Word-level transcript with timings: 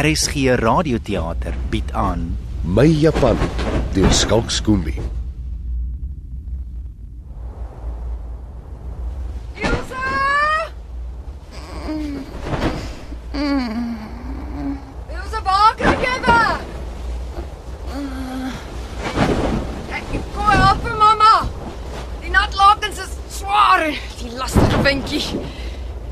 RSG 0.00 0.56
Radioteater 0.56 1.52
bied 1.68 1.92
aan 1.92 2.38
My 2.64 2.86
Japan 2.88 3.36
deur 3.92 4.12
Skalk 4.12 4.48
Skoombie. 4.48 4.96
Ilse! 9.60 10.06
Ilse, 15.12 15.42
waar 15.44 15.76
kry 15.76 15.94
jy 16.06 16.16
weg? 16.24 16.64
Ek 20.00 20.10
kom 20.32 20.48
help 20.48 20.84
vir 20.88 20.98
mamma. 21.04 21.32
Die 22.24 22.32
natlakens 22.32 23.04
is 23.04 23.16
swaar, 23.36 23.90
die 24.16 24.32
lastige 24.40 24.80
windjie. 24.88 25.44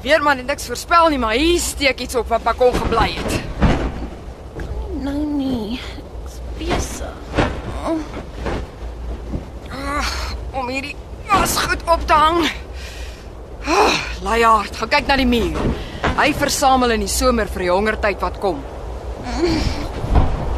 Weerman 0.05 0.45
het 0.45 0.52
niks 0.52 0.69
voorspel 0.69 1.09
nie, 1.09 1.25
maar 1.25 1.41
hier 1.41 1.57
steek 1.62 2.05
iets 2.05 2.20
op 2.20 2.29
wat 2.37 2.45
Pakon 2.45 2.77
gebly 2.77 3.15
het. 3.16 3.39
Nou 4.98 5.19
nie. 5.25 5.80
Ek's 6.24 6.41
besig. 6.59 7.15
om 10.59 10.69
hierdie 10.69 10.97
was 11.28 11.56
goed 11.56 11.83
op 11.87 12.06
te 12.06 12.12
hang. 12.12 12.51
Oh, 13.69 13.95
Laaiaard, 14.48 14.77
gaan 14.80 14.88
kyk 14.88 15.09
na 15.11 15.16
die 15.20 15.27
muur. 15.29 15.57
Hy 16.16 16.30
versamel 16.41 16.95
in 16.95 17.02
die 17.05 17.11
somer 17.12 17.51
vir 17.52 17.66
die 17.66 17.69
hongertyd 17.69 18.23
wat 18.25 18.38
kom. 18.41 18.62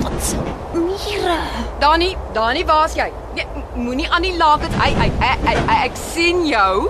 Wat 0.05 0.21
se 0.23 0.39
mure? 0.77 1.39
Dani, 1.83 2.13
Dani, 2.37 2.63
waar's 2.69 2.95
jy? 2.95 3.09
Nee, 3.35 3.65
moenie 3.75 4.07
aan 4.07 4.23
die 4.23 4.37
lakens. 4.39 4.77
Ai, 4.79 4.93
ai, 4.95 5.11
ai, 5.19 5.33
ai, 5.43 5.57
ai, 5.65 5.79
ek 5.89 5.99
sien 5.99 6.45
jou. 6.47 6.87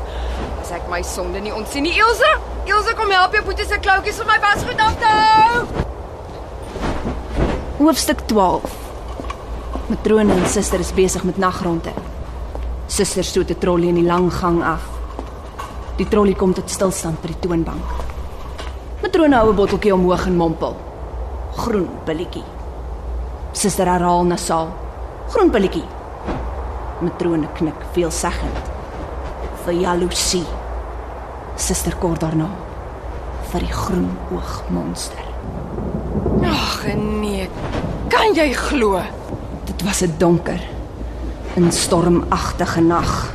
As 0.60 0.74
ek 0.76 0.92
my 0.92 1.00
sonde 1.06 1.40
nie 1.40 1.54
ontsien 1.56 1.88
nie, 1.88 1.94
Ilse. 1.96 2.34
Ilse, 2.68 2.92
kom 3.00 3.16
help 3.16 3.32
jou 3.38 3.46
boetie 3.48 3.68
se 3.70 3.80
kloutjies 3.80 4.20
vir 4.20 4.28
my 4.34 4.38
wasgoed 4.44 4.84
af 4.84 5.00
te 5.00 5.16
hou. 5.16 5.64
Hoofstuk 7.80 8.26
12. 8.28 8.78
Matrone 9.88 10.36
en 10.36 10.48
suster 10.52 10.84
is 10.84 10.92
besig 10.92 11.24
met 11.24 11.40
nagronde. 11.40 11.96
Suster 12.92 13.24
stoot 13.24 13.50
'n 13.50 13.58
trolly 13.58 13.88
in 13.88 14.02
die 14.04 14.08
lang 14.12 14.28
gang 14.28 14.62
af. 14.62 14.99
Die 16.00 16.08
trolly 16.08 16.32
kom 16.32 16.54
tot 16.56 16.70
stilstand 16.72 17.20
by 17.20 17.28
die 17.28 17.42
toonbank. 17.44 17.88
Matrone 19.02 19.36
hou 19.36 19.50
'n 19.50 19.56
botteltjie 19.56 19.92
omhoog 19.92 20.26
en 20.26 20.36
mompel. 20.36 20.74
Groen 21.56 21.88
pilletjie. 22.06 22.44
Suster 23.52 23.86
herhaal 23.86 24.24
nasaal. 24.24 24.68
Groen 25.28 25.50
pilletjie. 25.50 25.84
Matrone 27.02 27.48
knik 27.52 27.84
veelzeggend. 27.92 28.70
Vir 29.64 29.74
jaloesie. 29.74 30.46
Suster 31.56 31.96
kort 31.96 32.20
daarna 32.20 32.48
vir 33.50 33.60
die 33.60 33.72
groen 33.72 34.16
oog 34.32 34.62
monster. 34.70 35.24
Ag 36.42 36.86
nee. 36.96 37.48
Kan 38.08 38.34
jy 38.34 38.52
glo? 38.54 39.02
Dit 39.66 39.82
was 39.82 40.02
'n 40.02 40.14
donker 40.18 40.60
en 41.56 41.72
stormagtige 41.72 42.80
nag. 42.80 43.29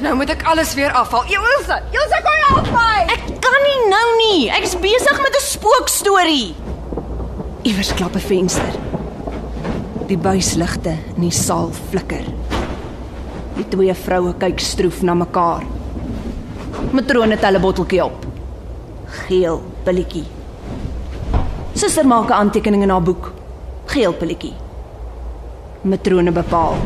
Nou 0.00 0.14
moet 0.16 0.30
ek 0.32 0.42
alles 0.48 0.72
weer 0.74 0.92
afhaal. 0.96 1.26
Ilse, 1.28 1.76
Ilse, 1.92 2.20
kom 2.24 2.44
help 2.48 2.68
my. 2.72 3.02
Ek 3.12 3.26
kan 3.44 3.64
nie 3.66 3.80
nou 3.90 4.06
nie. 4.20 4.48
Ek 4.48 4.64
is 4.64 4.76
besig 4.80 5.18
met 5.20 5.36
'n 5.36 5.44
spookstorie. 5.44 6.54
Iewers 7.68 7.92
klap 7.94 8.14
'n 8.16 8.20
venster. 8.20 8.72
Die 10.08 10.16
buisligte 10.16 10.96
in 11.16 11.20
die 11.28 11.30
saal 11.30 11.70
flikker. 11.90 12.24
Die 13.56 13.68
twee 13.68 13.94
vroue 13.94 14.34
kyk 14.34 14.58
stroef 14.58 15.02
na 15.02 15.14
mekaar. 15.14 15.62
Matrone 16.92 17.36
tel 17.38 17.54
'n 17.56 17.60
botteltjie 17.60 18.04
op. 18.04 18.26
Geel 19.06 19.62
pilletjie. 19.84 20.26
Suster 21.74 22.06
maak 22.06 22.30
'n 22.30 22.32
aantekening 22.32 22.82
in 22.82 22.90
haar 22.90 23.02
boek. 23.02 23.32
Geel 23.86 24.12
pilletjie. 24.12 24.54
Matrone 25.82 26.32
bepaal 26.32 26.76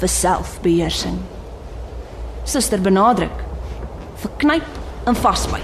vir 0.00 0.08
selfbeheersing. 0.08 1.33
Suster 2.44 2.80
benadruk 2.80 3.32
verknyp 4.20 4.66
en 5.08 5.16
vasbyt. 5.16 5.62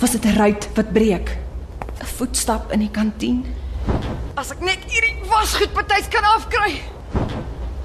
Was 0.00 0.10
dit 0.10 0.24
'n 0.24 0.36
ruit 0.36 0.68
wat 0.74 0.92
breek? 0.92 1.38
'n 2.00 2.06
Voetstap 2.16 2.72
in 2.72 2.78
die 2.78 2.90
kantien? 2.90 3.44
As 4.34 4.50
ek 4.50 4.60
net 4.60 4.78
hierdie 4.88 5.20
wasgoed 5.28 5.72
partytjies 5.72 6.08
kan 6.08 6.24
afkry. 6.24 6.80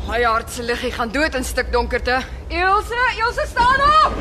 My 0.07 0.23
hart 0.23 0.49
se 0.49 0.63
liggie 0.63 0.91
gaan 0.91 1.11
dood 1.11 1.35
in 1.35 1.43
stik 1.43 1.71
donkerte. 1.71 2.23
Ilse, 2.47 2.99
Ilse 3.17 3.45
staan 3.47 3.81
op. 4.05 4.13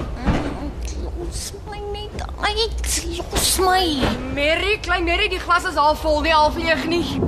Los 1.18 1.52
my 1.70 1.80
net 1.92 2.22
uit. 2.40 3.06
Los 3.32 3.58
my. 3.58 4.02
Mary, 4.34 4.78
klein 4.80 5.04
Mary, 5.04 5.28
die 5.28 5.38
glas 5.38 5.64
is 5.64 5.74
half 5.74 6.00
vol, 6.00 6.20
nie 6.20 6.32
half 6.32 6.56
leeg 6.56 6.86
nie. 6.86 7.20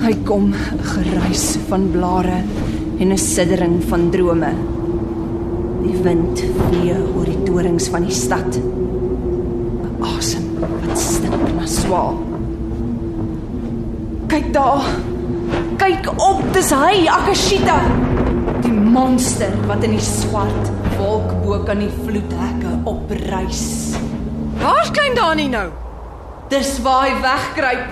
Hy 0.00 0.14
kom 0.24 0.52
'n 0.52 0.84
geruis 0.84 1.56
van 1.68 1.90
blare 1.90 2.44
en 2.98 3.12
'n 3.12 3.18
siddering 3.18 3.82
van 3.88 4.10
drome. 4.10 4.81
Die 5.82 5.98
wind 6.02 6.40
vee 6.70 6.94
oor 6.94 7.26
die 7.26 7.42
torings 7.46 7.88
van 7.90 8.06
die 8.06 8.14
stad. 8.14 8.56
'n 8.56 10.04
Asem 10.16 10.44
wat 10.60 10.98
stink 10.98 11.48
na 11.56 11.66
swaal. 11.66 12.18
Kyk 14.26 14.52
daar. 14.52 14.86
Kyk 15.76 16.06
op, 16.16 16.42
dis 16.54 16.70
hy, 16.70 17.06
Akashita. 17.10 17.80
Die 18.62 18.72
monster 18.72 19.50
wat 19.66 19.82
in 19.84 19.96
die 19.96 20.06
swart 20.06 20.70
wolk 20.98 21.32
bo 21.42 21.58
kan 21.66 21.82
die 21.82 21.90
vloedhekke 22.04 22.76
opreis. 22.84 23.96
Waar's 24.62 24.90
klein 24.94 25.14
Dani 25.18 25.48
nou? 25.48 25.68
Dis 26.48 26.76
waar 26.84 27.08
hy 27.08 27.16
wegkruip. 27.24 27.88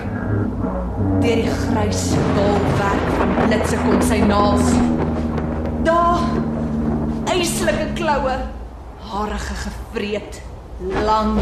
Deur 1.21 1.41
die 1.43 1.49
grys 1.49 2.05
bolwerk 2.37 3.11
van 3.17 3.35
blitse 3.43 3.81
kom 3.83 4.01
sy 4.07 4.21
naels. 4.25 4.71
Daar 5.83 6.23
eislike 7.31 7.93
kloue, 7.95 8.37
harige 8.99 9.55
gevreet, 9.63 10.41
lang, 11.05 11.39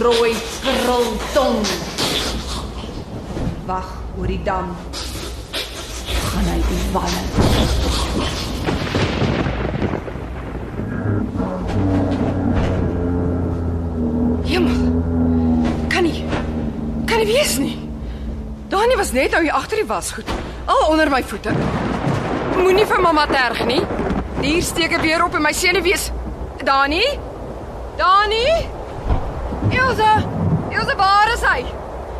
rooi 0.00 0.32
krul 0.62 1.10
tong. 1.32 1.60
Wag 3.66 3.90
oor 4.18 4.26
die 4.26 4.40
dam. 4.44 4.70
Gaan 6.30 6.48
hy 6.48 6.60
die 6.68 6.80
walle. 6.94 7.22
Hemel. 14.48 14.80
Kan 15.92 16.08
nie. 16.08 16.24
Kan 17.04 17.20
nie 17.20 17.28
wees 17.28 17.58
nie. 17.60 17.76
Dani 18.72 18.96
was 18.96 19.12
net 19.12 19.36
nou 19.36 19.44
hier 19.44 19.60
agter 19.60 19.84
die 19.84 19.88
wasgoed. 19.88 20.32
Al 20.64 20.88
onder 20.88 21.12
my 21.12 21.20
voete. 21.22 21.52
Moenie 22.56 22.88
vir 22.88 23.04
mamma 23.04 23.28
terg 23.28 23.66
nie. 23.68 23.82
Hier 24.44 24.62
steek 24.62 24.92
ek 24.92 25.00
weer 25.00 25.22
op 25.24 25.34
in 25.34 25.42
my 25.42 25.52
senuwees. 25.56 26.10
Dani? 26.68 27.04
Dani? 27.96 28.44
Ilse, 29.72 30.10
Ilse, 30.68 30.96
waar 30.96 31.30
is 31.32 31.40
hy? 31.48 31.64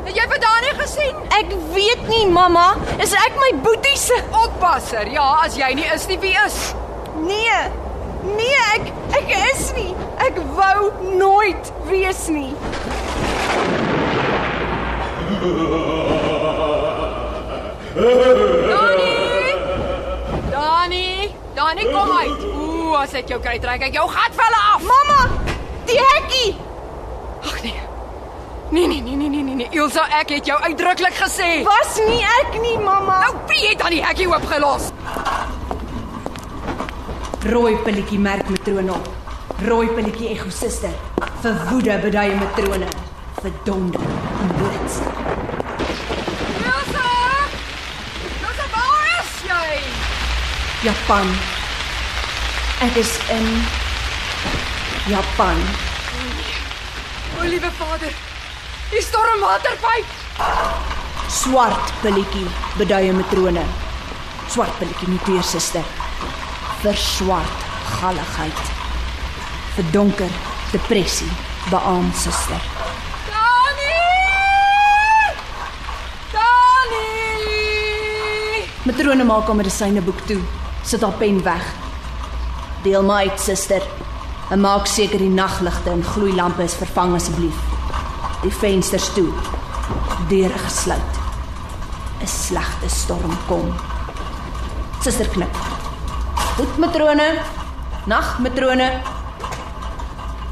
Het 0.07 0.17
jy 0.17 0.25
vir 0.31 0.41
Dani 0.41 0.71
gesien? 0.79 1.19
Ek 1.37 1.53
weet 1.75 2.07
nie, 2.09 2.23
mamma, 2.33 2.79
is 3.05 3.13
ek 3.19 3.37
my 3.43 3.51
boetie 3.67 3.99
se 4.01 4.17
Oppasser. 4.41 5.05
Ja, 5.13 5.27
as 5.45 5.59
jy 5.61 5.69
nie 5.77 5.85
is 5.93 6.09
nie, 6.09 6.17
wie 6.25 6.33
is? 6.47 6.57
Nee. 7.27 7.61
Nee, 8.25 8.57
ek 8.73 8.89
ek 9.21 9.29
is 9.53 9.69
nie. 9.77 9.93
Ek 10.25 10.41
wou 10.57 10.89
nooit 11.21 11.73
wees 11.93 12.25
nie. 12.33 12.57
Dani! 20.55 21.35
Dani, 21.65 21.85
kom 21.93 22.11
uit. 22.13 22.43
Ooh, 22.45 22.97
as 23.01 23.15
ek 23.17 23.31
jou 23.33 23.39
kry, 23.41 23.55
trek 23.57 23.87
ek 23.87 23.95
jou 23.97 24.05
gat 24.13 24.35
velle 24.37 24.59
af. 24.75 24.83
Mamma, 24.85 25.23
die 25.89 25.97
hekkie. 25.97 26.51
Ag 27.41 27.55
nee. 27.65 27.79
Nee 28.75 28.91
nee 28.91 29.01
nee 29.07 29.17
nee 29.17 29.31
nee 29.33 29.43
nee 29.47 29.57
nee. 29.63 29.69
Ilse, 29.73 30.05
ek 30.19 30.35
het 30.35 30.51
jou 30.51 30.59
uitdruklik 30.61 31.17
gesê. 31.23 31.49
Was 31.65 31.97
nie 32.05 32.21
ek 32.21 32.61
nie, 32.61 32.77
mamma. 32.77 33.17
Nou 33.25 33.41
wie 33.49 33.63
het 33.71 33.81
dan 33.81 33.97
die 33.97 34.03
hekkie 34.05 34.29
oopgelos? 34.29 34.91
Rooi 37.49 37.75
pilletjie 37.89 38.21
merk 38.21 38.53
matrone 38.53 38.93
op. 38.99 39.09
Rooi 39.65 39.89
pilletjie 39.97 40.35
ego 40.37 40.53
suster. 40.53 40.93
Vir 41.41 41.61
woede 41.71 42.01
beduie 42.05 42.37
matrone. 42.45 42.93
Vir 43.41 43.61
donder 43.65 44.05
en 44.05 44.57
blits. 44.61 45.14
Japan. 50.85 51.25
Ek 52.85 52.97
is 53.01 53.09
in 53.33 53.47
Japan. 55.09 55.57
O, 56.13 57.41
o 57.41 57.45
liewe 57.49 57.71
Vader. 57.79 58.13
Die 58.91 59.01
stormwaterpyp. 59.01 60.11
Swart 61.33 61.93
pilletjie 62.03 62.45
beduie 62.77 63.15
matrone. 63.17 63.65
Swart 64.53 64.77
pilletjie 64.77 65.09
nie 65.09 65.23
teer 65.25 65.47
suster. 65.49 65.87
Vir 66.83 67.01
swart 67.01 67.65
galligheid. 67.95 68.61
Vir 69.79 69.89
donker 69.95 70.37
depressie 70.75 71.31
beaam 71.71 72.11
suster. 72.13 72.61
Dani! 73.31 73.97
Dani! 76.37 77.09
Matrone 78.85 79.25
maak 79.33 79.49
haar 79.49 79.59
medisyne 79.63 80.05
boek 80.05 80.21
toe. 80.29 80.43
Sit 80.85 81.01
haar 81.01 81.17
pen 81.17 81.43
weg. 81.43 81.65
Deel 82.83 83.03
my 83.03 83.25
uit, 83.25 83.41
suster. 83.41 83.83
En 84.53 84.61
maak 84.61 84.87
seker 84.87 85.19
die 85.19 85.33
nagligte 85.33 85.91
en 85.91 86.05
gloeilampe 86.05 86.63
is 86.63 86.77
vervang 86.77 87.15
asseblief. 87.17 87.57
Die 88.43 88.53
vensters 88.53 89.09
toe. 89.17 89.31
Deure 90.29 90.59
gesluit. 90.59 91.21
'n 92.21 92.27
Slegte 92.27 92.89
storm 92.89 93.33
kom. 93.47 93.73
Suster 95.01 95.29
knik. 95.29 95.57
Goed 96.57 96.77
matrone. 96.79 97.41
Nag 98.07 98.39
matrone. 98.39 99.01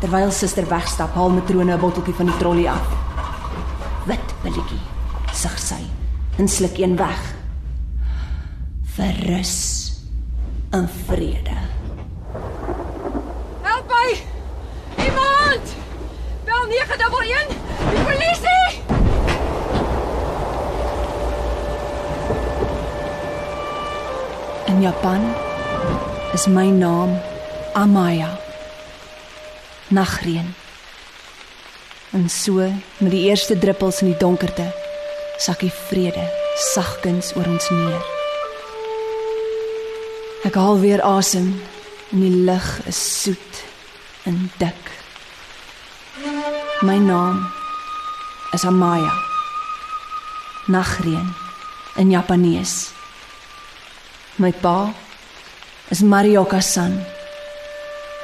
Terwyl 0.00 0.32
suster 0.32 0.66
wegstap, 0.68 1.14
haal 1.14 1.30
matrone 1.30 1.72
'n 1.72 1.80
botteltjie 1.80 2.14
van 2.14 2.26
die 2.26 2.36
trolly 2.36 2.66
af. 2.66 2.86
Wit 4.04 4.34
pilletjie, 4.42 4.80
sug 5.32 5.58
sy 5.58 5.84
en 6.38 6.48
sluk 6.48 6.78
een 6.78 6.96
weg. 6.96 7.20
Verrus 8.96 9.81
in 10.72 10.88
vrede. 11.06 11.56
Help 13.60 13.86
my! 13.88 14.16
Iemand! 15.04 15.74
Bel 16.44 16.66
911! 16.68 17.46
Die 17.90 18.02
polisie! 18.04 18.82
In 24.66 24.80
Japan 24.80 25.34
is 26.32 26.46
my 26.46 26.66
naam 26.66 27.20
Amaya. 27.72 28.38
Nagreën. 29.88 30.54
En 32.10 32.28
so 32.30 32.52
met 32.98 33.10
die 33.10 33.28
eerste 33.28 33.58
druppels 33.58 34.00
in 34.00 34.06
die 34.06 34.18
donkerte 34.18 34.72
sak 35.36 35.60
die 35.60 35.72
vrede 35.72 36.24
sagkens 36.72 37.32
oor 37.36 37.48
ons 37.48 37.70
neer. 37.70 38.11
Ek 40.42 40.56
haal 40.58 40.80
weer 40.82 40.98
asem 41.06 41.52
en 42.10 42.18
die 42.18 42.42
lug 42.42 42.66
is 42.90 42.98
soet 42.98 43.58
en 44.26 44.48
dik. 44.58 44.88
My 46.82 46.96
naam 46.98 47.44
is 48.50 48.64
Amaya. 48.66 49.12
Nagreën 50.66 51.28
in 52.02 52.10
Japanees. 52.10 52.90
My 54.42 54.50
pa 54.50 54.90
is 55.94 56.02
Marioka-san. 56.02 56.98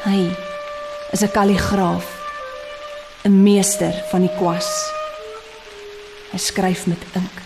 Hy 0.03 0.35
is 1.13 1.23
'n 1.23 1.31
kalligraaf, 1.31 2.07
'n 3.25 3.43
meester 3.43 3.95
van 4.11 4.27
die 4.27 4.35
kwas. 4.39 4.91
Hy 6.33 6.39
skryf 6.39 6.87
met 6.87 7.03
ink 7.15 7.37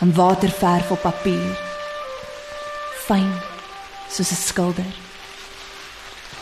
en 0.00 0.14
waterverf 0.14 0.90
op 0.90 1.02
papier. 1.02 1.58
Fyn 3.06 3.47
soos 4.10 4.30
'n 4.30 4.42
skilder. 4.48 4.92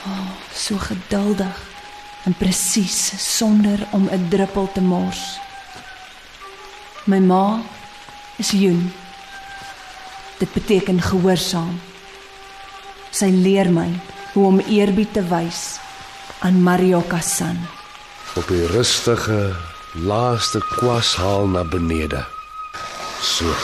O, 0.07 0.11
oh, 0.11 0.31
so 0.55 0.79
geduldig 0.79 1.57
en 2.25 2.35
presies 2.35 3.13
sonder 3.39 3.87
om 3.93 4.09
'n 4.11 4.29
druppel 4.29 4.73
te 4.73 4.81
mors. 4.81 5.39
My 7.05 7.19
ma 7.19 7.63
is 8.37 8.51
Jun. 8.51 8.93
Dit 10.39 10.53
beteken 10.53 11.03
gehoorsaam. 11.03 11.81
Sy 13.11 13.31
leer 13.31 13.71
my 13.73 14.01
hoe 14.33 14.47
om 14.47 14.59
eerbied 14.61 15.13
te 15.13 15.23
wys 15.29 15.79
aan 16.39 16.63
Marioka-san. 16.63 17.57
Op 18.37 18.49
die 18.49 18.67
rustige 18.67 19.57
laaste 19.95 20.59
kwashaal 20.59 21.47
na 21.47 21.65
benede. 21.65 22.27
So. 23.21 23.55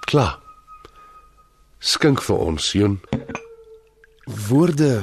Klaar. 0.00 0.38
Skink 1.78 2.22
vir 2.22 2.36
ons, 2.36 2.72
Joen. 2.72 2.98
Woorde 4.30 5.02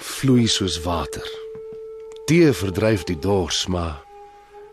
vloei 0.00 0.46
soos 0.46 0.76
water. 0.82 1.26
Tee 2.26 2.52
verdryf 2.54 3.02
die 3.08 3.18
dors, 3.18 3.66
maar 3.66 3.98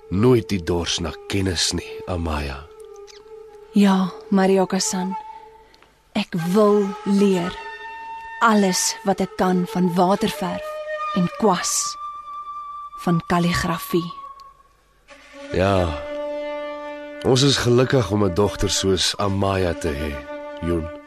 nooit 0.09 0.49
die 0.49 0.61
dors 0.63 0.99
na 1.01 1.09
kennis 1.27 1.71
nie, 1.73 1.89
Amaya. 2.05 2.59
Ja, 3.73 4.11
Marioka-san. 4.29 5.15
Ek 6.13 6.37
wil 6.53 6.85
leer 7.05 7.53
alles 8.45 8.93
wat 9.09 9.23
ek 9.25 9.33
kan 9.41 9.65
van 9.73 9.89
waterverf 9.97 10.69
en 11.17 11.25
kwas 11.39 11.73
van 13.05 13.23
kalligrafie. 13.27 14.05
Ja. 15.53 15.89
Ons 17.25 17.41
is 17.41 17.57
gelukkig 17.57 18.11
om 18.11 18.23
'n 18.23 18.33
dogter 18.33 18.69
soos 18.69 19.17
Amaya 19.17 19.73
te 19.73 19.89
hê, 19.89 20.13
Joen. 20.61 20.98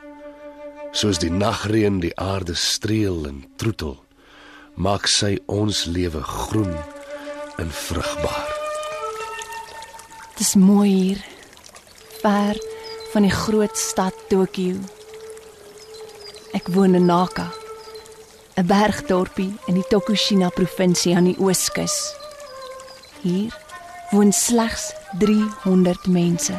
Soos 0.93 1.17
die 1.23 1.31
nagreën 1.33 2.03
die 2.03 2.13
aarde 2.21 2.53
streel 2.55 3.25
en 3.25 3.39
troetel, 3.57 3.95
maak 4.77 5.07
sy 5.09 5.39
ons 5.49 5.87
lewe 5.89 6.21
groen 6.21 6.75
en 7.57 7.71
vrugbaar. 7.73 8.51
Dis 10.37 10.53
mooi 10.61 10.91
hier. 10.91 11.23
Ver 12.21 12.61
van 13.15 13.25
die 13.25 13.33
groot 13.33 13.77
stad 13.77 14.17
Tokio. 14.29 14.77
Ek 16.53 16.69
woon 16.77 16.95
in 16.95 17.09
Naka, 17.09 17.49
'n 18.57 18.67
bergdorpie 18.67 19.57
in 19.67 19.75
die 19.81 19.89
Tokushima 19.89 20.49
provinsie 20.49 21.17
aan 21.17 21.25
die 21.25 21.39
ooskus. 21.41 22.13
Hier 23.23 23.49
woon 24.11 24.33
slegs 24.33 24.93
300 25.19 26.07
mense. 26.07 26.53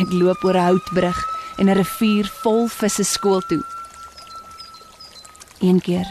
Ek 0.00 0.08
loop 0.12 0.44
oor 0.44 0.56
'n 0.56 0.64
houtbrug 0.64 1.29
en 1.60 1.68
'n 1.68 1.76
rivier 1.76 2.26
vol 2.42 2.68
visse 2.68 3.04
skool 3.04 3.40
toe. 3.40 3.64
Een 5.60 5.80
keer 5.80 6.08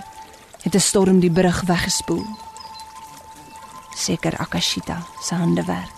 het 0.61 0.75
'n 0.75 0.79
storm 0.79 1.19
die 1.19 1.31
brug 1.31 1.61
weggespoel. 1.61 2.25
Seker 3.95 4.37
Akashita 4.37 5.05
se 5.21 5.35
handewerk. 5.35 5.97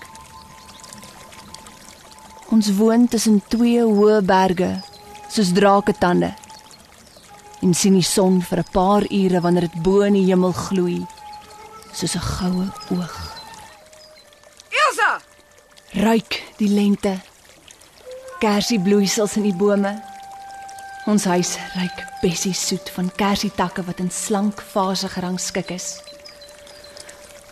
Ons 2.49 2.75
woon 2.75 3.07
tussen 3.07 3.43
twee 3.47 3.83
hoë 3.83 4.21
berge, 4.21 4.81
soos 5.27 5.51
draketande. 5.51 6.33
En 7.61 7.73
sien 7.73 7.93
die 7.93 8.03
son 8.03 8.41
vir 8.41 8.57
'n 8.57 8.71
paar 8.71 9.03
ure 9.11 9.41
wanneer 9.41 9.61
dit 9.61 9.81
bo 9.81 10.01
in 10.01 10.13
die 10.13 10.25
hemel 10.25 10.51
gloei, 10.51 11.05
soos 11.91 12.15
'n 12.15 12.19
goue 12.19 12.67
oog. 12.89 13.15
Elsa! 14.69 15.21
Ruik 15.91 16.43
die 16.57 16.69
lente. 16.69 17.30
Kersiebloeisels 18.41 19.35
in 19.37 19.43
die 19.45 19.53
bome. 19.53 19.91
Ons 21.05 21.27
huis 21.29 21.51
ruik 21.75 21.99
bessie 22.23 22.55
soet 22.57 22.87
van 22.95 23.11
kersietakke 23.13 23.83
wat 23.85 23.99
in 24.01 24.09
slank 24.09 24.63
vase 24.71 25.11
gerangskik 25.13 25.69
is. 25.75 25.99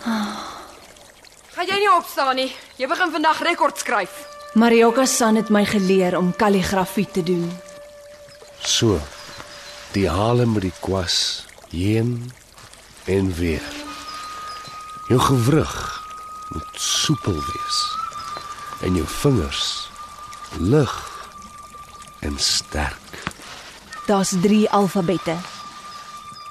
Gaan 0.02 1.70
jy 1.70 1.78
nie 1.84 1.92
opstaan 1.94 2.40
nie? 2.42 2.48
Jy 2.82 2.90
begin 2.90 3.14
vandag 3.14 3.44
rekord 3.46 3.78
skryf. 3.78 4.16
Marioka 4.58 5.06
San 5.06 5.38
het 5.38 5.52
my 5.54 5.62
geleer 5.70 6.18
om 6.18 6.32
kalligrafie 6.34 7.06
te 7.06 7.22
doen. 7.22 7.46
So. 8.66 8.98
Die 9.94 10.08
hale 10.10 10.46
met 10.50 10.66
die 10.66 10.74
kwas 10.82 11.46
heen 11.70 12.32
en 13.06 13.30
weer. 13.38 13.70
Jou 15.10 15.22
gewrig 15.22 15.78
moet 16.50 16.82
soepel 16.82 17.38
wees 17.38 17.80
en 18.82 18.98
jou 18.98 19.06
vingers 19.20 19.89
lig 20.58 21.22
en 22.20 22.40
sterk. 22.40 23.24
Daar's 24.06 24.34
3 24.42 24.70
alfabette. 24.70 25.36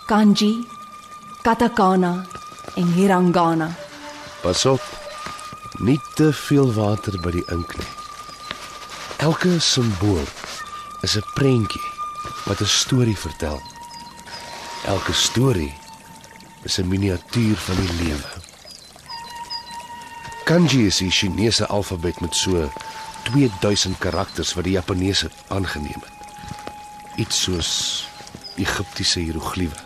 Kanji, 0.06 0.66
katakana 1.42 2.26
en 2.74 2.92
hiragana. 2.92 3.74
Pas 4.42 4.64
op. 4.64 4.82
Nie 5.78 6.00
te 6.14 6.32
veel 6.32 6.72
water 6.72 7.20
by 7.20 7.30
die 7.30 7.44
ink 7.54 7.76
nie. 7.78 7.86
Elke 9.18 9.58
simbool 9.60 10.24
is 11.02 11.16
'n 11.16 11.26
prentjie 11.34 11.86
wat 12.44 12.60
'n 12.60 12.66
storie 12.66 13.18
vertel. 13.18 13.60
Elke 14.86 15.12
storie 15.12 15.74
is 16.62 16.78
'n 16.78 16.88
miniatuur 16.88 17.56
van 17.56 17.76
die 17.76 17.92
lewe. 18.02 18.32
Kanji 20.44 20.86
is 20.86 20.96
die 20.96 21.10
Chinese 21.10 21.66
alfabet 21.66 22.20
met 22.20 22.34
so 22.34 22.70
2000 23.30 23.98
karakters 24.00 24.54
wat 24.56 24.64
die 24.64 24.76
Japaneese 24.76 25.30
aangeneem 25.48 26.00
het. 26.00 26.14
Iets 27.16 27.42
soos 27.42 27.70
Egiptiese 28.56 29.20
hieroglife. 29.20 29.76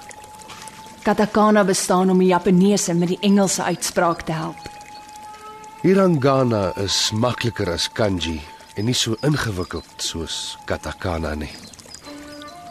Katakana 1.02 1.64
bestaan 1.64 2.10
om 2.10 2.18
die 2.18 2.30
Japaneese 2.30 2.94
met 2.94 3.08
die 3.08 3.18
Engelse 3.20 3.62
uitspraak 3.62 4.22
te 4.22 4.32
help. 4.32 4.70
Hiragana 5.82 6.70
is 6.78 7.10
makliker 7.10 7.72
as 7.72 7.88
kanji 7.90 8.38
en 8.78 8.86
nie 8.86 8.94
so 8.94 9.16
ingewikkeld 9.26 9.98
soos 9.98 10.56
katakana 10.64 11.34
nie. 11.34 11.50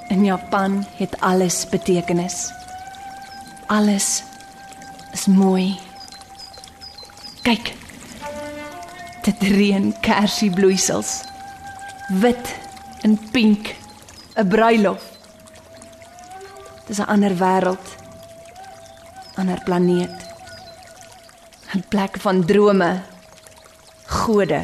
In 0.10 0.24
Japan 0.25 0.86
het 0.96 1.20
alles 1.20 1.66
betekenis. 1.70 2.48
Alles 3.68 4.24
is 5.12 5.28
mooi. 5.28 5.80
Kyk. 7.44 7.81
Dit 9.22 9.42
reën 9.42 9.94
kersiebloeisels. 10.01 11.22
Wit 12.22 12.56
In 13.01 13.18
pink. 13.32 13.75
'n 14.38 14.48
Bruilof. 14.48 15.01
Dis 16.86 17.00
'n 17.00 17.10
ander 17.13 17.34
wêreld. 17.38 17.86
Ander 19.36 19.60
planeet. 19.66 20.16
'n 21.74 21.84
Plek 21.90 22.18
van 22.20 22.46
drome. 22.46 23.01
Gode. 24.06 24.63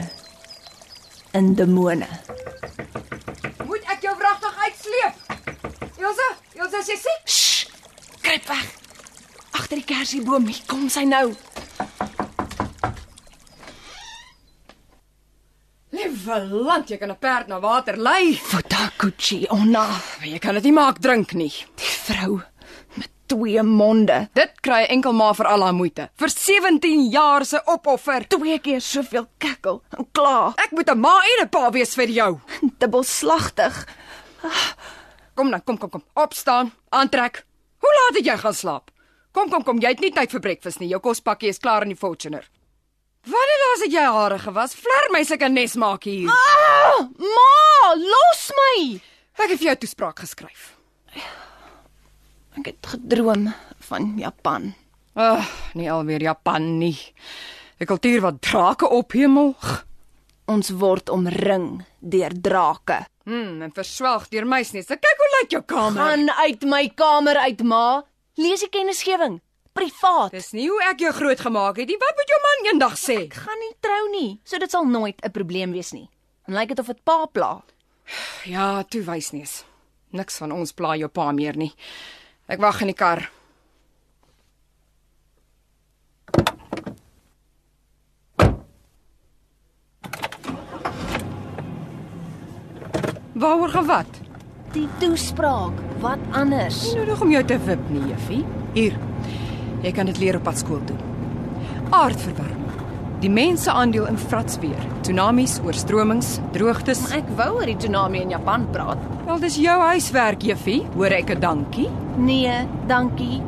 En 1.32 1.56
demone. 1.56 2.08
Moet 3.66 3.84
ek 3.94 4.02
jou 4.02 4.16
wragtig 4.18 4.54
uitsleep? 4.66 5.14
Elsa, 5.98 6.28
Elsa, 6.54 6.78
jy 6.78 6.98
siek? 7.06 7.22
Shh. 7.26 7.66
Kruip 8.22 8.48
weg. 8.48 8.66
Agter 9.52 9.78
die 9.78 9.86
kersieboom. 9.86 10.46
Hier 10.46 10.62
kom 10.66 10.90
sy 10.90 11.04
nou. 11.04 11.34
Land, 16.27 16.89
jy 16.91 16.98
kan 17.00 17.12
'n 17.12 17.17
perd 17.19 17.48
na 17.48 17.60
water 17.60 17.96
lei. 17.98 18.36
Fotakuchi 18.36 19.48
onna. 19.50 19.88
Maar 20.19 20.27
jy 20.27 20.39
kan 20.39 20.53
dit 20.55 20.63
nie 20.63 20.74
maak 20.74 21.00
drink 21.00 21.31
nie. 21.34 21.53
Die 21.75 21.86
vrou 22.03 22.41
met 22.96 23.10
twee 23.27 23.63
monde. 23.63 24.27
Dit 24.34 24.51
kry 24.62 24.84
enkel 24.89 25.13
maar 25.13 25.36
vir 25.36 25.46
al 25.46 25.62
haar 25.63 25.74
moeite. 25.74 26.10
Vir 26.17 26.29
17 26.29 27.10
jaar 27.10 27.46
se 27.46 27.62
opoffer. 27.65 28.27
Twee 28.27 28.60
keer 28.60 28.81
soveel 28.81 29.27
kekkel 29.38 29.81
en 29.98 30.07
kla. 30.12 30.53
Ek 30.57 30.72
moet 30.72 30.89
'n 30.89 31.00
ma 31.00 31.22
en 31.24 31.46
'n 31.46 31.50
pa 31.50 31.72
wees 31.72 31.96
vir 31.96 32.10
jou. 32.10 32.39
Dubbelslagtig. 32.79 33.88
Kom 35.34 35.51
dan, 35.51 35.63
kom 35.63 35.77
kom 35.77 35.89
kom. 35.89 36.03
Opstaan, 36.13 36.72
aantrek. 36.89 37.46
Hoe 37.79 37.93
laat 37.93 38.17
het 38.17 38.25
jy 38.25 38.38
gaan 38.38 38.53
slaap? 38.53 38.91
Kom 39.31 39.50
kom 39.50 39.63
kom, 39.63 39.79
jy 39.79 39.88
het 39.88 40.00
nie 40.00 40.12
tyd 40.12 40.31
vir 40.31 40.39
breakfast 40.39 40.79
nie. 40.79 40.89
Jou 40.89 41.00
kospakkie 41.00 41.50
is 41.50 41.60
klaar 41.60 41.84
in 41.84 41.89
die 41.89 41.96
Fortuner. 41.96 42.50
Wanneer 43.27 43.60
laas 43.63 43.81
het 43.84 43.91
jy 43.91 44.03
hare 44.15 44.38
gewas? 44.39 44.75
Vlermuise 44.79 45.38
kan 45.39 45.53
nes 45.55 45.75
maak 45.75 46.05
hier. 46.07 46.29
Ah, 46.31 47.01
ma, 47.19 47.93
los 48.00 48.43
my. 48.55 49.01
Ek 49.38 49.51
het 49.51 49.60
vir 49.60 49.67
jou 49.72 49.75
toespraak 49.84 50.22
geskryf. 50.24 50.69
Ek 52.57 52.72
het 52.72 52.89
gedroom 52.93 53.50
van 53.89 54.13
Japan. 54.17 54.72
Ag, 55.17 55.50
nie 55.77 55.89
alweer 55.91 56.22
Japan 56.24 56.77
nie. 56.79 56.98
'n 57.79 57.86
Kultuur 57.86 58.22
wat 58.22 58.41
drake 58.41 58.88
ophemel. 58.89 59.55
Ons 60.48 60.69
word 60.69 61.10
omring 61.10 61.84
deur 62.00 62.31
drake. 62.41 63.05
Hm, 63.25 63.62
en 63.62 63.72
verswelg 63.75 64.29
deur 64.31 64.46
muisneste. 64.48 64.96
Kyk 64.96 65.17
hoe 65.19 65.29
lyk 65.41 65.51
jou 65.51 65.62
kamer. 65.62 66.00
Gaan 66.01 66.29
uit 66.31 66.63
my 66.63 66.88
kamer 66.96 67.38
uit, 67.38 67.62
ma. 67.63 68.03
Lees 68.38 68.60
die 68.63 68.69
kennisgewing. 68.69 69.41
Privaat. 69.77 70.34
Dis 70.34 70.51
nie 70.57 70.67
hoe 70.72 70.81
ek 70.89 71.03
jou 71.05 71.13
groot 71.13 71.39
gemaak 71.39 71.77
het 71.77 71.89
nie. 71.91 72.00
Wat 72.01 72.17
moet 72.17 72.34
jou 72.34 72.39
man 72.43 72.69
eendag 72.72 72.98
sê? 72.98 73.19
Ek 73.27 73.39
gaan 73.46 73.62
nie 73.62 73.74
trou 73.86 74.03
nie, 74.10 74.29
so 74.43 74.57
dit 74.57 74.72
sal 74.72 74.86
nooit 74.89 75.22
'n 75.24 75.31
probleem 75.31 75.72
wees 75.72 75.93
nie. 75.93 76.10
En 76.48 76.53
lyk 76.53 76.69
dit 76.69 76.79
of 76.79 76.88
dit 76.88 77.03
pa 77.03 77.25
pla. 77.25 77.63
Ja, 78.46 78.84
toe 78.84 79.03
wysneus. 79.03 79.65
Niks 80.12 80.38
van 80.38 80.51
ons 80.51 80.72
pla 80.72 80.96
jou 80.96 81.10
pa 81.10 81.31
meer 81.31 81.57
nie. 81.57 81.74
Ek 82.48 82.60
wag 82.60 82.81
in 82.81 82.88
die 82.88 82.96
kar. 82.96 83.29
Waaroor 93.38 93.69
gewat? 93.69 94.07
Die 94.74 94.88
toespraak, 95.00 95.74
wat 96.01 96.19
anders? 96.31 96.79
Nie 96.88 97.03
nodig 97.03 97.22
om 97.22 97.31
jou 97.31 97.43
te 97.46 97.60
wip 97.67 97.89
nie, 97.89 98.01
juffie. 98.10 98.46
Hier. 98.74 98.98
Jy 99.88 99.94
kan 99.96 100.10
dit 100.10 100.17
leer 100.20 100.36
op 100.36 100.44
pad 100.44 100.58
skool 100.60 100.82
toe. 100.84 100.98
Aardverwarming. 101.96 102.56
Die 103.24 103.29
mense 103.32 103.72
aandeel 103.72 104.06
in 104.12 104.17
vratsweer, 104.20 104.82
tsunamies, 105.01 105.56
oorstromings, 105.65 106.34
droogtes. 106.53 107.06
Ek 107.15 107.29
wou 107.39 107.53
oor 107.62 107.70
die 107.70 107.77
tsunami 107.79 108.20
in 108.25 108.34
Japan 108.36 108.67
praat. 108.74 109.00
Wel, 109.25 109.39
dis 109.46 109.56
jou 109.63 109.77
huiswerk, 109.82 110.44
juffie. 110.44 110.82
Hoor 110.98 111.15
ek 111.15 111.32
'n 111.32 111.39
dankie? 111.39 111.88
Nee, 112.17 112.67
dankie. 112.88 113.41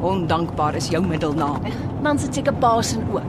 Ondankbaar 0.00 0.74
is 0.74 0.88
jou 0.88 1.02
middelnaam. 1.06 1.60
Dan 2.02 2.18
sit 2.18 2.34
seker 2.34 2.54
Basin 2.54 3.04
ook. 3.12 3.22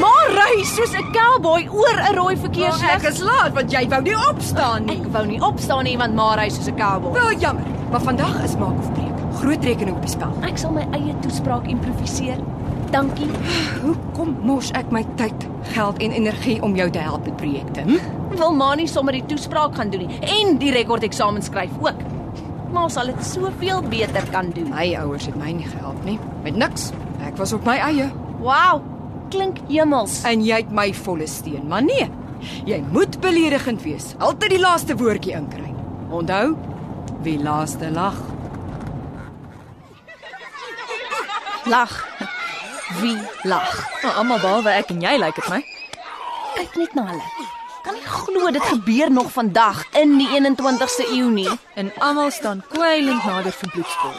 Maar 0.00 0.28
ry 0.38 0.62
soos 0.64 0.94
'n 0.94 1.12
cowboy 1.12 1.68
oor 1.68 1.98
'n 1.98 2.14
rooi 2.14 2.36
verkeerslig. 2.36 2.94
Ek 2.94 3.10
is 3.10 3.20
laat 3.20 3.52
want 3.54 3.72
jy 3.72 3.88
wou 3.88 4.02
nie 4.02 4.16
opstaan 4.28 4.84
nie. 4.84 5.00
Ek 5.00 5.12
wou 5.12 5.26
nie 5.26 5.40
opstaan 5.40 5.84
nie 5.84 5.96
want 5.98 6.14
maar 6.14 6.38
hy 6.38 6.48
soos 6.48 6.68
'n 6.68 6.76
cowboy. 6.76 7.12
Wel 7.12 7.38
jammer, 7.38 7.66
maar 7.90 8.00
vandag 8.00 8.44
is 8.44 8.56
maak 8.56 8.78
of 8.78 8.92
breek. 8.92 9.11
Groot 9.42 9.64
rekening 9.64 9.96
op 9.96 10.04
die 10.06 10.10
spel. 10.12 10.34
Ek 10.46 10.60
sal 10.60 10.70
my 10.70 10.84
eie 10.94 11.12
toespraak 11.24 11.64
improviseer. 11.66 12.38
Dankie. 12.94 13.26
Hoekom 13.82 14.36
mors 14.46 14.68
ek 14.78 14.92
my 14.94 15.00
tyd, 15.18 15.46
geld 15.72 15.98
en 16.04 16.12
energie 16.14 16.60
om 16.62 16.76
jou 16.78 16.86
te 16.94 17.00
help 17.02 17.26
met 17.26 17.40
projekte? 17.40 17.82
Hm? 17.88 18.36
Wil 18.38 18.52
maar 18.54 18.76
nie 18.78 18.86
sommer 18.86 19.16
die 19.18 19.24
toespraak 19.26 19.74
gaan 19.80 19.90
doen 19.90 20.06
nie 20.06 20.20
en 20.22 20.60
die 20.62 20.70
rekordeksamen 20.70 21.42
skryf 21.42 21.74
ook. 21.82 22.04
Maar 22.72 22.86
sal 22.94 23.10
dit 23.10 23.24
soveel 23.26 23.82
beter 23.90 24.28
kan 24.30 24.52
doen. 24.54 24.70
My 24.70 24.86
ouers 25.00 25.26
het 25.26 25.34
my 25.40 25.50
nie 25.56 25.66
gehelp 25.66 25.98
nie. 26.06 26.20
Met 26.46 26.56
niks. 26.62 26.92
Ek 27.26 27.34
was 27.40 27.52
op 27.56 27.66
my 27.66 27.74
eie. 27.82 28.06
Wow, 28.38 28.84
klink 29.34 29.58
hemels. 29.68 30.20
En 30.28 30.44
jy 30.46 30.62
het 30.62 30.70
my 30.70 30.92
volle 31.02 31.26
steun, 31.26 31.66
maar 31.68 31.82
nee. 31.82 32.06
Jy 32.68 32.78
moet 32.94 33.18
beledigend 33.22 33.82
wees. 33.82 34.12
Altyd 34.22 34.54
die 34.54 34.62
laaste 34.62 34.96
woordjie 35.02 35.34
inkry. 35.34 35.74
Onthou, 36.14 36.54
wie 37.26 37.36
laaste 37.42 37.90
lag. 37.90 38.22
Lag. 41.64 42.06
Wie 43.00 43.18
lag? 43.42 44.02
Nou, 44.02 44.14
almal 44.14 44.40
behalwe 44.40 44.70
ek 44.74 44.90
en 44.90 45.02
jy 45.02 45.16
lyk 45.20 45.36
dit 45.38 45.48
my. 45.52 45.60
Kyk 46.56 46.78
net 46.80 46.94
na 46.98 47.04
hulle. 47.12 47.48
Kan 47.82 47.96
nie 47.98 48.06
glo 48.06 48.50
dit 48.54 48.66
gebeur 48.66 49.10
nog 49.10 49.30
vandag 49.34 49.84
in 49.98 50.16
die 50.18 50.28
21ste 50.34 51.06
eeu 51.14 51.30
nie. 51.30 51.48
En 51.78 51.92
almal 51.98 52.30
staan 52.30 52.64
kwylend 52.72 53.24
nader 53.24 53.54
vir 53.54 53.74
bloedspoor. 53.76 54.18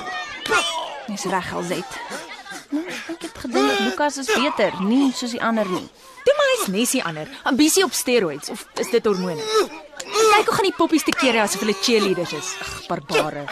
Dis 1.07 1.27
reg 1.31 1.51
alzet. 1.53 2.00
Nou, 2.73 2.83
ek 3.12 3.27
het 3.27 3.38
gedink 3.43 3.79
Lukas 3.85 4.17
is 4.17 4.31
beter, 4.33 4.73
nie 4.81 5.12
soos 5.13 5.35
die 5.35 5.43
ander 5.43 5.67
nie. 5.69 5.85
Toe 6.23 6.33
maar 6.38 6.51
hy's 6.55 6.67
nesie 6.73 7.03
ander. 7.03 7.29
Ambisie 7.43 7.83
op 7.83 7.93
steroids 7.93 8.50
of 8.50 8.65
is 8.81 8.89
dit 8.89 9.05
hormone? 9.05 9.43
Kyk 10.00 10.47
hoe 10.47 10.55
gaan 10.55 10.69
die 10.71 10.77
poppies 10.77 11.03
te 11.05 11.13
kere 11.13 11.43
asof 11.43 11.62
hulle 11.62 11.75
cheerleaders 11.81 12.33
is. 12.39 12.55
Ag, 12.63 12.73
barbare. 12.88 13.45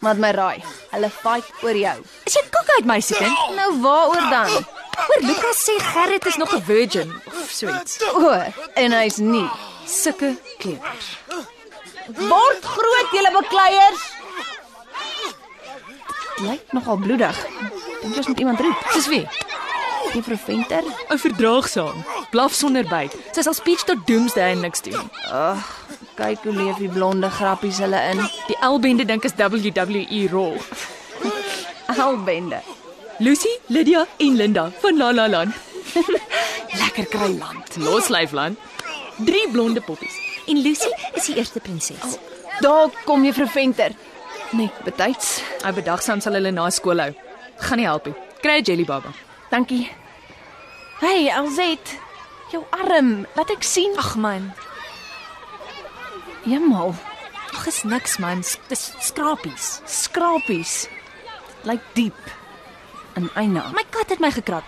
Wat 0.00 0.16
my 0.16 0.30
raai, 0.32 0.62
hulle 0.94 1.10
fight 1.12 1.48
oor 1.62 1.76
jou. 1.76 1.96
Is 2.24 2.36
jy 2.38 2.42
kok 2.54 2.70
uit 2.78 2.86
meisiekind? 2.88 3.40
Nou 3.56 3.70
waaroor 3.82 4.30
dan? 4.32 4.54
Hoor 5.00 5.24
Lukas 5.24 5.60
sê 5.66 5.74
Gerrit 5.92 6.26
is 6.26 6.36
nog 6.40 6.54
'n 6.54 6.62
virgin 6.64 7.12
of 7.26 7.50
so 7.50 7.68
iets. 7.68 7.98
O, 8.14 8.32
en 8.74 8.92
hy's 8.92 9.16
nie. 9.16 9.48
Sulke 9.86 10.36
kleuters. 10.58 11.08
Word 12.16 12.64
groot 12.64 13.08
julle 13.12 13.32
bekleiers. 13.40 14.02
Lyk 16.36 16.72
nogal 16.72 16.96
bloedig. 16.96 17.36
Dink 18.00 18.14
jy 18.14 18.18
ons 18.18 18.26
moet 18.26 18.38
iemand 18.38 18.60
roep? 18.60 18.92
Dis 18.92 19.06
wie? 19.06 19.28
Juffrou 20.12 20.38
Venter? 20.44 20.84
Ou 21.10 21.18
verdraagsaam. 21.18 22.04
Blaf 22.30 22.52
sonder 22.52 22.88
byt. 22.88 23.12
Sy 23.32 23.42
sal 23.42 23.54
speech 23.54 23.84
tot 23.84 24.06
doomsday 24.06 24.50
en 24.52 24.60
niks 24.60 24.80
doen. 24.80 25.10
Kyk 26.20 26.42
hoe 26.44 26.52
leef 26.52 26.76
die 26.76 26.90
blonde 26.92 27.30
grappies 27.32 27.78
hulle 27.80 28.00
in. 28.10 28.18
Die 28.44 28.56
L-bende 28.66 29.06
dink 29.08 29.24
is 29.24 29.32
WWE 29.38 30.26
Raw. 30.28 30.52
Albende. 31.96 32.60
Lucy, 33.24 33.52
Lydia 33.72 34.02
en 34.18 34.36
Linda 34.36 34.66
van 34.82 34.96
La 35.00 35.10
La 35.16 35.26
Land. 35.28 35.54
Lekker 36.80 37.08
kry 37.08 37.30
land. 37.38 37.76
Loslyfland. 37.80 38.60
Drie 39.16 39.48
blonde 39.52 39.80
poppies. 39.80 40.18
En 40.46 40.60
Lucy 40.60 40.92
is 41.16 41.24
die 41.30 41.38
eerste 41.40 41.60
prinses. 41.60 42.18
Daar 42.60 42.92
kom 43.04 43.24
juffrou 43.24 43.48
Venter. 43.48 43.96
Net 44.52 44.76
betyds. 44.84 45.38
Ou 45.64 45.72
bedagsaam 45.72 46.20
sal 46.20 46.36
hulle 46.36 46.52
na 46.52 46.68
skool 46.70 47.00
hou. 47.00 47.10
Gaan 47.64 47.80
nie 47.80 47.88
help 47.88 48.08
nie. 48.08 48.16
Kry 48.44 48.60
'n 48.60 48.64
jelly 48.68 48.84
baba. 48.84 49.12
Dankie. 49.50 49.88
Hey, 51.00 51.32
Alzet. 51.32 51.96
Jou 52.52 52.64
arm, 52.70 53.26
laat 53.36 53.50
ek 53.50 53.62
sien. 53.64 53.96
Ag 53.96 54.16
man, 54.16 54.52
Jemal, 56.48 56.94
ag 57.54 57.66
is 57.66 57.82
niks 57.84 58.18
man. 58.18 58.44
Dis 58.68 58.92
skrapies. 59.00 59.80
skrapies. 59.86 60.88
Lyk 61.68 61.82
diep. 61.94 62.20
In 63.16 63.28
eina. 63.34 63.66
My 63.74 63.84
kat 63.90 64.14
het 64.14 64.20
my 64.20 64.30
gekrap. 64.32 64.64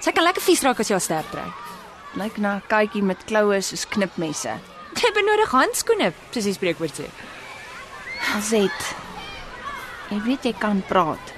Sy 0.00 0.12
kan 0.12 0.24
lekker 0.24 0.44
vies 0.44 0.62
raak 0.62 0.80
as 0.80 0.90
jy 0.90 0.96
haar 0.96 1.04
sterk 1.04 1.30
trek. 1.32 1.64
Lyk 2.18 2.38
na 2.38 2.56
'n 2.56 2.62
katjie 2.68 3.02
met 3.02 3.24
kloue 3.26 3.60
soos 3.62 3.86
knipmesse. 3.86 4.58
Jy 5.00 5.10
benodig 5.14 5.50
handskoene, 5.50 6.12
soos 6.30 6.44
die 6.44 6.52
spreekwoord 6.52 6.94
sê. 6.94 7.06
Alzet. 8.34 8.94
Jy 10.10 10.20
weet 10.22 10.44
jy 10.44 10.52
kan 10.52 10.82
praat 10.88 11.34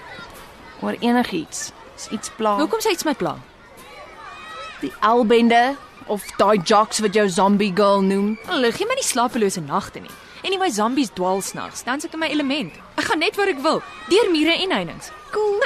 oor 0.81 0.97
enigiets. 1.01 1.73
As 1.97 2.09
iets 2.09 2.31
pla. 2.37 2.57
Hoekom 2.57 2.81
sê 2.81 2.91
iets 2.91 3.05
my 3.05 3.15
pla? 3.15 3.39
die 4.83 4.93
albende 5.01 5.77
of 6.07 6.25
daai 6.39 6.59
jocks 6.65 7.01
wat 7.05 7.15
jou 7.15 7.29
zombie 7.29 7.73
girl 7.75 8.03
noem? 8.03 8.39
Hulle 8.47 8.73
gee 8.73 8.87
my 8.87 8.95
nie 8.99 9.07
slapelose 9.07 9.61
nagte 9.61 10.01
nie. 10.01 10.11
En 10.43 10.59
my 10.59 10.71
zombies 10.71 11.11
dwaal 11.15 11.41
snags, 11.43 11.85
dan 11.87 12.01
sit 12.01 12.11
ek 12.11 12.15
in 12.19 12.21
my 12.25 12.31
element. 12.35 12.75
Ek 12.99 13.07
gaan 13.07 13.21
net 13.23 13.37
waar 13.39 13.51
ek 13.53 13.61
wil, 13.63 13.79
deur 14.11 14.31
mure 14.33 14.57
en 14.59 14.75
heininge. 14.75 15.13
Cool. 15.31 15.63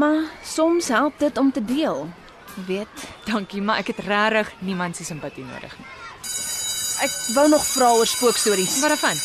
maar 0.00 0.28
soms 0.46 0.88
help 0.88 1.18
dit 1.18 1.38
om 1.38 1.50
te 1.52 1.64
deel. 1.64 2.06
Jy 2.56 2.64
weet, 2.66 3.06
Dankie, 3.26 3.60
maar 3.62 3.82
ek 3.82 3.90
het 3.92 4.04
regtig 4.06 4.52
niemand 4.64 4.96
se 4.96 5.04
simpatie 5.04 5.44
nodig 5.44 5.74
nie. 5.80 5.88
Ek 7.04 7.12
wou 7.34 7.48
nog 7.50 7.64
vra 7.74 7.90
oor 7.98 8.08
spookstories. 8.08 8.78
Wat 8.80 8.94
daarvan? 8.94 9.18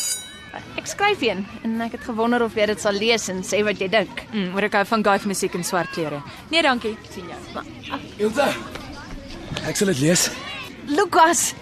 Ek 0.76 0.90
skryf 0.90 1.22
een 1.24 1.46
en 1.64 1.80
ek 1.80 1.96
het 1.96 2.04
gewonder 2.04 2.42
of 2.44 2.58
jy 2.58 2.66
dit 2.74 2.80
sal 2.82 2.98
lees 2.98 3.30
en 3.32 3.40
sê 3.46 3.62
wat 3.64 3.80
jy 3.80 3.88
dink. 3.88 4.26
Mm, 4.34 4.52
oor 4.52 4.68
ek 4.68 4.76
hou 4.80 4.84
van 4.92 5.06
goth 5.06 5.24
musiek 5.30 5.56
en 5.56 5.64
swart 5.64 5.94
klere. 5.96 6.20
Nee, 6.52 6.62
dankie. 6.62 6.96
sien 7.08 7.30
jou. 7.32 7.64
Ilse. 8.18 8.81
Ek 9.62 9.76
sal 9.78 9.92
dit 9.92 10.00
lees. 10.02 10.26
Lukas, 10.90 11.52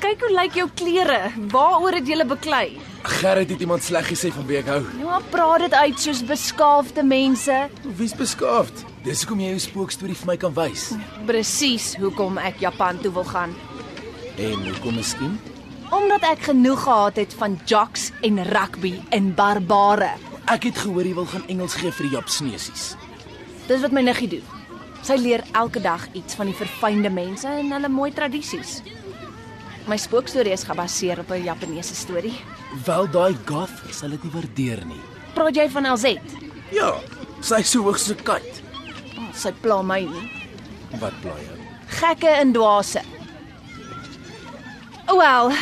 kyk 0.00 0.22
hoe 0.24 0.32
lyk 0.32 0.54
jou 0.56 0.68
klere. 0.78 1.18
Waaroor 1.52 1.98
het 1.98 2.08
jy 2.08 2.24
beklei? 2.24 2.78
Gerrit 3.06 3.50
het 3.52 3.60
iemand 3.60 3.84
sleg 3.86 4.08
gesê 4.10 4.32
van 4.34 4.46
wie 4.48 4.58
ek 4.58 4.70
hou. 4.70 4.80
Nou 4.98 5.10
maar 5.10 5.26
praat 5.30 5.66
dit 5.66 5.74
uit 5.74 6.00
soos 6.00 6.22
beskaafde 6.26 7.04
mense. 7.06 7.58
Wie's 7.98 8.14
beskaafd? 8.18 8.82
Dis 9.04 9.22
hoekom 9.22 9.44
jy 9.44 9.52
jou 9.54 9.60
spookstorie 9.62 10.16
vir 10.18 10.30
my 10.32 10.36
kan 10.42 10.54
wys. 10.56 10.88
Presies 11.28 11.92
hoekom 12.00 12.40
ek 12.42 12.58
Japan 12.64 12.98
toe 13.02 13.12
wil 13.14 13.28
gaan. 13.28 13.54
En 14.42 14.66
hoekom 14.66 14.98
miskien? 14.98 15.38
Omdat 15.94 16.26
ek 16.32 16.48
genoeg 16.48 16.82
gehad 16.82 17.22
het 17.22 17.36
van 17.38 17.60
jocks 17.70 18.10
en 18.26 18.42
rugby 18.50 18.96
en 19.14 19.30
barbare. 19.38 20.10
Ek 20.50 20.66
het 20.72 20.82
gehoor 20.82 21.06
jy 21.06 21.14
wil 21.14 21.30
gaan 21.30 21.46
Engels 21.52 21.78
gee 21.78 21.94
vir 21.94 22.08
die 22.08 22.16
Japsnesies. 22.16 22.94
Dis 23.70 23.82
wat 23.86 23.94
my 23.94 24.02
niggie 24.02 24.34
doen. 24.38 24.55
Sy 25.06 25.14
leer 25.22 25.44
elke 25.54 25.78
dag 25.78 26.02
iets 26.18 26.34
van 26.34 26.48
die 26.50 26.56
verfynde 26.58 27.10
mense 27.14 27.46
en 27.46 27.70
hulle 27.70 27.88
mooi 27.92 28.08
tradisies. 28.14 28.80
My 29.86 29.94
spookstorie 30.02 30.50
is 30.50 30.64
gebaseer 30.66 31.20
op 31.22 31.30
'n 31.30 31.44
Japaneese 31.44 31.94
storie. 31.94 32.34
Wel 32.84 33.06
daai 33.10 33.36
goth 33.46 33.82
sal 33.90 34.10
dit 34.10 34.22
nie 34.24 34.32
waardeer 34.32 34.84
nie. 34.84 35.00
Praat 35.34 35.54
jy 35.54 35.68
van 35.70 35.86
LZ? 35.86 36.18
Ja, 36.72 36.98
sy 37.40 37.60
is 37.60 37.70
so 37.70 37.82
hoog 37.82 37.98
so 37.98 38.14
kat. 38.14 38.42
Oh, 39.18 39.32
sy 39.34 39.52
pla 39.52 39.82
my 39.82 40.00
nie. 40.00 40.30
Wat 40.98 41.12
pla 41.20 41.30
jou? 41.30 41.56
Gekke 41.86 42.28
en 42.28 42.52
dwaase. 42.52 43.00
Wel, 45.06 45.52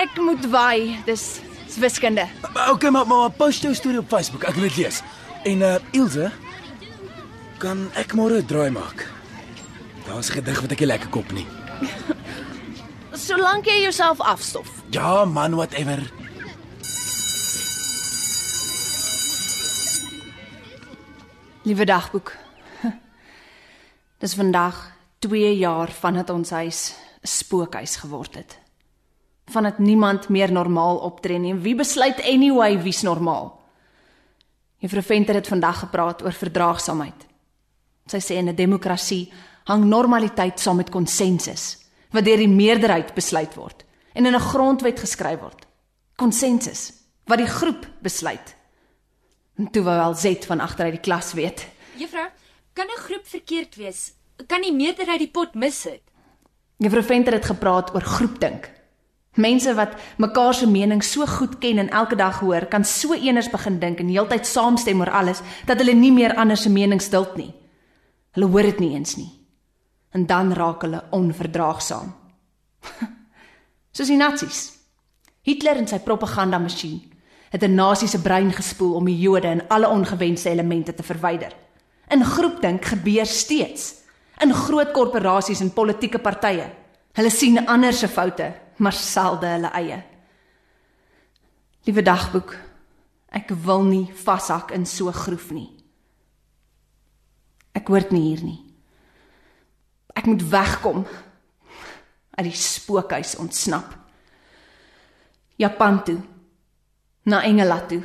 ek 0.00 0.16
moet 0.16 0.46
waai. 0.50 0.98
Dis 1.06 1.40
wiskunde. 1.78 2.26
Okay, 2.70 2.90
maar 2.90 3.06
maar 3.06 3.30
post 3.30 3.62
jou 3.62 3.74
storie 3.74 3.98
op 3.98 4.08
Facebook. 4.08 4.42
Ek 4.44 4.54
wil 4.54 4.68
dit 4.68 4.76
lees. 4.76 5.02
En 5.44 5.60
uh 5.60 5.74
Ilse, 5.92 6.30
kan 7.60 7.90
ek 7.92 8.16
môre 8.16 8.40
'n 8.40 8.46
draai 8.48 8.70
maak? 8.72 9.04
Daar's 10.08 10.30
'n 10.30 10.40
gedig 10.40 10.60
wat 10.60 10.72
ek 10.72 10.80
nie 10.80 10.86
lekker 10.86 11.10
kop 11.10 11.32
nie. 11.32 11.46
Solank 13.26 13.66
jy 13.66 13.82
jouself 13.82 14.20
afstof. 14.20 14.68
Ja, 14.90 15.24
man, 15.24 15.54
whatever. 15.54 16.00
Liewe 21.62 21.84
dagboek. 21.84 22.32
Dis 24.20 24.34
vandag 24.34 24.92
2 25.18 25.58
jaar 25.58 25.90
vandat 25.92 26.30
ons 26.30 26.50
huis 26.50 26.94
'n 27.22 27.26
spookhuis 27.28 27.96
geword 27.96 28.34
het. 28.34 28.58
Vandat 29.46 29.78
niemand 29.78 30.28
meer 30.28 30.52
normaal 30.52 30.96
optree 30.96 31.38
nie. 31.38 31.54
Wie 31.54 31.74
besluit 31.74 32.22
anyway 32.24 32.82
wie's 32.82 33.02
normaal? 33.02 33.60
Juffrou 34.78 35.02
Venter 35.02 35.34
het 35.34 35.48
vandag 35.48 35.78
gepraat 35.78 36.22
oor 36.22 36.32
verdraagsaamheid. 36.32 37.29
Sy 38.10 38.18
sê 38.18 38.38
in 38.38 38.48
'n 38.48 38.56
demokrasie 38.56 39.30
hang 39.70 39.84
normaliteit 39.84 40.58
saam 40.58 40.76
met 40.76 40.90
konsensus 40.90 41.78
wat 42.10 42.24
deur 42.24 42.42
die 42.42 42.48
meerderheid 42.48 43.14
besluit 43.14 43.54
word 43.54 43.84
en 44.14 44.26
in 44.26 44.34
'n 44.34 44.48
grondwet 44.52 44.98
geskryf 44.98 45.40
word. 45.40 45.66
Konsensus 46.16 46.92
wat 47.26 47.38
die 47.38 47.46
groep 47.46 47.86
besluit. 48.02 48.56
En 49.56 49.70
toe 49.70 49.82
wou 49.82 49.98
al 50.00 50.14
Z 50.14 50.44
van 50.46 50.60
agteruit 50.60 50.92
die 50.92 51.00
klas 51.00 51.32
weet. 51.32 51.66
Juffrou, 51.96 52.28
kan 52.72 52.86
'n 52.86 53.00
groep 53.06 53.26
verkeerd 53.26 53.76
wees? 53.76 54.12
Kan 54.46 54.62
die 54.62 54.72
meerderheid 54.72 55.18
die 55.18 55.30
pot 55.30 55.54
mis 55.54 55.84
het? 55.84 56.02
Juffrou 56.78 57.02
Venter 57.02 57.32
het 57.32 57.44
gepraat 57.44 57.94
oor 57.94 58.02
groepdink. 58.02 58.70
Mense 59.34 59.74
wat 59.74 59.94
mekaar 60.16 60.54
se 60.54 60.66
mening 60.66 61.04
so 61.04 61.26
goed 61.26 61.58
ken 61.58 61.78
en 61.78 61.90
elke 61.90 62.16
dag 62.16 62.40
hoor, 62.40 62.66
kan 62.66 62.84
so 62.84 63.12
eenders 63.12 63.50
begin 63.50 63.78
dink 63.78 64.00
en 64.00 64.08
heeltyd 64.08 64.46
saamstem 64.46 65.00
oor 65.00 65.10
alles 65.10 65.40
dat 65.66 65.78
hulle 65.78 65.94
nie 65.94 66.12
meer 66.12 66.34
ander 66.34 66.56
se 66.56 66.70
mening 66.70 67.00
stilt 67.00 67.36
nie. 67.36 67.54
Hulle 68.36 68.46
hoor 68.46 68.62
dit 68.62 68.78
nie 68.78 68.94
eens 68.94 69.16
nie. 69.16 69.30
En 70.10 70.26
dan 70.26 70.52
raak 70.52 70.82
hulle 70.82 71.02
onverdraagsaam. 71.10 72.12
Soos 73.94 74.10
die 74.10 74.18
nasies. 74.18 74.60
Hitler 75.46 75.80
en 75.80 75.88
sy 75.88 75.98
propagandamasjien 76.04 77.00
het 77.50 77.62
'n 77.64 77.74
nasie 77.74 78.08
se 78.08 78.20
brein 78.22 78.52
gespoel 78.52 78.94
om 78.94 79.04
die 79.04 79.18
Jode 79.18 79.48
en 79.48 79.68
alle 79.68 79.88
ongewenste 79.88 80.50
elemente 80.50 80.94
te 80.94 81.02
verwyder. 81.02 81.52
In 82.08 82.24
groepdink 82.24 82.84
gebeur 82.84 83.26
steeds 83.26 83.94
in 84.40 84.54
groot 84.54 84.92
korporasies 84.92 85.60
en 85.60 85.72
politieke 85.72 86.18
partye. 86.18 86.70
Hulle 87.12 87.30
sien 87.30 87.66
ander 87.66 87.92
se 87.92 88.08
foute, 88.08 88.52
maar 88.76 88.92
selde 88.92 89.46
hulle 89.46 89.70
eie. 89.72 90.02
Liewe 91.84 92.02
dagboek, 92.02 92.56
ek 93.28 93.50
wil 93.64 93.82
nie 93.82 94.06
vashak 94.24 94.70
in 94.70 94.86
so 94.86 95.12
groef 95.12 95.50
nie. 95.50 95.79
Ek 97.76 97.88
hoort 97.88 98.10
nie 98.14 98.22
hier 98.28 98.42
nie. 98.44 98.58
Ek 100.16 100.26
moet 100.26 100.42
wegkom 100.50 101.04
uit 102.36 102.46
die 102.46 102.56
spookhuis 102.56 103.36
ontsnap. 103.40 103.94
Japan 105.60 106.02
toe. 106.04 106.18
Na 107.28 107.42
Engela 107.44 107.80
toe. 107.86 108.02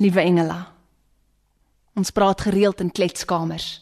Liewe 0.00 0.20
Engela. 0.20 0.60
Ons 1.94 2.10
praat 2.16 2.40
gereeld 2.40 2.80
in 2.80 2.92
kletskamers. 2.92 3.80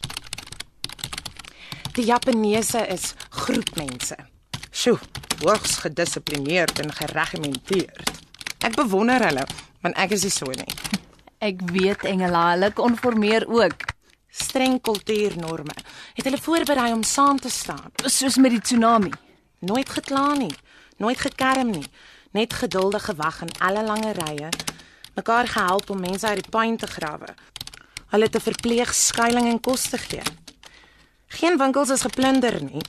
Die 1.94 2.04
Japaneese 2.04 2.82
is 2.90 3.14
groepmense. 3.30 4.16
Sjoe, 4.70 4.98
hoogs 5.42 5.76
gedissiplineerd 5.82 6.78
en 6.78 6.92
geregimenteerd. 6.92 8.10
Ek 8.66 8.74
bewonder 8.78 9.22
hulle, 9.26 9.46
want 9.82 9.98
ek 9.98 10.14
is 10.14 10.26
nie 10.26 10.34
so 10.34 10.50
nie. 10.54 10.70
Ek 11.38 11.60
weet 11.70 12.02
Engela, 12.02 12.50
hulle 12.56 12.72
konformeer 12.74 13.44
ook, 13.46 13.84
Streng 14.28 14.80
kultuurnorme 14.82 15.74
het 16.14 16.24
hulle 16.26 16.40
voorberei 16.42 16.92
om 16.92 17.02
saam 17.02 17.38
te 17.40 17.50
staan. 17.50 17.92
soos 18.04 18.36
met 18.36 18.50
die 18.50 18.60
tsunami. 18.60 19.10
Nooit 19.58 19.88
gekla 19.88 20.34
nie, 20.34 20.54
nooit 20.96 21.18
gekerm 21.18 21.70
nie, 21.70 21.86
net 22.30 22.52
geduldig 22.52 23.04
gewag 23.04 23.40
in 23.40 23.50
alle 23.58 23.84
lange 23.84 24.12
rye, 24.12 24.48
mekaar 25.14 25.46
gehelp 25.46 25.90
om 25.90 26.00
mense 26.00 26.26
uit 26.26 26.42
die 26.42 26.50
puin 26.50 26.76
te 26.76 26.86
grawe. 26.86 27.34
Hulle 28.08 28.28
te 28.28 28.40
verpleeg, 28.40 28.94
skuilings 28.94 29.50
en 29.50 29.60
kos 29.60 29.88
te 29.88 29.98
gee. 29.98 30.22
Geen 31.26 31.58
winkels 31.58 31.90
is 31.90 32.02
geplunder 32.02 32.62
nie. 32.62 32.82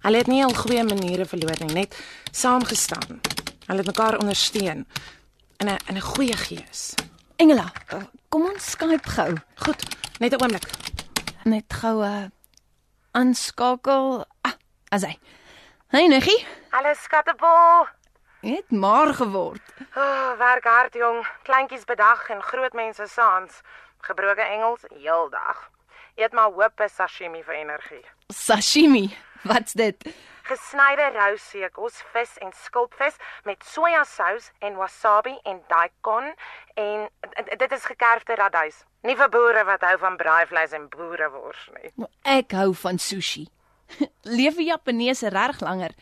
Hulle 0.00 0.16
het 0.16 0.26
nie 0.26 0.44
al 0.44 0.54
goeie 0.54 0.84
maniere 0.84 1.24
verloor 1.24 1.64
nie, 1.64 1.74
net 1.74 1.96
saamgestaan. 2.30 3.20
Hulle 3.66 3.78
het 3.78 3.86
mekaar 3.86 4.18
ondersteun 4.18 4.86
in 5.58 5.68
'n 5.68 5.78
in 5.88 5.96
'n 5.96 6.00
goeie 6.00 6.36
gees. 6.36 6.94
Engela, 7.42 7.72
kom 8.30 8.44
ons 8.46 8.66
Skype 8.70 9.08
gou. 9.16 9.32
Goed, 9.64 9.80
net 10.22 10.32
'n 10.32 10.42
oomblik. 10.42 10.66
Net 11.44 11.72
gou 11.74 11.98
'n 11.98 12.06
uh, 12.06 12.28
aanskakel. 13.18 14.24
Ah, 14.46 14.54
as 14.94 15.02
hy. 15.02 15.18
Hey 15.90 16.06
Niggie, 16.06 16.46
Hallo 16.70 16.94
skattebol. 16.94 17.86
het 18.40 18.70
maar 18.70 19.14
geword. 19.14 19.62
Oh, 19.96 20.38
werk 20.38 20.64
hard 20.64 20.94
jong. 20.94 21.26
Kleintjies 21.42 21.84
bedag 21.84 22.28
en 22.28 22.42
groot 22.42 22.72
mense 22.72 23.06
saans. 23.06 23.60
Gebroke 24.00 24.40
Engels 24.42 24.84
heeldag. 24.94 25.70
Eet 26.14 26.32
maar 26.32 26.50
hoop 26.50 26.80
is 26.80 26.94
sashimi 26.94 27.42
vir 27.42 27.54
energie. 27.54 28.04
Sashimi. 28.28 29.16
Wat's 29.42 29.72
dit? 29.72 30.14
Gesnyde 30.48 31.08
rou 31.14 31.36
seekos, 31.38 32.00
vis 32.12 32.36
en 32.42 32.50
skulpvis 32.64 33.18
met 33.46 33.62
sojasous 33.64 34.50
en 34.60 34.78
wasabi 34.80 35.36
en 35.44 35.60
daikon 35.70 36.32
en 36.74 37.08
dit 37.58 37.72
is 37.72 37.84
gekerfde 37.84 38.34
radduis. 38.40 38.82
Nie 39.06 39.16
vir 39.18 39.30
boere 39.30 39.64
wat 39.66 39.84
hou 39.86 39.96
van 40.02 40.16
braaivleis 40.16 40.74
en 40.78 40.88
boerewors 40.90 41.68
nie. 41.76 41.92
Ek 42.22 42.54
hou 42.58 42.72
van 42.84 42.98
sushi. 43.02 43.48
Leef 44.38 44.58
die 44.58 44.70
Japaneese 44.70 45.30
reg 45.34 45.60
langer. 45.60 45.94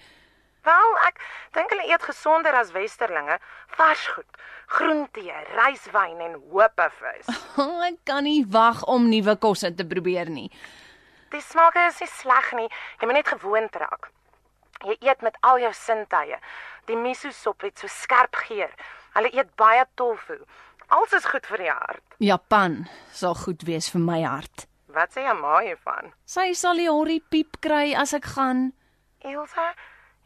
Wel, 0.64 0.90
ek 1.08 1.20
dink 1.56 1.72
hulle 1.72 1.86
eet 1.88 2.04
gesonder 2.04 2.56
as 2.58 2.72
westerlinge. 2.76 3.38
Vars 3.78 4.02
goed, 4.12 4.40
groentee, 4.76 5.36
ryswyn 5.56 6.20
en 6.26 6.36
hopevis. 6.52 7.28
Oh, 7.60 7.80
ek 7.84 7.98
kan 8.08 8.24
nie 8.24 8.44
wag 8.48 8.84
om 8.88 9.08
nuwe 9.10 9.34
kosse 9.40 9.68
te 9.76 9.84
probeer 9.84 10.30
nie. 10.32 10.48
Die 11.32 11.42
smake 11.44 11.82
is 11.90 12.00
nie 12.00 12.08
sleg 12.08 12.52
nie. 12.56 12.68
Jy 13.00 13.08
moet 13.08 13.20
net 13.20 13.32
gewoond 13.34 13.76
raak. 13.80 14.08
Jy 14.84 14.96
eet 15.00 15.22
met 15.22 15.36
al 15.40 15.58
jou 15.60 15.72
sintuie. 15.76 16.38
Die 16.88 16.96
miso 16.96 17.30
sop 17.30 17.62
het 17.62 17.78
so 17.78 17.86
skerp 17.86 18.34
geur. 18.46 18.70
Hulle 19.14 19.30
eet 19.34 19.54
baie 19.56 19.84
tofu. 19.94 20.38
Alles 20.90 21.12
is 21.12 21.24
goed 21.30 21.46
vir 21.46 21.58
die 21.58 21.70
hart. 21.70 22.02
Japan 22.18 22.88
sal 23.14 23.34
goed 23.34 23.62
wees 23.68 23.90
vir 23.92 24.00
my 24.02 24.22
hart. 24.24 24.66
Wat 24.90 25.12
sê 25.14 25.22
jy 25.22 25.34
maar 25.38 25.62
hiervan? 25.62 26.10
Sy 26.26 26.50
sal 26.58 26.80
die 26.80 26.88
horrie 26.90 27.20
piep 27.30 27.60
kry 27.62 27.92
as 27.94 28.14
ek 28.16 28.26
gaan. 28.34 28.72
Elsa, 29.22 29.68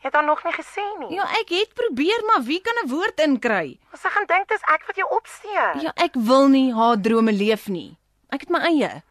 jy 0.01 0.09
het 0.09 0.15
haar 0.17 0.25
nog 0.25 0.41
nie 0.47 0.55
gesien 0.57 0.95
nie. 1.03 1.11
Ja, 1.19 1.27
ek 1.41 1.53
het 1.53 1.75
probeer, 1.77 2.25
maar 2.31 2.47
wie 2.49 2.61
kan 2.65 2.75
'n 2.85 2.89
woord 2.89 3.21
inkry? 3.21 3.79
Sy 3.93 4.09
gaan 4.09 4.27
dink 4.27 4.49
dis 4.49 4.65
ek 4.73 4.87
wat 4.87 4.97
jou 4.97 5.09
opsteek. 5.11 5.83
Ja, 5.83 5.93
ek 5.97 6.15
wil 6.15 6.49
nie 6.49 6.73
haar 6.73 6.97
drome 6.97 7.33
leef 7.33 7.69
nie. 7.69 7.99
Ek 8.31 8.41
het 8.41 8.51
my 8.51 8.61
eie. 8.61 9.03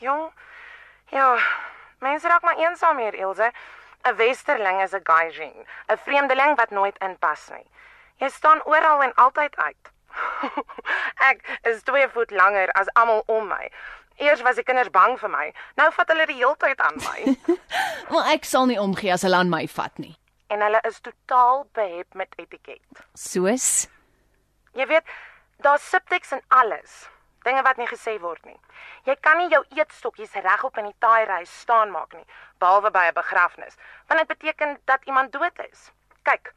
Jong. 0.00 0.32
Ja, 1.12 1.38
mense 2.00 2.28
raak 2.28 2.42
maar 2.42 2.58
eensaam 2.58 2.98
hier, 2.98 3.14
Elsa. 3.14 3.52
'n 4.04 4.16
Westerling 4.16 4.82
is 4.82 4.92
'n 4.94 5.00
gaijin, 5.04 5.66
'n 5.88 5.96
vreemdeling 5.96 6.56
wat 6.56 6.70
nooit 6.70 6.98
inpas 6.98 7.48
nie. 7.50 7.66
Jy 8.16 8.28
staan 8.28 8.62
oral 8.64 9.02
en 9.02 9.14
altyd 9.14 9.56
uit. 9.56 9.90
ek 11.30 11.58
is 11.62 11.82
2 11.82 12.08
voet 12.08 12.30
langer 12.30 12.68
as 12.72 12.88
almal 12.94 13.22
om 13.26 13.46
my. 13.48 13.70
Eers 14.16 14.42
was 14.42 14.54
die 14.54 14.64
kinders 14.64 14.90
bang 14.90 15.18
vir 15.18 15.30
my. 15.30 15.52
Nou 15.76 15.92
vat 15.92 16.08
hulle 16.08 16.26
die 16.26 16.36
heeltyd 16.36 16.80
aan 16.80 16.96
my. 16.96 17.36
Maar 18.10 18.32
ek 18.32 18.44
sal 18.44 18.66
nie 18.66 18.80
omgee 18.80 19.12
as 19.12 19.22
hulle 19.22 19.36
aan 19.36 19.48
my 19.48 19.66
vat 19.68 19.98
nie. 19.98 20.16
en 20.50 20.60
hulle 20.60 20.80
is 20.82 21.00
totaal 21.00 21.68
behep 21.72 22.14
met 22.14 22.32
etiket. 22.36 23.04
Soos 23.14 23.86
Jy 24.74 24.86
weet, 24.86 25.06
daar's 25.62 25.90
subtekst 25.90 26.32
in 26.32 26.42
alles. 26.48 27.08
Dinge 27.42 27.62
wat 27.62 27.76
nie 27.80 27.88
gesê 27.88 28.18
word 28.20 28.44
nie. 28.44 28.58
Jy 29.08 29.16
kan 29.24 29.38
nie 29.40 29.48
jou 29.48 29.62
eetstokkies 29.76 30.34
regop 30.44 30.76
in 30.78 30.90
die 30.90 30.98
taai-ry 31.00 31.44
staan 31.48 31.90
maak 31.90 32.12
nie, 32.12 32.26
behalwe 32.60 32.90
by 32.90 33.06
'n 33.08 33.14
begrafnis, 33.14 33.76
want 34.08 34.20
dit 34.20 34.28
beteken 34.28 34.78
dat 34.84 35.04
iemand 35.04 35.32
dood 35.32 35.58
is. 35.70 35.90
Kyk, 36.22 36.52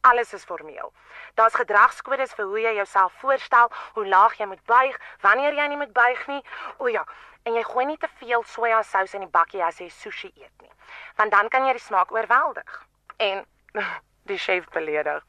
alles 0.00 0.32
is 0.32 0.44
formeel. 0.44 0.92
Daar's 1.34 1.54
gedragskodes 1.54 2.34
vir 2.34 2.44
hoe 2.44 2.60
jy 2.60 2.74
jouself 2.74 3.12
voorstel, 3.12 3.70
hoe 3.94 4.06
laag 4.06 4.38
jy 4.38 4.46
moet 4.46 4.64
buig, 4.64 5.00
wanneer 5.20 5.54
jy 5.54 5.66
nie 5.66 5.76
moet 5.76 5.92
buig 5.92 6.26
nie. 6.26 6.42
O 6.78 6.86
ja, 6.86 7.04
en 7.42 7.54
jy 7.54 7.62
gooi 7.62 7.84
nie 7.86 7.98
te 7.98 8.08
veel 8.20 8.44
sojasous 8.44 9.14
in 9.14 9.20
die 9.20 9.32
bakkie 9.32 9.62
as 9.64 9.78
jy 9.78 9.88
sushi 9.88 10.32
eet 10.36 10.62
nie, 10.62 10.72
want 11.16 11.30
dan 11.30 11.48
kan 11.48 11.66
jy 11.66 11.72
die 11.72 11.86
smaak 11.86 12.12
oorweldig. 12.12 12.86
En 13.16 13.44
die 14.30 14.38
chef 14.38 14.68
beledig. 14.74 15.24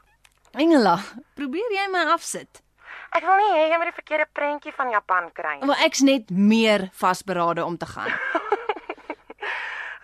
Engela, 0.52 0.98
probeer 1.38 1.72
jy 1.72 1.88
my 1.94 2.06
afsit? 2.14 2.62
Ek 3.10 3.26
wil 3.26 3.38
nie 3.42 3.52
hê 3.58 3.64
jy 3.72 3.78
moet 3.78 3.90
die 3.90 3.98
verkeerde 4.02 4.28
prentjie 4.34 4.74
van 4.78 4.90
Japan 4.94 5.32
kry 5.34 5.56
nie. 5.58 5.66
Maar 5.66 5.82
ek's 5.86 6.02
net 6.06 6.30
meer 6.30 6.90
vasberade 6.94 7.66
om 7.66 7.78
te 7.78 7.86
gaan. 7.86 8.12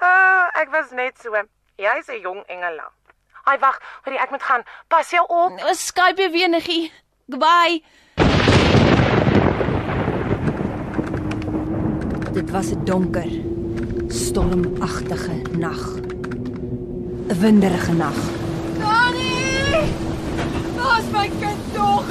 Ah, 0.06 0.52
ek 0.62 0.70
was 0.70 0.92
net 0.94 1.18
so. 1.24 1.32
Jy's 1.82 2.08
'n 2.10 2.20
jong 2.22 2.44
engela. 2.48 2.92
Ai 3.46 3.58
wag, 3.58 3.80
hoorie, 4.04 4.20
ek 4.20 4.30
moet 4.30 4.44
gaan. 4.44 4.64
Pas 4.88 5.10
jou 5.10 5.24
op. 5.28 5.60
Skype 5.74 6.22
jy 6.22 6.30
weer 6.32 6.50
niggie. 6.50 6.92
Goodbye. 7.30 7.82
Dit 12.34 12.52
was 12.52 12.70
'n 12.76 12.84
donker, 12.86 13.30
stormagtige 14.10 15.42
nag. 15.58 15.82
'n 15.98 17.40
Winderige 17.42 17.94
nag. 17.94 18.18
Dani! 18.78 19.34
Waar's 20.78 21.08
my 21.12 21.30
kind 21.42 21.74
tog? 21.74 22.06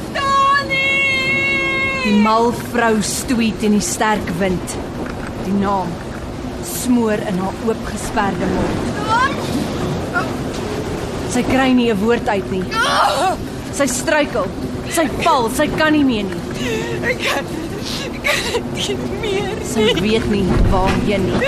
Die 2.04 2.12
mal 2.20 2.50
vrou 2.72 2.98
stoei 3.00 3.46
teen 3.60 3.78
die 3.78 3.84
sterk 3.84 4.28
wind. 4.40 4.74
Die 5.46 5.54
naam 5.56 5.88
smoor 6.68 7.20
in 7.30 7.38
haar 7.40 7.56
oopgesperde 7.64 8.48
mond. 8.52 8.82
Sy 11.32 11.42
kry 11.48 11.70
nie 11.72 11.90
'n 11.92 12.00
woord 12.02 12.28
uit 12.28 12.50
nie. 12.50 12.64
Sy 13.72 13.86
struikel. 13.86 14.46
Sy 14.92 15.06
val, 15.24 15.48
sy 15.50 15.66
kan 15.78 15.92
nie 15.92 16.04
meer 16.04 16.24
nie. 16.28 16.42
Ek 17.10 17.18
kan 17.24 17.44
ek 18.12 18.22
kan 18.22 18.44
nie 18.84 18.98
meer. 19.22 19.56
Sy 19.72 19.88
weet 20.04 20.26
nie 20.30 20.44
waarheen 20.70 21.24
nie. 21.24 21.40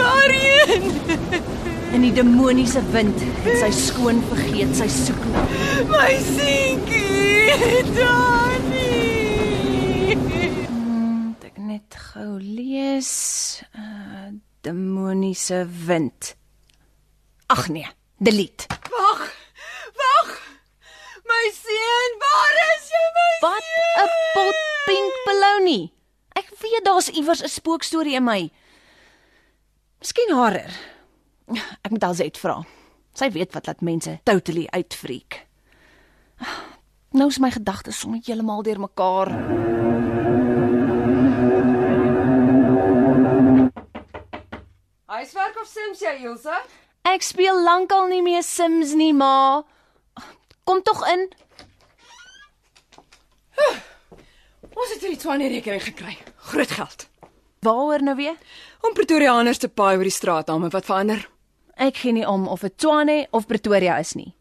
Waarheen? 0.00 0.82
In 1.92 2.00
die 2.02 2.12
demoniese 2.12 2.80
wind 2.92 3.20
het 3.44 3.58
sy 3.60 3.70
skoon 3.70 4.22
vergeet 4.32 4.72
sy 4.76 4.88
soek. 4.88 5.22
My 5.92 6.16
seentjie. 6.32 7.84
Dani! 7.94 8.91
Moet 10.12 11.44
ek 11.48 11.56
net 11.56 11.94
gou 12.12 12.36
lees. 12.36 13.12
Uh 13.72 14.32
demoniese 14.62 15.64
wind. 15.86 16.36
Ag 17.50 17.66
nee, 17.68 17.88
delete. 18.22 18.68
Wag. 18.92 19.22
Wag. 19.98 20.28
My 21.26 21.48
seun, 21.56 22.12
waar 22.22 22.58
is 22.68 22.84
jy 22.92 23.02
my? 23.16 23.32
Wat 23.46 23.66
'n 24.04 24.12
pot 24.36 24.60
pink 24.86 25.18
belounie. 25.26 25.92
Ek 26.38 26.52
weet 26.60 26.84
daar's 26.84 27.08
iewers 27.08 27.42
'n 27.42 27.48
spookstorie 27.48 28.14
in 28.14 28.24
my. 28.24 28.50
Miskien 29.98 30.34
harer. 30.36 30.70
Ek 31.82 31.90
moet 31.90 32.04
Alzet 32.04 32.38
vra. 32.38 32.62
Sy 33.14 33.30
weet 33.30 33.52
wat 33.52 33.66
laat 33.66 33.80
mense 33.80 34.20
totally 34.22 34.66
uitfreak. 34.70 35.46
Nou 37.12 37.28
is 37.28 37.38
my 37.38 37.50
gedagtes 37.50 37.98
sommer 37.98 38.20
heeltemal 38.24 38.62
deurmekaar. 38.62 39.71
Huiswerk 45.22 45.54
of 45.60 45.68
Sims 45.70 46.00
jy, 46.02 46.16
Ilse? 46.26 46.50
Ek 47.06 47.22
speel 47.22 47.60
lankal 47.62 48.08
nie 48.10 48.24
meer 48.26 48.42
Sims 48.42 48.90
nie, 48.98 49.12
ma. 49.14 49.62
Kom 50.66 50.80
tog 50.82 50.98
in. 51.12 51.28
Ons 54.72 54.90
het 54.90 54.98
hierdie 54.98 55.20
Twane 55.22 55.46
rekening 55.52 55.84
gekry. 55.84 56.16
Groot 56.48 56.74
geld. 56.74 57.06
Waaroor 57.62 58.02
nou 58.02 58.16
weer? 58.18 58.34
Om 58.82 58.98
Pretoriaaners 58.98 59.62
te 59.62 59.70
paai 59.70 59.92
oor 60.00 60.08
die 60.10 60.16
straatname 60.16 60.72
wat 60.74 60.90
verander. 60.90 61.22
Ek 61.78 62.02
gee 62.02 62.18
nie 62.18 62.26
om 62.26 62.50
of 62.50 62.66
dit 62.66 62.74
Tshwane 62.74 63.20
of 63.30 63.46
Pretoria 63.46 64.00
is 64.02 64.16
nie. 64.18 64.32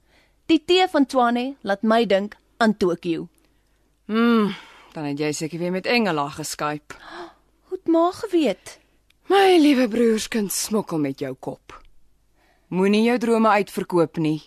Die 0.49 0.63
T 0.65 0.81
van 0.89 1.05
Tshwane 1.05 1.59
laat 1.61 1.85
my 1.85 2.07
dink 2.09 2.39
aan 2.57 2.73
Tokio. 2.73 3.27
Dan 4.09 5.11
het 5.13 5.21
jy 5.21 5.29
seker 5.43 5.61
weer 5.61 5.77
met 5.77 5.85
Engela 5.85 6.25
geskyp. 6.41 6.97
Hoe 7.69 7.77
het 7.77 7.85
ma 7.85 8.09
geweet? 8.25 8.80
My 9.31 9.55
liewe 9.55 9.85
broerskind 9.87 10.51
smokkel 10.51 10.99
met 10.99 11.21
jou 11.23 11.31
kop. 11.39 11.71
Moenie 12.67 13.05
jou 13.05 13.13
drome 13.21 13.47
uitverkoop 13.61 14.17
nie. 14.19 14.41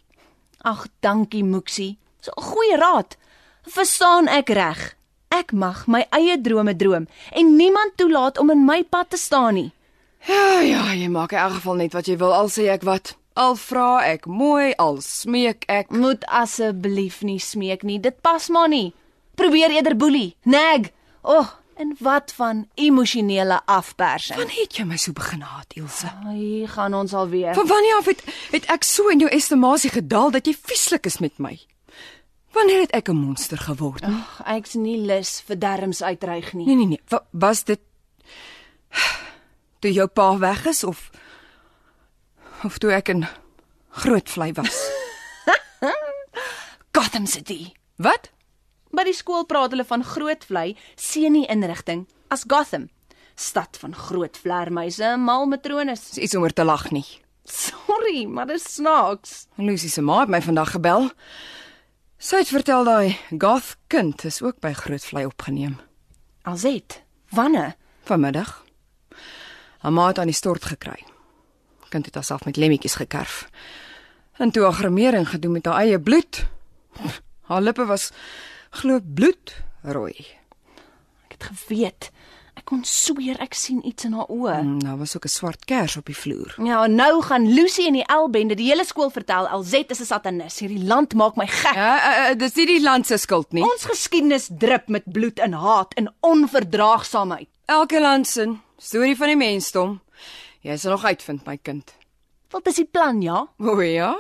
Ag, 0.61 0.83
dankie 1.01 1.45
Moeksie. 1.45 1.97
So 2.21 2.33
'n 2.37 2.43
goeie 2.43 2.77
raad. 2.77 3.17
Verstaan 3.63 4.29
ek 4.29 4.49
reg? 4.49 4.97
Ek 5.31 5.53
mag 5.53 5.87
my 5.87 6.07
eie 6.11 6.41
drome 6.41 6.77
droom 6.77 7.07
en 7.33 7.57
niemand 7.57 7.97
toelaat 7.97 8.39
om 8.39 8.51
in 8.51 8.65
my 8.65 8.85
pad 8.85 9.11
te 9.11 9.17
staan 9.17 9.55
nie. 9.55 9.73
Ja, 10.27 10.61
ja, 10.61 10.93
jy 10.93 11.09
maak 11.09 11.33
in 11.33 11.39
elk 11.39 11.53
geval 11.53 11.75
net 11.75 11.93
wat 11.93 12.07
jy 12.07 12.17
wil 12.17 12.35
al 12.35 12.49
sê 12.49 12.69
ek 12.69 12.83
wat. 12.83 13.17
Al 13.35 13.57
vra 13.57 14.05
ek 14.05 14.27
mooi, 14.27 14.75
al 14.77 15.01
smeek 15.01 15.65
ek. 15.67 15.91
Moet 15.91 16.27
asseblief 16.27 17.23
nie 17.23 17.39
smeek 17.39 17.83
nie. 17.83 18.01
Dit 18.01 18.21
pas 18.21 18.49
maar 18.49 18.69
nie. 18.69 18.93
Probeer 19.35 19.71
eerder 19.71 19.97
boelie, 19.97 20.37
nag. 20.43 20.93
O, 21.23 21.39
oh, 21.39 21.49
en 21.77 21.97
wat 21.99 22.33
van 22.33 22.69
emosionele 22.75 23.61
afpersing? 23.67 24.39
Wanneer 24.39 24.63
het 24.63 24.77
jy 24.77 24.85
my 24.85 24.97
so 24.97 25.13
begin 25.13 25.41
haat, 25.41 25.75
Ilse? 25.79 26.11
Ai, 26.27 26.67
gaan 26.67 26.95
ons 26.95 27.13
alweer. 27.13 27.55
Van 27.55 27.67
wanneer 27.67 27.97
af 27.99 28.11
het 28.11 28.23
het 28.51 28.67
ek 28.73 28.83
so 28.85 29.09
in 29.09 29.19
jou 29.19 29.31
estimasie 29.31 29.91
gedaal 29.91 30.31
dat 30.31 30.47
jy 30.47 30.55
vieslik 30.55 31.07
is 31.07 31.19
met 31.19 31.39
my? 31.39 31.59
Wanneer 32.55 32.81
het 32.81 32.91
ek 32.91 33.09
'n 33.09 33.17
monster 33.17 33.59
geword? 33.59 34.03
Ag, 34.03 34.43
ek's 34.47 34.75
nie 34.75 34.99
lus 34.99 35.43
vir 35.47 35.59
derms 35.59 36.03
uitreig 36.03 36.53
nie. 36.53 36.67
Nee 36.67 36.77
nee 36.77 36.87
nee, 36.87 37.01
Wa 37.09 37.25
was 37.31 37.65
dit 37.65 37.81
toe 39.79 39.93
jou 39.93 40.07
pa 40.07 40.39
weg 40.39 40.67
is 40.67 40.85
of 40.85 41.11
of 42.65 42.79
toe 42.79 42.93
ek 42.93 43.09
in 43.09 43.27
groot 43.91 44.31
vlei 44.31 44.53
was? 44.53 44.91
Gotham 46.97 47.27
City. 47.27 47.73
Wat? 47.97 48.31
By 48.95 49.03
die 49.09 49.17
skool 49.17 49.43
praat 49.51 49.73
hulle 49.75 49.87
van 49.89 50.05
Grootvlei 50.07 50.77
seunie 50.95 51.49
inrigting 51.51 52.05
as 52.31 52.45
Gotham, 52.47 52.87
stad 53.35 53.75
van 53.83 53.95
groot 53.95 54.37
vlermuise 54.39 55.03
en 55.17 55.25
mal 55.27 55.49
matrones. 55.51 56.05
Dis 56.15 56.29
iets 56.29 56.37
om 56.39 56.45
oor 56.47 56.55
te 56.55 56.63
lag 56.65 56.91
nie. 56.95 57.07
Sorry, 57.45 58.23
maar 58.31 58.47
dis 58.47 58.63
snaaks. 58.77 59.49
Lucy 59.59 59.91
se 59.91 60.03
ma 60.03 60.21
het 60.23 60.31
my 60.31 60.41
vandag 60.45 60.77
gebel. 60.77 61.09
Sy 62.23 62.45
het 62.45 62.53
vertel 62.55 62.87
daai 62.87 63.17
goth 63.35 63.75
kind 63.91 64.23
is 64.25 64.39
ook 64.43 64.63
by 64.63 64.71
Grootvlei 64.79 65.27
opgeneem 65.27 65.81
Alzet, 66.47 67.03
wanneer? 67.35 67.75
vanmiddag. 68.05 68.63
Haar 69.79 69.93
ma 69.93 70.07
het 70.07 70.19
aan 70.19 70.31
die 70.31 70.37
stort 70.37 70.65
gekry. 70.65 71.03
Kind 71.89 72.07
het 72.07 72.15
haarself 72.15 72.45
met 72.45 72.57
lemmetjies 72.57 72.95
gekerf. 73.01 73.49
En 74.37 74.51
toe 74.51 74.63
haar 74.63 74.73
gremering 74.73 75.29
gedoen 75.29 75.53
met 75.53 75.67
haar 75.67 75.83
eie 75.83 76.01
bloed. 76.01 76.45
Haar 77.49 77.63
lippe 77.63 77.85
was 77.85 78.11
glo 78.81 79.01
bloedrooi. 79.01 80.17
Ek 81.29 81.37
het 81.39 81.45
geweet. 81.51 82.11
Ek 82.55 82.69
kon 82.71 82.85
sweer 82.87 83.41
ek 83.43 83.55
sien 83.59 83.81
iets 83.87 84.05
in 84.07 84.13
haar 84.15 84.29
oë. 84.31 84.61
Mm, 84.63 84.79
Daar 84.85 84.99
was 85.01 85.17
ook 85.17 85.25
'n 85.27 85.29
swart 85.29 85.65
kers 85.67 85.97
op 85.97 86.07
die 86.07 86.15
vloer. 86.17 86.55
Ja, 86.65 86.87
nou 86.87 87.23
gaan 87.23 87.47
Lucy 87.55 87.87
en 87.87 87.93
die 87.99 88.05
L-bende 88.07 88.55
die 88.55 88.69
hele 88.71 88.85
skool 88.85 89.11
vertel 89.11 89.49
Alzet 89.49 89.91
is 89.91 90.01
'n 90.01 90.05
satanis. 90.05 90.59
Hierdie 90.59 90.85
land 90.85 91.15
maak 91.15 91.37
my 91.37 91.47
gek. 91.47 91.75
Ja, 91.75 91.97
uh, 91.99 92.31
uh, 92.31 92.39
dis 92.39 92.55
nie 92.55 92.67
die 92.67 92.81
land 92.83 93.07
se 93.07 93.17
skuld 93.17 93.53
nie. 93.53 93.63
Ons 93.63 93.85
geskiedenis 93.85 94.49
drup 94.59 94.89
met 94.89 95.03
bloed 95.13 95.39
en 95.39 95.53
haat 95.53 95.95
en 95.95 96.15
onverdraagsaamheid. 96.21 97.49
Elke 97.67 98.01
land 98.01 98.27
se 98.27 98.57
storie 98.79 99.17
van 99.17 99.27
die 99.27 99.37
mensdom. 99.37 100.01
Jy 100.61 100.77
sal 100.77 100.91
nog 100.91 101.05
uitvind, 101.05 101.47
my 101.47 101.57
kind. 101.63 101.93
Wat 102.51 102.67
is 102.67 102.75
die 102.75 102.85
plan, 102.91 103.21
ja? 103.23 103.47
O 103.59 103.81
ja. 103.83 104.17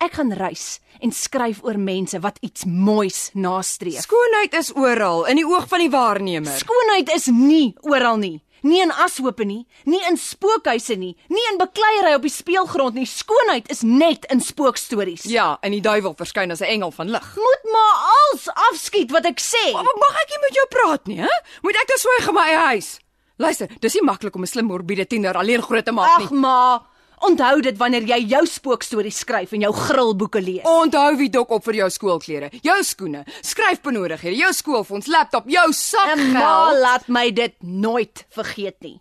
Ek 0.00 0.14
gaan 0.16 0.30
reis 0.32 0.78
en 1.04 1.12
skryf 1.12 1.58
oor 1.64 1.76
mense 1.76 2.16
wat 2.24 2.38
iets 2.40 2.64
moois 2.64 3.30
nastreef. 3.36 4.00
Skoonheid 4.06 4.54
is 4.56 4.70
oral 4.72 5.26
in 5.28 5.36
die 5.36 5.44
oog 5.44 5.66
van 5.68 5.82
die 5.84 5.90
waarnemer. 5.92 6.54
Skoonheid 6.56 7.12
is 7.14 7.26
nie 7.28 7.74
oral 7.84 8.16
nie. 8.20 8.38
Nie 8.62 8.82
in 8.84 8.90
ashope 8.92 9.44
nie, 9.48 9.62
nie 9.88 10.00
in 10.08 10.18
spookhuise 10.20 10.96
nie, 11.00 11.14
nie 11.32 11.44
in 11.50 11.56
bekleierery 11.60 12.14
op 12.18 12.24
die 12.26 12.32
speelgrond 12.32 12.94
nie. 12.96 13.06
Skoonheid 13.08 13.70
is 13.72 13.80
net 13.84 14.26
in 14.32 14.40
spookstories. 14.44 15.24
Ja, 15.32 15.54
en 15.64 15.72
die 15.72 15.80
duiwel 15.84 16.12
verskyn 16.16 16.52
as 16.52 16.60
'n 16.60 16.68
engel 16.68 16.90
van 16.92 17.08
lig. 17.08 17.28
Moet 17.36 17.64
maar 17.72 17.96
als 18.16 18.48
afskiet 18.72 19.10
wat 19.10 19.24
ek 19.24 19.40
sê. 19.40 19.72
Maar 19.72 19.84
mag 19.84 20.16
ek 20.22 20.28
nie 20.30 20.40
met 20.48 20.54
jou 20.54 20.66
praat 20.68 21.06
nie, 21.06 21.20
hè? 21.20 21.32
Moet 21.62 21.76
ek 21.76 21.88
nou 21.88 21.98
swyg 21.98 22.28
in 22.28 22.34
my 22.34 22.46
eie 22.48 22.56
huis? 22.72 22.98
Luister, 23.38 23.68
dis 23.80 23.94
nie 23.94 24.02
maklik 24.04 24.34
om 24.34 24.42
'n 24.42 24.46
slim 24.46 24.66
morbiede 24.66 25.06
tiener 25.06 25.34
alleen 25.36 25.62
groot 25.62 25.84
te 25.84 25.92
maak 25.92 26.20
Ag 26.20 26.30
nie. 26.30 26.38
ma, 26.40 26.82
onthou 27.26 27.60
dit 27.64 27.76
wanneer 27.80 28.06
jy 28.08 28.18
jou 28.32 28.42
spookstories 28.48 29.20
skryf 29.24 29.52
en 29.56 29.64
jou 29.66 29.72
grillboeke 29.76 30.40
lees. 30.42 30.64
Onthou 30.68 31.16
wie 31.20 31.30
dok 31.32 31.52
op 31.56 31.64
vir 31.68 31.80
jou 31.82 31.90
skoolklere, 31.92 32.50
jou 32.64 32.78
skoene, 32.86 33.24
skryfbenodighede, 33.46 34.36
jou 34.40 34.52
skoolfonds, 34.56 35.10
laptop, 35.12 35.48
jou 35.50 35.66
sakgeld. 35.76 36.80
laat 36.80 37.08
my 37.08 37.28
dit 37.30 37.54
nooit 37.62 38.24
vergeet 38.34 38.78
nie. 38.86 38.98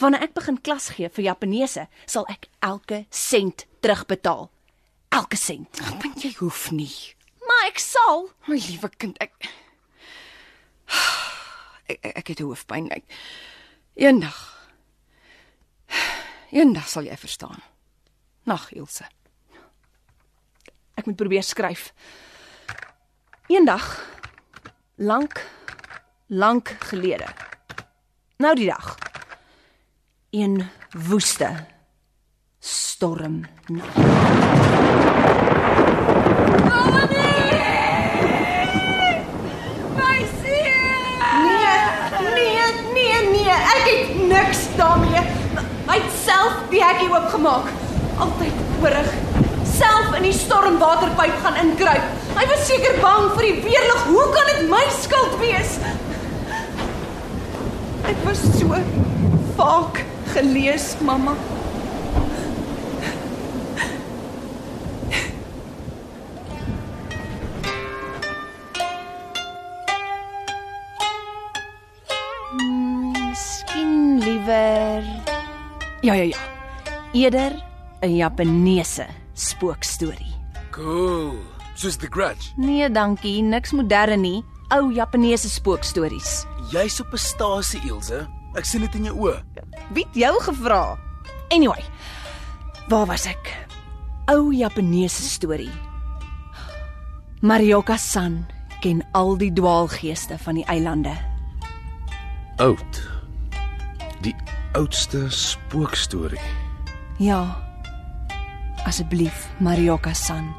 Wanneer 0.00 0.24
ek 0.30 0.34
begin 0.38 0.60
klas 0.64 0.88
gee 0.96 1.10
vir 1.12 1.26
Japaneese, 1.26 1.86
sal 2.08 2.24
ek 2.32 2.48
elke 2.64 3.04
sent 3.10 3.66
terugbetaal. 3.84 4.48
Elke 5.12 5.36
sent. 5.36 5.82
Want 6.00 6.22
jy 6.24 6.32
hoef 6.38 6.70
nie. 6.72 6.94
Maar 7.44 7.66
ek 7.68 7.82
sal. 7.82 8.28
My 8.46 8.56
liewe 8.56 8.88
kind, 8.96 9.18
ek 9.20 9.34
ek, 11.90 11.98
ek, 11.98 12.16
ek 12.22 12.32
het 12.32 12.42
hoofpyn. 12.44 12.88
Ek 12.94 13.04
eendag 14.00 14.38
eendag 16.50 16.88
sal 16.88 17.06
jy 17.06 17.16
verstaan. 17.16 17.62
Nag, 18.48 18.70
Ilse. 18.72 19.06
Ek 20.94 21.06
moet 21.06 21.16
probeer 21.16 21.42
skryf. 21.46 21.92
Eendag 23.50 23.86
lank 25.00 25.40
lank 26.30 26.76
gelede. 26.78 27.26
Nou 28.36 28.54
die 28.54 28.68
dag. 28.70 28.96
Een 30.30 30.68
woeste 30.94 31.66
storm. 32.58 33.46
My 39.96 40.24
seun! 40.40 41.18
Nee, 41.44 42.70
nee, 42.92 42.92
nee, 42.92 43.30
nee, 43.30 43.50
ek 43.50 43.84
het 43.90 44.28
niks 44.28 44.66
daarmee. 44.76 45.39
Hy 45.90 45.96
het 45.98 46.12
self 46.22 46.58
die 46.70 46.78
hekkie 46.78 47.08
oopgemaak. 47.10 47.66
Altyd 48.22 48.58
oorig. 48.78 49.08
Self 49.66 50.12
in 50.14 50.28
die 50.28 50.34
stormwaterpyp 50.38 51.40
gaan 51.42 51.56
inkruip. 51.58 52.12
Hy 52.36 52.44
was 52.46 52.62
seker 52.68 53.00
bang 53.02 53.26
vir 53.34 53.48
die 53.48 53.56
weerlig. 53.64 54.04
Hoe 54.06 54.26
kan 54.36 54.50
dit 54.52 54.68
my 54.70 54.84
skuld 54.94 55.34
wees? 55.42 55.80
Ek 58.06 58.22
was 58.22 58.44
so 58.54 58.78
vaak 59.58 60.04
gelees, 60.30 60.92
mamma. 61.02 61.34
Ja, 76.02 76.14
ja, 76.14 76.22
ja. 76.22 76.36
eerder 77.12 77.52
'n 78.00 78.16
Japaneese 78.16 79.06
spookstorie. 79.34 80.34
Cool. 80.70 81.38
Soos 81.74 81.96
The 81.96 82.06
Grudge. 82.10 82.52
Nee, 82.56 82.90
dankie, 82.90 83.42
niks 83.42 83.72
modern 83.72 84.20
nie. 84.20 84.44
Ou 84.68 84.92
Japaneese 84.92 85.48
spookstories. 85.48 86.46
Jy's 86.70 87.00
op 87.00 87.12
'n 87.12 87.16
stasie, 87.18 87.80
Ilse. 87.84 88.28
Ek 88.54 88.64
sien 88.64 88.80
dit 88.80 88.94
in 88.94 89.04
jou 89.04 89.16
oë. 89.16 89.42
Wie 89.92 90.04
het 90.04 90.14
jou 90.14 90.42
gevra? 90.42 90.98
Anyway, 91.48 91.84
waar 92.88 93.06
was 93.06 93.26
ek? 93.26 93.66
Ou 94.26 94.52
Japaneese 94.54 95.22
storie. 95.22 95.72
Marioka-san 97.40 98.46
ken 98.80 99.06
al 99.12 99.36
die 99.36 99.52
dwaalgeeste 99.52 100.38
van 100.38 100.54
die 100.54 100.64
eilande. 100.64 101.12
Oud. 102.56 103.02
Die 104.20 104.34
oudste 104.72 105.30
spookstorie. 105.30 106.40
Ja. 107.18 107.62
Asseblief, 108.84 109.48
Marioka-san. 109.58 110.54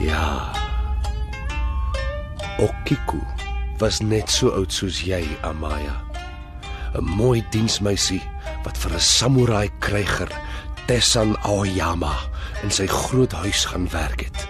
Ja. 0.00 0.52
Okiku 2.58 3.20
was 3.78 4.00
net 4.00 4.30
so 4.30 4.50
oud 4.50 4.72
soos 4.72 5.00
jy, 5.04 5.22
Amaya. 5.42 6.00
'n 6.94 7.04
Mooi 7.04 7.44
diensmeisie 7.50 8.22
wat 8.64 8.76
vir 8.78 8.92
'n 8.94 9.00
samurai 9.00 9.68
kryger, 9.78 10.28
Tessan 10.86 11.36
Aoyama, 11.42 12.16
in 12.62 12.70
sy 12.70 12.86
groot 12.86 13.32
huis 13.32 13.64
gaan 13.64 13.88
werk 13.88 14.20
het. 14.20 14.48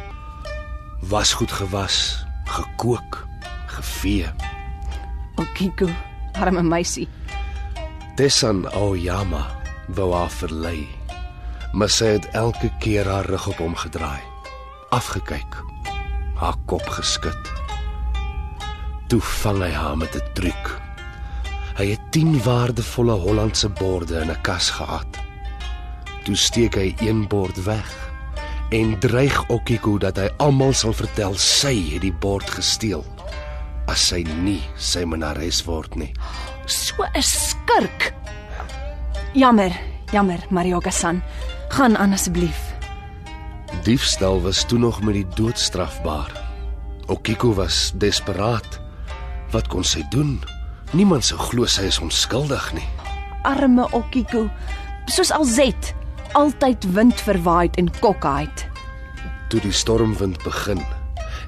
Was 1.02 1.32
goed 1.32 1.52
gewas, 1.52 2.24
gekook, 2.44 3.26
gevee. 3.66 4.49
Okiku, 5.40 5.88
arme 6.36 6.60
meisie. 6.62 7.06
Tessan 8.16 8.66
Aoyama 8.76 9.46
wou 9.96 10.10
haar 10.12 10.32
verlei, 10.34 10.82
maar 11.72 11.88
sy 11.88 12.10
het 12.18 12.26
elke 12.36 12.68
keer 12.84 13.08
haar 13.08 13.24
rug 13.24 13.46
op 13.48 13.62
hom 13.64 13.76
gedraai, 13.80 14.20
afgekyk, 14.92 15.56
haar 16.42 16.58
kop 16.68 16.84
geskud. 16.92 17.52
Toe 19.08 19.22
vang 19.40 19.62
hy 19.64 19.70
haar 19.72 19.96
met 19.96 20.12
'n 20.14 20.28
truc. 20.36 20.64
Hy 21.78 21.86
het 21.94 22.12
10 22.12 22.42
waardevolle 22.44 23.16
Hollandse 23.24 23.68
borde 23.68 24.20
in 24.20 24.30
'n 24.30 24.42
kas 24.42 24.70
gehad. 24.70 25.08
Toe 26.24 26.36
steek 26.36 26.74
hy 26.74 26.94
een 27.00 27.28
bord 27.28 27.64
weg 27.64 27.88
en 28.70 28.98
dreig 28.98 29.48
Okiku 29.48 29.98
dat 29.98 30.16
hy 30.16 30.28
almal 30.36 30.72
sal 30.72 30.92
vertel 30.92 31.34
sy 31.34 31.74
het 31.94 32.02
die 32.02 32.12
bord 32.12 32.50
gesteel 32.50 33.04
as 33.90 34.06
sy 34.12 34.22
nie 34.44 34.60
sy 34.78 35.02
menares 35.04 35.64
word 35.66 35.96
nie. 35.96 36.12
So 36.66 37.02
'n 37.02 37.22
skurk. 37.22 38.14
Jammer, 39.34 39.72
jammer, 40.12 40.38
Marioka-san. 40.50 41.22
Gaan 41.68 41.96
aan 41.96 42.12
asseblief. 42.12 42.74
Diefstal 43.84 44.42
was 44.42 44.64
toe 44.64 44.78
nog 44.78 45.02
met 45.02 45.14
die 45.14 45.26
dood 45.34 45.58
strafbaar. 45.58 46.30
Okiko 47.06 47.54
was 47.54 47.92
desperaat. 47.94 48.80
Wat 49.50 49.66
kon 49.68 49.84
sy 49.84 50.02
doen? 50.10 50.40
Niemand 50.92 51.24
sou 51.24 51.38
glo 51.38 51.66
sy 51.66 51.82
is 51.82 51.98
onskuldig 51.98 52.72
nie. 52.74 52.88
Arme 53.42 53.86
Okiku, 53.92 54.48
soos 55.06 55.30
alzet, 55.30 55.94
altyd 56.32 56.84
wind 56.94 57.20
verwaaid 57.20 57.76
en 57.76 57.90
kokkheid. 58.00 58.66
Toe 59.48 59.60
die 59.60 59.72
stormwind 59.72 60.42
begin 60.42 60.82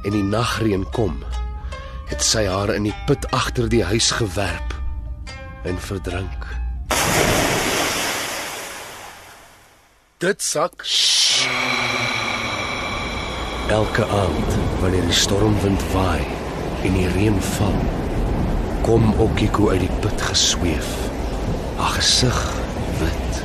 en 0.05 0.11
die 0.11 0.23
nagreën 0.23 0.87
kom, 0.95 1.25
het 2.13 2.21
sy 2.21 2.43
haar 2.45 2.69
in 2.75 2.85
die 2.85 2.95
put 3.09 3.25
agter 3.33 3.71
die 3.73 3.81
huis 3.89 4.11
gewerp 4.13 4.75
en 5.65 5.79
verdrink. 5.81 6.45
Dit 10.21 10.45
sak. 10.45 10.85
Elke 13.73 14.05
aand 14.05 14.59
wanneer 14.83 15.09
die 15.09 15.17
stormwind 15.17 15.87
waai 15.95 16.21
en 16.85 16.99
die 16.99 17.09
reën 17.17 17.41
val, 17.57 17.81
kom 18.85 19.09
Okiko 19.17 19.73
uit 19.73 19.87
die 19.87 20.01
put 20.05 20.29
gesweef. 20.29 20.93
Haar 21.81 21.97
gesig 21.97 22.45
wit, 23.01 23.43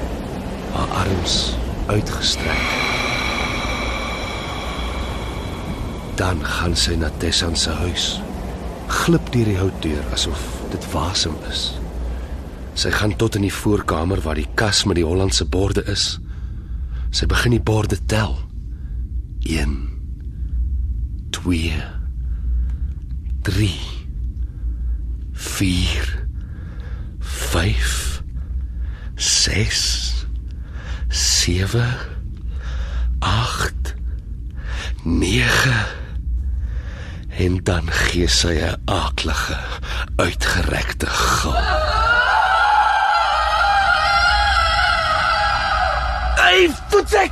haar 0.76 0.96
arms 1.06 1.40
uitgestrek. 1.88 2.70
Dan 6.20 6.44
gaan 6.44 6.76
sy 6.76 7.00
na 7.00 7.14
Tessan 7.22 7.56
se 7.56 7.72
huis. 7.86 8.18
Glip 8.88 9.32
deur 9.34 9.50
die 9.50 9.60
houtdeur 9.60 10.04
asof 10.16 10.42
dit 10.72 10.88
wasem 10.94 11.36
is. 11.50 11.70
Sy 12.78 12.92
gaan 12.94 13.16
tot 13.18 13.36
in 13.36 13.48
die 13.48 13.54
voorkamer 13.54 14.22
waar 14.24 14.38
die 14.40 14.50
kas 14.60 14.86
met 14.86 15.00
die 15.00 15.06
Hollandse 15.08 15.46
borde 15.46 15.84
is. 15.92 16.18
Sy 17.12 17.26
begin 17.30 17.56
die 17.56 17.64
borde 17.64 18.00
tel. 18.06 18.38
1 19.48 19.78
2 21.32 21.74
3 23.48 23.70
4 25.34 26.28
5 27.20 28.24
6 29.16 30.26
7 31.10 31.86
8 33.20 33.96
9 35.04 36.07
en 37.38 37.60
dan 37.64 37.92
gee 37.92 38.28
sy 38.28 38.56
'n 38.58 38.82
aaklige 38.86 39.58
uitgerekte 40.16 41.06
gil. 41.06 41.62
Hey, 46.42 46.70
voetsek. 46.90 47.32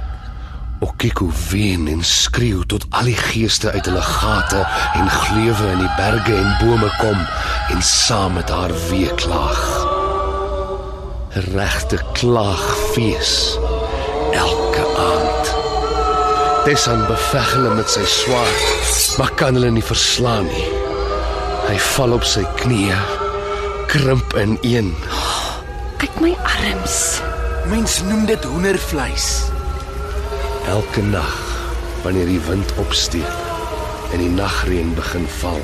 Okiko 0.80 1.32
ween 1.50 1.88
en 1.88 2.04
skreeu 2.04 2.66
tot 2.66 2.86
al 2.90 3.04
die 3.04 3.16
geeste 3.18 3.72
uit 3.72 3.86
hulle 3.86 4.02
gate 4.02 4.68
en 4.94 5.10
gleuwe 5.10 5.72
in 5.72 5.78
die 5.78 5.96
berge 5.98 6.36
en 6.36 6.58
bome 6.60 6.92
kom 6.98 7.20
en 7.70 7.82
saam 7.82 8.34
met 8.34 8.50
haar 8.50 8.74
weeklaag. 8.90 9.64
'n 11.36 11.52
Regte 11.56 12.00
klaagfees 12.14 13.58
elke 14.32 14.86
aand. 14.98 15.55
Tessan 16.66 17.04
beveg 17.06 17.50
hulle 17.54 17.76
met 17.78 17.92
sy 17.94 18.02
swaard, 18.10 18.62
maar 19.22 19.30
kan 19.38 19.54
hulle 19.54 19.68
nie 19.76 19.84
verslaan 19.86 20.48
nie. 20.50 20.64
Hy 21.68 21.76
val 21.92 22.16
op 22.16 22.26
sy 22.26 22.42
knieë, 22.58 22.98
krimp 23.92 24.34
in 24.42 24.56
een. 24.66 24.90
Kyk 26.02 26.18
my 26.26 26.34
arms. 26.42 26.98
Mens 27.70 28.00
noem 28.10 28.26
dit 28.26 28.50
hoendervleis. 28.50 29.30
Elke 30.74 31.06
nag 31.06 31.38
wanneer 32.02 32.34
die 32.34 32.42
wind 32.50 32.74
opsteek 32.82 34.10
en 34.10 34.26
die 34.26 34.34
nagreën 34.34 34.98
begin 34.98 35.30
val. 35.38 35.62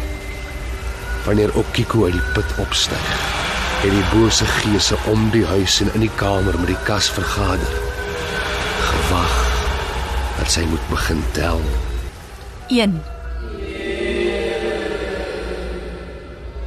Wanneer 1.26 1.58
Okiko 1.58 2.06
uit 2.06 2.20
die 2.20 2.28
put 2.38 2.58
opstyg 2.62 3.14
en 3.82 3.98
die 3.98 4.10
bose 4.14 4.46
geese 4.62 5.02
om 5.10 5.32
die 5.34 5.48
huis 5.50 5.82
en 5.82 5.90
in 5.98 6.06
die 6.06 6.18
kamer 6.22 6.62
met 6.62 6.76
die 6.76 6.84
kas 6.86 7.10
vergader. 7.10 7.80
Gewag 8.86 9.40
sy 10.52 10.66
moet 10.68 10.84
begin 10.90 11.24
tel. 11.32 11.62
1 12.68 13.00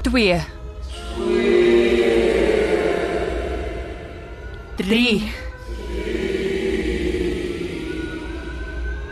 2 0.02 0.40
3 4.76 5.22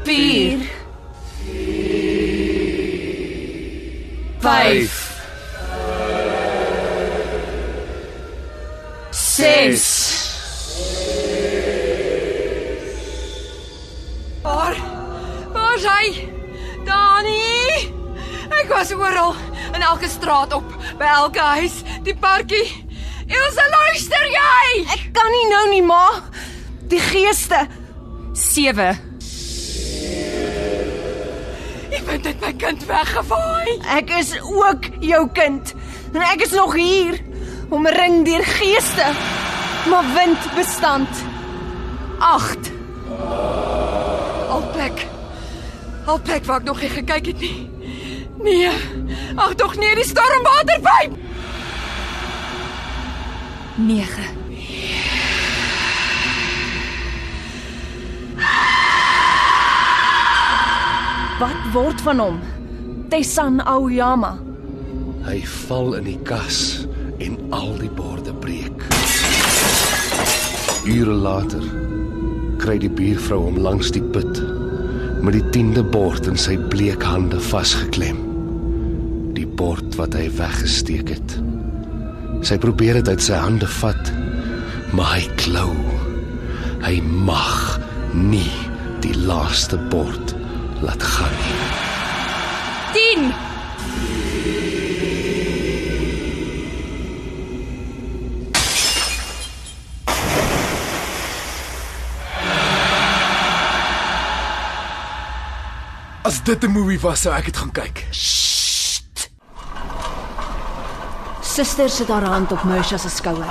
4 0.04 0.58
5 4.40 5.12
6 9.12 10.01
was 18.72 18.92
oral, 18.92 19.34
in 19.74 19.82
elke 19.82 20.08
straat 20.08 20.52
op, 20.52 20.74
by 20.98 21.04
elke 21.04 21.40
huis, 21.40 21.82
die 22.02 22.16
parkie. 22.16 22.66
Elsa, 23.26 23.64
luister 23.70 24.26
jy? 24.28 24.82
Ek 24.92 25.08
kan 25.16 25.30
nie 25.32 25.46
nou 25.50 25.62
nie, 25.70 25.82
ma. 25.86 26.04
Die 26.90 27.00
geeste. 27.00 27.66
7 28.32 28.92
Ek 31.92 32.06
het 32.08 32.22
dit 32.24 32.40
my 32.40 32.52
kind 32.56 32.84
weggevaai. 32.88 33.74
Ek 33.98 34.12
is 34.16 34.32
ook 34.40 34.88
jou 35.04 35.26
kind. 35.36 35.74
En 36.12 36.22
ek 36.24 36.46
is 36.46 36.54
nog 36.56 36.72
hier, 36.76 37.18
omring 37.70 38.24
deur 38.24 38.44
geeste. 38.56 39.12
Maar 39.90 40.12
wind 40.14 40.48
bestand. 40.56 41.24
8 42.18 42.70
Al 44.52 44.64
plek. 44.72 45.06
Al 46.06 46.20
plek 46.20 46.44
waar 46.44 46.60
ek 46.60 46.66
nog 46.68 46.80
nie 46.80 46.90
gekyk 46.92 47.26
het 47.32 47.40
nie. 47.40 47.71
Nee. 48.42 48.70
Ag 49.34 49.54
tog 49.54 49.76
nee, 49.76 49.94
die 49.94 50.04
stormwaterpyp. 50.04 51.18
9 53.76 54.40
Wat 61.38 61.72
word 61.72 62.00
van 62.00 62.18
hom? 62.18 62.40
Tessan 63.10 63.60
Aoyama. 63.66 64.36
Hy 65.26 65.40
val 65.66 65.96
in 65.98 66.04
die 66.06 66.18
kas 66.26 66.86
en 67.18 67.38
al 67.50 67.72
die 67.80 67.90
borde 67.90 68.34
breek. 68.44 68.84
Ure 70.86 71.14
later 71.14 71.66
kry 72.62 72.76
die 72.78 72.90
buurvrou 72.90 73.40
hom 73.48 73.58
langs 73.58 73.90
die 73.94 74.04
put 74.14 74.38
met 75.22 75.34
die 75.34 75.46
10de 75.54 75.82
bord 75.94 76.26
in 76.30 76.38
sy 76.38 76.54
bleek 76.70 77.02
hande 77.06 77.40
vasgeklem. 77.42 78.31
Bord 79.62 79.94
wat 79.94 80.16
hy 80.18 80.24
weggesteek 80.34 81.12
het. 81.12 81.32
Sy 82.42 82.56
probeer 82.58 82.96
dit 82.98 83.10
uit 83.12 83.22
sy 83.22 83.36
hande 83.38 83.68
vat, 83.78 84.08
maar 84.90 85.12
hy 85.14 85.22
klou. 85.38 85.70
Hy 86.82 86.96
mag 87.28 87.78
nie 88.10 88.50
die 89.04 89.14
laaste 89.22 89.78
bord 89.92 90.34
laat 90.82 91.06
gaan 91.14 91.38
nie. 91.46 91.60
10 92.98 93.30
As 106.26 106.42
dit 106.42 106.64
'n 106.64 106.70
movie 106.70 107.00
was, 107.00 107.20
sou 107.20 107.34
ek 107.34 107.44
dit 107.44 107.56
gaan 107.56 107.70
kyk. 107.70 108.08
Suster 111.52 111.88
sit 111.90 112.08
haar 112.08 112.24
hand 112.24 112.52
op 112.54 112.62
Mersha 112.64 112.98
se 112.98 113.10
skouer. 113.12 113.50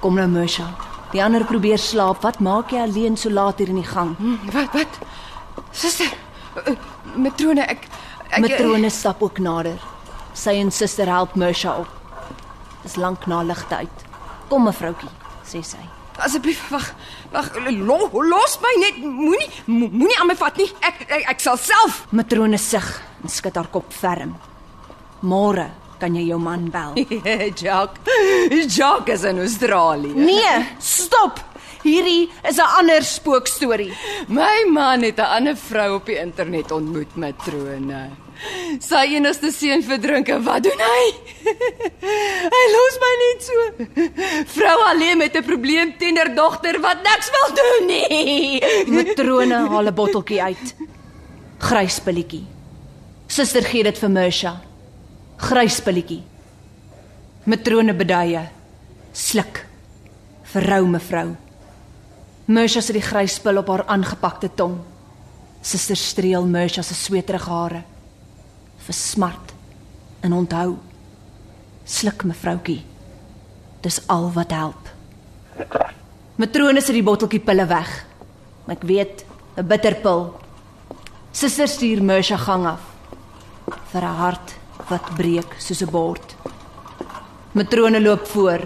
Kom 0.00 0.14
nou 0.18 0.26
Mersha. 0.28 0.66
Die 1.14 1.22
ander 1.24 1.44
probeer 1.48 1.78
slaap. 1.80 2.22
Wat 2.24 2.40
maak 2.44 2.72
jy 2.74 2.82
alleen 2.84 3.16
so 3.16 3.30
laat 3.32 3.58
hier 3.62 3.70
in 3.72 3.78
die 3.80 3.86
gang? 3.88 4.14
Wat 4.52 4.74
wat? 4.74 4.98
Suster, 5.74 6.10
uh, 6.58 6.74
matrone, 7.16 7.64
ek 7.70 7.86
ek 8.34 8.40
Matrone 8.42 8.90
stap 8.90 9.22
ook 9.22 9.38
nader. 9.42 9.78
Sy 10.34 10.56
en 10.60 10.72
suster 10.74 11.06
help 11.10 11.36
Mersha 11.38 11.76
op. 11.84 11.88
Dis 12.82 12.96
lank 13.00 13.26
na 13.30 13.40
ligte 13.46 13.76
uit. 13.84 14.04
Kom 14.50 14.66
mevroutjie, 14.68 15.08
sê 15.46 15.62
sy. 15.64 15.80
Asseblief 16.22 16.60
wag. 16.70 16.90
Wag, 17.32 17.48
lo, 17.70 17.96
los 18.28 18.58
my 18.62 18.74
net. 18.82 18.98
Moenie 19.02 19.48
mo- 19.66 19.88
moenie 19.90 20.18
aan 20.20 20.28
my 20.30 20.36
vat 20.38 20.58
nie. 20.60 20.68
Ek 20.84 21.06
ek, 21.08 21.24
ek 21.32 21.40
sal 21.42 21.56
self. 21.58 22.04
Matrone 22.14 22.58
sug 22.60 22.90
en 23.22 23.32
skud 23.32 23.56
haar 23.58 23.70
kop 23.72 23.88
ferm. 23.94 24.36
Môre 25.24 25.70
kan 25.98 26.14
jy 26.14 26.26
jou 26.28 26.38
man 26.38 26.70
bel. 26.70 26.94
Jock. 27.64 27.98
Jock 28.68 29.08
is 29.08 29.24
in 29.24 29.38
Australië. 29.38 30.14
Nee, 30.14 30.66
stop. 30.78 31.40
Hierdie 31.84 32.30
is 32.48 32.56
'n 32.56 32.68
ander 32.80 33.02
spookstorie. 33.02 33.92
My 34.28 34.64
man 34.70 35.02
het 35.02 35.18
'n 35.18 35.30
ander 35.36 35.56
vrou 35.56 35.94
op 35.94 36.06
die 36.06 36.18
internet 36.18 36.70
ontmoet, 36.70 37.16
matrone. 37.16 38.10
Sy 38.80 39.14
enigste 39.14 39.52
seun 39.52 39.82
verdrink 39.82 40.28
en 40.28 40.42
wat 40.42 40.62
doen 40.62 40.80
hy? 40.80 41.04
hy 42.54 42.64
los 42.72 42.96
my 43.04 43.12
net 43.22 43.46
so. 43.46 43.54
Vrou 44.56 44.76
alleen 44.88 45.18
met 45.18 45.36
'n 45.36 45.44
probleem 45.44 45.94
tienerdogter 45.98 46.80
wat 46.80 47.02
niks 47.02 47.30
wil 47.36 47.54
doen 47.60 47.86
nie. 47.86 48.62
Matrone 48.96 49.54
haal 49.54 49.86
'n 49.86 49.94
botteltjie 49.94 50.42
uit. 50.42 50.74
Grys 51.58 52.00
pilletjie. 52.00 52.46
Suster 53.26 53.62
gee 53.62 53.82
dit 53.82 53.98
vir 53.98 54.10
Mersha. 54.10 54.60
Grys 55.36 55.80
pilletjie. 55.82 56.22
Matrone 57.44 57.94
beduie. 57.94 58.42
Sluk. 59.12 59.64
Verrou 60.52 60.86
mevrou. 60.86 61.34
Mersha 62.46 62.82
sit 62.84 62.94
die 62.98 63.02
grys 63.02 63.38
pil 63.42 63.58
op 63.58 63.68
haar 63.72 63.84
aangepakte 63.90 64.50
tong. 64.54 64.78
Suster 65.64 65.96
streel 65.96 66.46
Mersha 66.46 66.82
se 66.82 66.94
sweterige 66.94 67.50
hare. 67.50 67.82
Versmart 68.86 69.54
en 70.22 70.32
onthou. 70.32 70.76
Sluk 71.84 72.24
mevroutjie. 72.24 72.82
Dis 73.82 74.00
al 74.08 74.30
wat 74.32 74.52
help. 74.54 74.90
Matrone 76.36 76.80
sit 76.80 76.94
die 76.94 77.04
botteltjie 77.04 77.42
pille 77.42 77.66
weg. 77.66 77.90
Ek 78.68 78.82
weet, 78.82 79.24
'n 79.56 79.66
bitterpil. 79.66 80.34
Suster 81.32 81.68
stuur 81.68 82.02
Mersha 82.02 82.36
gang 82.36 82.66
af 82.66 82.80
vir 83.92 84.02
'n 84.02 84.16
hart 84.16 84.54
wat 84.88 85.14
breek 85.16 85.54
soos 85.58 85.82
'n 85.82 85.90
bord. 85.90 86.36
Matrone 87.52 88.00
loop 88.00 88.26
voor 88.26 88.60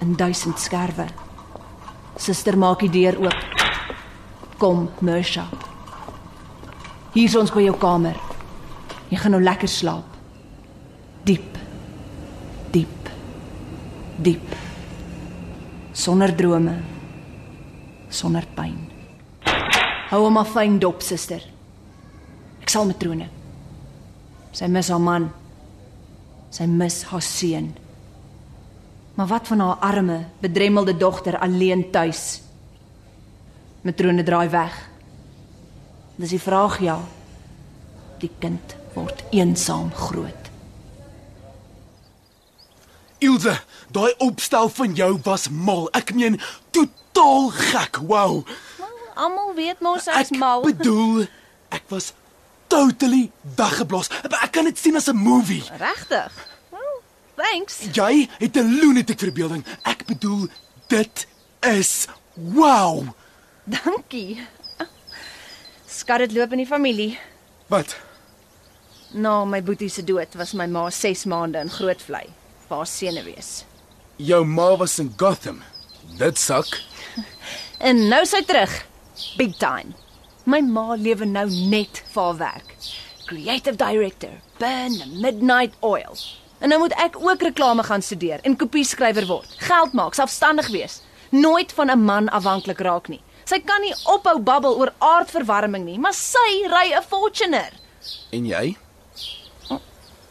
in 0.00 0.16
duisend 0.16 0.58
skerwe. 0.58 1.06
Suster 2.16 2.58
maak 2.58 2.80
die 2.80 2.90
deur 2.90 3.18
oop. 3.18 3.38
Kom, 4.58 4.90
Mersha. 5.00 5.46
Hier's 7.12 7.36
ons 7.36 7.50
by 7.50 7.62
jou 7.62 7.76
kamer. 7.76 8.16
Jy 9.08 9.16
gaan 9.16 9.30
nou 9.30 9.42
lekker 9.42 9.68
slaap. 9.68 10.04
Diep. 11.24 11.58
Diep. 12.70 13.08
Diep. 14.16 14.56
Sonder 15.92 16.36
drome. 16.36 16.80
Sonder 18.08 18.46
pyn. 18.54 18.78
Hou 20.10 20.24
hom 20.24 20.36
af 20.36 20.52
fyn 20.52 20.78
dop, 20.78 21.02
suster. 21.02 21.42
Ek 22.62 22.70
sal 22.70 22.86
matrone. 22.88 23.37
Sy 24.58 24.66
mis 24.66 24.88
haar 24.90 25.02
man. 25.02 25.28
Sy 26.50 26.66
mis 26.66 27.02
haar 27.12 27.22
seun. 27.22 27.70
Maar 29.14 29.28
wat 29.30 29.46
van 29.50 29.62
haar 29.62 29.84
arme, 29.86 30.18
bedremmelde 30.42 30.96
dogter 30.96 31.38
alleen 31.38 31.90
tuis? 31.94 32.40
Matrone 33.86 34.22
draai 34.26 34.48
weg. 34.50 34.74
Dis 36.18 36.34
die 36.34 36.42
vraag 36.42 36.80
ja. 36.82 36.98
Die 38.18 38.30
kind 38.42 38.74
word 38.96 39.22
eensaam 39.30 39.92
groot. 39.94 40.50
Ilse, 43.22 43.54
daai 43.94 44.10
opstel 44.22 44.70
van 44.74 44.94
jou 44.98 45.12
was 45.26 45.48
mal. 45.50 45.86
Ek 45.94 46.10
meen 46.14 46.40
totaal 46.74 47.50
gek. 47.54 48.02
Wow. 48.10 48.42
Almal 49.18 49.54
weet 49.54 49.82
mos 49.82 50.06
Ek 50.10 50.30
bedoel, 50.62 51.26
ek 51.74 51.86
was 51.90 52.12
totally 52.68 53.30
weggeblaas. 53.56 54.10
Ek 54.42 54.52
kan 54.52 54.64
dit 54.68 54.78
sien 54.78 54.96
as 54.96 55.08
'n 55.08 55.16
movie. 55.16 55.62
Regtig? 55.78 56.32
Well, 56.70 57.00
thanks. 57.36 57.78
Jy 57.92 58.28
het 58.38 58.56
'n 58.56 58.78
lunatic 58.80 59.18
verbeelding. 59.18 59.64
Ek 59.82 60.06
bedoel, 60.06 60.48
dit 60.88 61.26
is 61.60 62.06
wow. 62.34 63.08
Dankie. 63.64 64.46
Skat 65.86 66.18
dit 66.18 66.32
loop 66.32 66.52
in 66.52 66.58
die 66.58 66.66
familie. 66.66 67.18
Wat? 67.66 67.96
Na 69.10 69.44
my 69.44 69.62
boetie 69.62 69.88
se 69.88 70.04
dood 70.04 70.34
was 70.34 70.52
my 70.52 70.66
ma 70.66 70.90
6 70.90 71.24
maande 71.24 71.58
in 71.58 71.70
Grootvlei, 71.70 72.26
waar 72.68 72.86
senuwees. 72.86 73.64
Jou 74.16 74.44
ma 74.44 74.76
was 74.76 74.98
in 74.98 75.12
Gotham. 75.16 75.62
Dit 76.18 76.38
sak. 76.38 76.66
En 77.78 78.08
nou 78.08 78.24
sy 78.26 78.40
terug. 78.42 78.72
Big 79.36 79.56
time. 79.56 79.94
My 80.48 80.62
ma 80.64 80.94
lewe 80.96 81.26
nou 81.28 81.44
net 81.68 81.98
vir 82.08 82.22
haar 82.22 82.36
werk. 82.38 82.70
Creative 83.28 83.76
director, 83.76 84.30
Burn 84.56 84.94
Midnight 85.20 85.74
Oil. 85.84 86.16
En 86.64 86.72
nou 86.72 86.78
moet 86.80 86.94
ek 86.96 87.18
ook 87.20 87.44
reklame 87.44 87.84
gaan 87.84 88.02
studeer 88.02 88.40
en 88.48 88.56
kopieskrywer 88.56 89.26
word. 89.28 89.52
Geld 89.60 89.92
maak, 89.92 90.16
selfstandig 90.16 90.70
wees. 90.72 91.02
Nooit 91.36 91.74
van 91.76 91.90
'n 91.90 92.04
man 92.04 92.32
afhanklik 92.32 92.80
raak 92.80 93.12
nie. 93.12 93.20
Sy 93.44 93.60
kan 93.60 93.80
nie 93.80 93.92
ophou 94.04 94.38
babbel 94.40 94.78
oor 94.78 94.92
aardverwarming 94.98 95.84
nie, 95.84 95.98
maar 95.98 96.14
sy 96.14 96.64
ry 96.72 96.96
'n 96.96 97.02
Fortuner. 97.02 97.72
En 98.30 98.46
jy? 98.46 98.76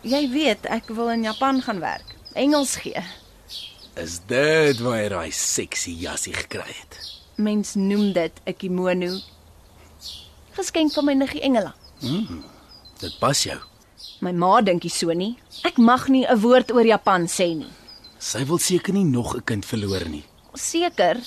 Jy 0.01 0.30
weet, 0.30 0.65
ek 0.65 0.88
wil 0.88 1.09
in 1.09 1.24
Japan 1.24 1.61
gaan 1.61 1.80
werk. 1.80 2.15
Engels 2.34 2.76
gee. 2.76 3.03
Is 3.95 4.20
dit 4.26 4.80
waar 4.80 5.01
jy 5.01 5.09
daai 5.09 5.32
sexy 5.32 5.91
jassie 5.91 6.34
gekry 6.34 6.74
het? 6.82 7.22
Mens 7.36 7.76
noem 7.76 8.13
dit 8.13 8.34
'n 8.45 8.53
kimono. 8.53 9.20
Geskenk 10.58 10.93
van 10.93 11.05
my 11.05 11.14
niggie 11.14 11.41
Engela. 11.45 11.74
Dit 13.01 13.18
pas 13.22 13.43
jou. 13.45 13.58
My 14.26 14.32
ma 14.34 14.58
dink 14.66 14.84
nie 14.84 14.89
so 14.93 15.14
nie. 15.14 15.36
Ek 15.68 15.78
mag 15.78 16.08
nie 16.10 16.26
'n 16.26 16.39
woord 16.41 16.72
oor 16.72 16.86
Japan 16.86 17.28
sê 17.28 17.53
nie. 17.55 17.70
Sy 18.20 18.43
wil 18.45 18.58
seker 18.58 18.93
nie 18.93 19.03
nog 19.05 19.36
'n 19.36 19.41
kind 19.45 19.66
verloor 19.66 20.10
nie. 20.10 20.24
Seker. 20.55 21.18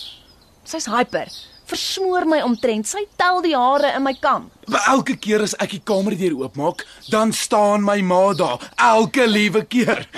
Sy's 0.65 0.87
hyper. 0.87 1.29
Versmoor 1.67 2.25
my 2.27 2.41
omtrent. 2.43 2.87
Sy 2.87 3.07
tel 3.17 3.41
die 3.43 3.55
hare 3.55 3.95
in 3.97 4.03
my 4.03 4.15
kam. 4.15 4.51
Maar 4.67 4.83
elke 4.89 5.17
keer 5.17 5.43
as 5.43 5.55
ek 5.61 5.71
die 5.71 5.81
kamerdeur 5.85 6.35
oopmaak, 6.35 6.85
dan 7.09 7.33
staan 7.33 7.83
my 7.85 8.01
ma 8.03 8.35
daar, 8.35 8.59
elke 8.77 9.27
liewe 9.27 9.65
keer. 9.65 10.09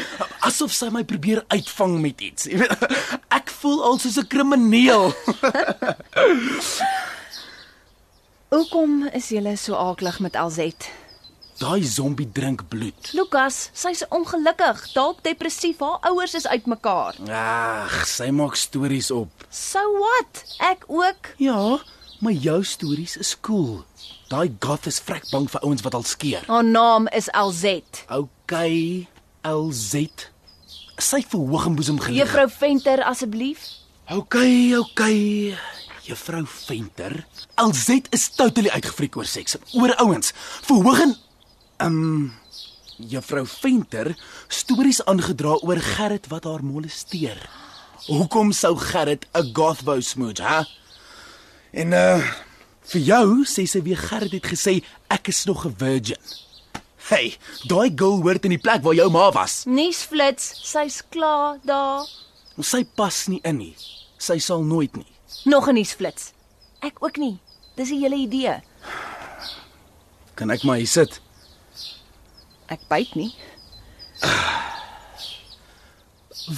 Asof 0.40 0.72
sy 0.72 0.88
my 0.88 1.04
probeer 1.04 1.44
uitvang 1.48 2.00
met 2.00 2.20
iets. 2.20 2.44
Jy 2.44 2.56
weet, 2.58 2.78
Ek 3.30 3.50
voel 3.50 3.82
al 3.84 3.98
soos 3.98 4.16
'n 4.16 4.26
krimineel. 4.26 5.12
Hoekom 8.52 9.06
is 9.16 9.30
julle 9.32 9.54
so 9.56 9.72
aaklig 9.80 10.18
met 10.20 10.34
Alzet? 10.36 10.90
Daai 11.56 11.84
zombie 11.88 12.26
drink 12.28 12.66
bloed. 12.68 13.08
Lukas, 13.16 13.70
sy's 13.72 14.02
ongelukkig, 14.12 14.82
dalk 14.92 15.22
depressief. 15.24 15.80
Haar 15.80 16.02
ouers 16.10 16.34
is 16.36 16.44
uitmekaar. 16.44 17.16
Ag, 17.32 17.94
sy 18.04 18.28
maak 18.28 18.58
stories 18.60 19.08
op. 19.14 19.46
So 19.48 19.80
what? 19.96 20.42
Ek 20.60 20.84
ook. 20.92 21.32
Ja, 21.40 21.78
maar 22.20 22.36
jou 22.36 22.58
stories 22.60 23.16
is 23.16 23.32
cool. 23.40 23.86
Daai 24.28 24.52
goth 24.60 24.84
is 24.92 25.00
vrek 25.00 25.24
bang 25.32 25.48
vir 25.48 25.64
ouens 25.64 25.88
wat 25.88 25.96
al 25.96 26.04
skeer. 26.04 26.44
Haar 26.52 26.68
naam 26.68 27.08
is 27.08 27.32
Alzet. 27.32 28.04
OK, 28.12 28.52
LZ. 29.48 30.28
Sy 31.00 31.24
verhoog 31.24 31.70
en 31.72 31.80
boesem 31.80 32.04
geleer. 32.04 32.26
Juffrou 32.26 32.50
Venter 32.52 33.00
asseblief. 33.08 33.64
OK, 34.12 34.36
OK. 34.76 35.08
Juffrou 36.02 36.44
Venter. 36.46 37.26
LZ 37.54 38.08
is 38.10 38.28
totally 38.34 38.70
uitgefriek 38.74 39.16
oor 39.16 39.28
seks, 39.28 39.56
oor 39.78 39.94
ouens. 40.02 40.32
Verhoog 40.66 41.02
en 41.04 41.16
um 41.86 41.98
Juffrou 42.96 43.44
Venter 43.46 44.12
stories 44.48 45.02
aangedra 45.06 45.56
oor 45.62 45.80
Gerrit 45.82 46.26
wat 46.32 46.46
haar 46.48 46.64
molesteer. 46.66 47.38
Hoekom 48.08 48.52
sou 48.52 48.76
Gerrit 48.76 49.26
'n 49.34 49.52
goth 49.54 49.82
wou 49.86 50.00
smooch, 50.02 50.42
hè? 50.42 50.64
En 51.72 51.92
uh 51.92 52.22
vir 52.82 53.00
jou 53.00 53.44
sê 53.46 53.64
sy 53.66 53.82
weer 53.82 53.96
Gerrit 53.96 54.32
het 54.32 54.46
gesê 54.46 54.82
ek 55.08 55.28
is 55.28 55.44
nog 55.44 55.66
'n 55.66 55.74
virgin. 55.78 56.22
Hey, 57.08 57.36
daai 57.66 57.92
girl 57.94 58.22
hoort 58.22 58.44
in 58.44 58.50
die 58.50 58.58
plek 58.58 58.82
waar 58.82 58.94
jou 58.94 59.10
ma 59.10 59.30
was. 59.32 59.64
Nuusflits, 59.66 60.54
sy's 60.62 61.02
klaar 61.10 61.58
daar. 61.62 62.06
Sy 62.60 62.84
pas 62.84 63.26
nie 63.28 63.40
in 63.42 63.56
nie. 63.56 63.76
Sy 64.18 64.38
sal 64.38 64.62
nooit 64.62 64.96
nie. 64.96 65.11
Nog 65.44 65.68
'n 65.68 65.74
nuusflits. 65.74 66.32
Ek 66.80 66.96
ook 67.00 67.16
nie. 67.16 67.38
Dis 67.74 67.88
die 67.88 67.98
hele 68.00 68.16
idee. 68.16 68.60
Kan 70.34 70.50
ek 70.50 70.62
maar 70.62 70.76
hier 70.76 70.86
sit? 70.86 71.20
Ek 72.66 72.80
byt 72.88 73.14
nie. 73.14 73.34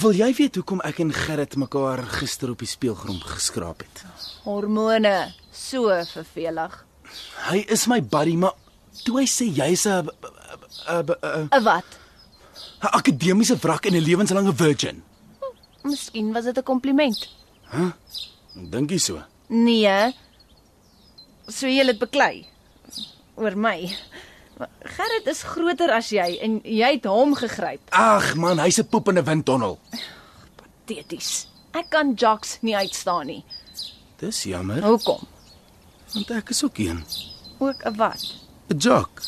Wil 0.01 0.11
jy 0.17 0.33
weet 0.33 0.55
hoekom 0.55 0.81
ek 0.81 0.99
en 0.99 1.13
Gerrit 1.13 1.55
mekaar 1.55 2.01
gister 2.17 2.49
op 2.49 2.59
die 2.59 2.67
speelgrond 2.67 3.23
geskraap 3.23 3.83
het? 3.85 4.03
Hormone, 4.43 5.33
so 5.51 5.93
vervelig. 6.09 6.85
Hy 7.49 7.57
is 7.69 7.85
my 7.87 8.01
buddy, 8.01 8.35
maar 8.35 8.53
toe 9.03 9.19
hy 9.19 9.27
sê 9.29 9.45
jy's 9.45 9.85
'n 9.85 10.09
'n 10.89 11.05
'n 11.21 11.49
'n 11.53 11.63
Wat? 11.63 11.85
'n 12.81 12.87
akademiese 12.97 13.57
wrak 13.57 13.85
en 13.85 13.93
'n 13.95 14.01
lewenslange 14.03 14.53
virgin. 14.55 15.03
Miskien 15.83 16.33
was 16.33 16.43
dit 16.45 16.57
'n 16.57 16.63
kompliment. 16.63 17.29
Dink 18.55 18.91
jy 18.91 18.97
so? 18.99 19.21
Nee. 19.49 20.13
So 21.51 21.67
jy 21.67 21.85
het 21.85 21.99
beklei 21.99 22.45
oor 23.35 23.55
my. 23.59 23.89
Gerrit 24.95 25.27
is 25.27 25.43
groter 25.43 25.91
as 25.91 26.09
jy 26.15 26.37
en 26.41 26.61
jy 26.63 26.93
het 26.95 27.05
hom 27.11 27.35
gegryp. 27.35 27.81
Ag 27.91 28.35
man, 28.39 28.59
hy's 28.63 28.79
'n 28.79 28.87
poep 28.87 29.09
in 29.09 29.17
'n 29.19 29.25
windtunnel. 29.25 29.79
Teties. 30.85 31.47
Ek 31.73 31.89
kan 31.89 32.13
jocks 32.15 32.57
nie 32.61 32.75
uitstaan 32.75 33.27
nie. 33.27 33.43
Dis 34.19 34.43
jammer, 34.43 34.81
Hoekom? 34.81 35.27
want 36.13 36.31
ek 36.31 36.49
is 36.49 36.63
ook 36.63 36.77
een. 36.77 37.03
Ook 37.59 37.83
'n 37.85 37.95
wat? 37.97 38.23
'n 38.69 38.77
Jock. 38.77 39.21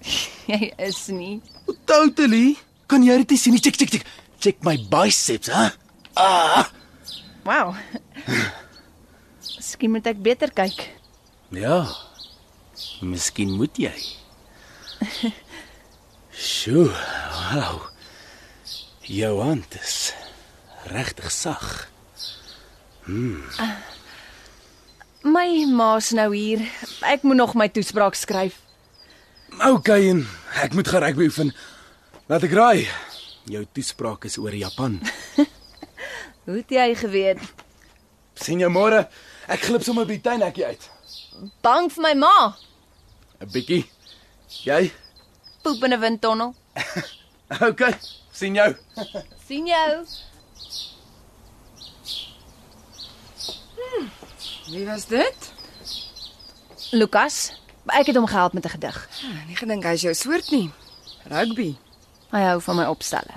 Jy 0.46 0.72
is 0.78 1.06
nie. 1.06 1.40
Totally. 1.84 2.56
Kan 2.86 3.02
jy 3.04 3.24
dit 3.24 3.38
sien? 3.38 3.54
Check, 3.60 3.76
check, 3.76 3.88
check. 3.90 4.04
Check 4.40 4.62
my 4.64 4.76
biceps, 4.90 5.46
hè? 5.46 5.68
Ah. 6.14 6.66
Wow. 7.44 7.74
Miskien 9.56 9.92
moet 9.94 10.06
ek 10.10 10.22
beter 10.22 10.52
kyk. 10.52 10.86
Ja. 11.54 11.84
Miskien 13.00 13.52
moet 13.56 13.76
jy. 13.80 13.94
Sjoe, 16.30 16.88
wow. 17.50 17.86
Jou 19.10 19.40
hand 19.42 19.74
is 19.80 20.12
regtig 20.90 21.30
sag. 21.34 21.88
My 25.20 25.64
ma's 25.68 26.12
nou 26.16 26.30
hier. 26.34 26.62
Ek 27.04 27.24
moet 27.26 27.36
nog 27.40 27.56
my 27.58 27.68
toespraak 27.68 28.14
skryf. 28.14 28.60
OK, 29.66 29.88
en 29.88 30.22
ek 30.62 30.76
moet 30.78 30.88
gaan 30.88 31.02
rugby 31.04 31.26
oefen. 31.28 31.50
Laat 32.30 32.46
ek 32.46 32.54
raai. 32.54 32.86
Jou 33.50 33.64
toespraak 33.74 34.28
is 34.28 34.38
oor 34.38 34.54
Japan. 34.54 35.00
Hoe 36.46 36.60
het 36.60 36.70
jy 36.72 36.88
geweet? 37.02 37.42
Sien 38.40 38.60
jou 38.60 38.70
môre. 38.72 39.04
Ek 39.48 39.60
glip 39.66 39.84
sommer 39.84 40.06
by 40.08 40.16
die 40.18 40.24
tuinhekkie 40.24 40.66
uit. 40.66 40.88
Bang 41.62 41.90
vir 41.92 42.02
my 42.02 42.14
ma. 42.14 42.56
'n 43.40 43.48
Bietjie. 43.52 43.84
Jy? 44.64 44.92
Poep 45.62 45.84
in 45.84 45.92
'n 45.94 46.00
windtunnel. 46.00 46.54
OK. 47.68 47.82
sien 48.32 48.54
jou. 48.54 48.74
sien 49.48 49.66
jou. 49.66 50.04
Wie 54.70 54.86
was 54.86 55.06
dit? 55.06 55.52
Lukas, 56.92 57.52
ek 57.90 58.06
het 58.10 58.16
hom 58.16 58.26
gehelp 58.26 58.52
met 58.52 58.64
'n 58.64 58.74
gedig. 58.76 59.08
Nie 59.46 59.56
gedink 59.56 59.84
hy's 59.84 60.02
jou 60.02 60.14
soort 60.14 60.50
nie. 60.50 60.70
Rugby. 61.24 61.76
Hy 62.30 62.40
hou 62.40 62.60
van 62.60 62.76
my 62.76 62.84
opstelle. 62.86 63.36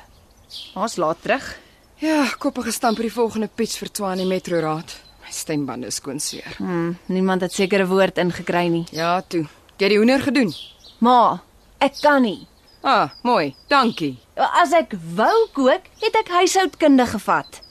Ons 0.75 0.95
laat 0.95 1.21
terug. 1.21 1.62
Ja, 2.03 2.25
koppige 2.35 2.71
stamp 2.75 2.97
vir 2.99 3.05
die 3.07 3.13
volgende 3.15 3.47
pitch 3.47 3.77
vir 3.79 3.87
Tshwane 3.87 4.25
Metro 4.27 4.57
Raad. 4.59 4.89
My 5.23 5.31
stembande 5.31 5.87
is 5.87 6.01
skoon 6.01 6.17
seer. 6.19 6.57
Hmm, 6.57 6.97
niemand 7.07 7.45
het 7.45 7.53
seker 7.55 7.79
'n 7.79 7.87
woord 7.87 8.17
ingekry 8.17 8.67
nie. 8.67 8.85
Ja, 8.91 9.21
toe. 9.21 9.47
Jy 9.77 9.85
het 9.85 9.89
die 9.89 9.97
hoender 9.97 10.19
gedoen. 10.19 10.51
Ma, 10.99 11.41
ek 11.79 11.93
kan 12.01 12.21
nie. 12.21 12.47
Ah, 12.81 13.09
mooi. 13.21 13.55
Dankie. 13.69 14.17
As 14.35 14.73
ek 14.73 14.95
wou 15.15 15.47
kook, 15.53 15.81
het 16.01 16.15
ek 16.15 16.27
huishoudkunde 16.27 17.05
gevat. 17.05 17.61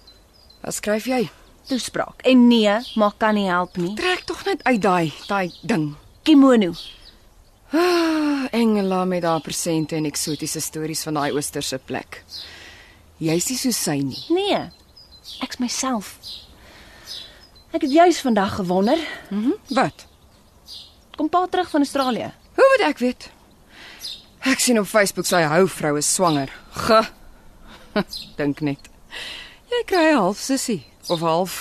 Wat 0.62 0.74
skryf 0.74 1.04
jy? 1.04 1.30
Toespraak. 1.68 2.22
En 2.24 2.48
nee, 2.48 2.78
ma 2.96 3.12
kan 3.18 3.34
nie 3.34 3.48
help 3.48 3.76
nie. 3.76 3.94
Trek 3.94 4.24
tog 4.24 4.44
net 4.44 4.62
uit 4.64 4.82
daai 4.82 5.12
daai 5.28 5.52
ding. 5.62 5.94
kimono. 6.22 6.72
Engela 8.50 9.04
met 9.04 9.22
haar 9.22 9.40
persente 9.40 9.94
en 9.96 10.04
eksotiese 10.04 10.60
stories 10.60 11.02
van 11.02 11.14
daai 11.14 11.32
oosterse 11.32 11.78
plek. 11.84 12.24
Jy's 13.22 13.46
nie 13.52 13.58
so 13.60 13.70
sy 13.76 13.98
nie. 14.02 14.18
Nee. 14.34 14.62
Ek's 15.44 15.60
myself. 15.62 16.16
Ek 17.72 17.84
het 17.86 17.92
juis 17.92 18.18
vandag 18.20 18.56
gewonder, 18.58 18.98
Wat? 19.72 20.06
kom 21.16 21.28
pa 21.28 21.46
terug 21.46 21.68
van 21.70 21.84
Australië. 21.84 22.30
Hoe 22.56 22.66
moet 22.72 22.86
ek 22.88 22.98
weet? 22.98 23.28
Ek 24.50 24.58
sien 24.60 24.78
op 24.80 24.88
Facebook 24.90 25.26
sy 25.28 25.42
hou 25.46 25.68
vrou 25.70 25.92
is 26.00 26.08
swanger. 26.14 26.50
Ge. 26.74 26.98
Dink 28.40 28.60
net. 28.66 28.88
Jy 29.70 29.82
kry 29.86 30.08
half 30.16 30.40
sussie 30.42 30.80
of 31.08 31.22
half. 31.22 31.60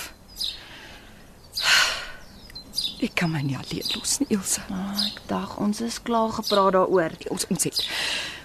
Ek 3.01 3.14
kan 3.18 3.32
my 3.34 3.41
nie 3.45 3.57
alleen 3.57 3.88
los 3.95 4.20
nie, 4.22 4.28
Elsa. 4.38 4.62
Ah, 4.70 4.97
ek 5.07 5.22
dag 5.30 5.55
ons 5.62 5.80
is 5.82 5.97
klaar 6.05 6.34
gepraat 6.36 6.76
daaroor. 6.78 7.16
Ons 7.34 7.47
ons 7.49 7.64
het. 7.70 7.80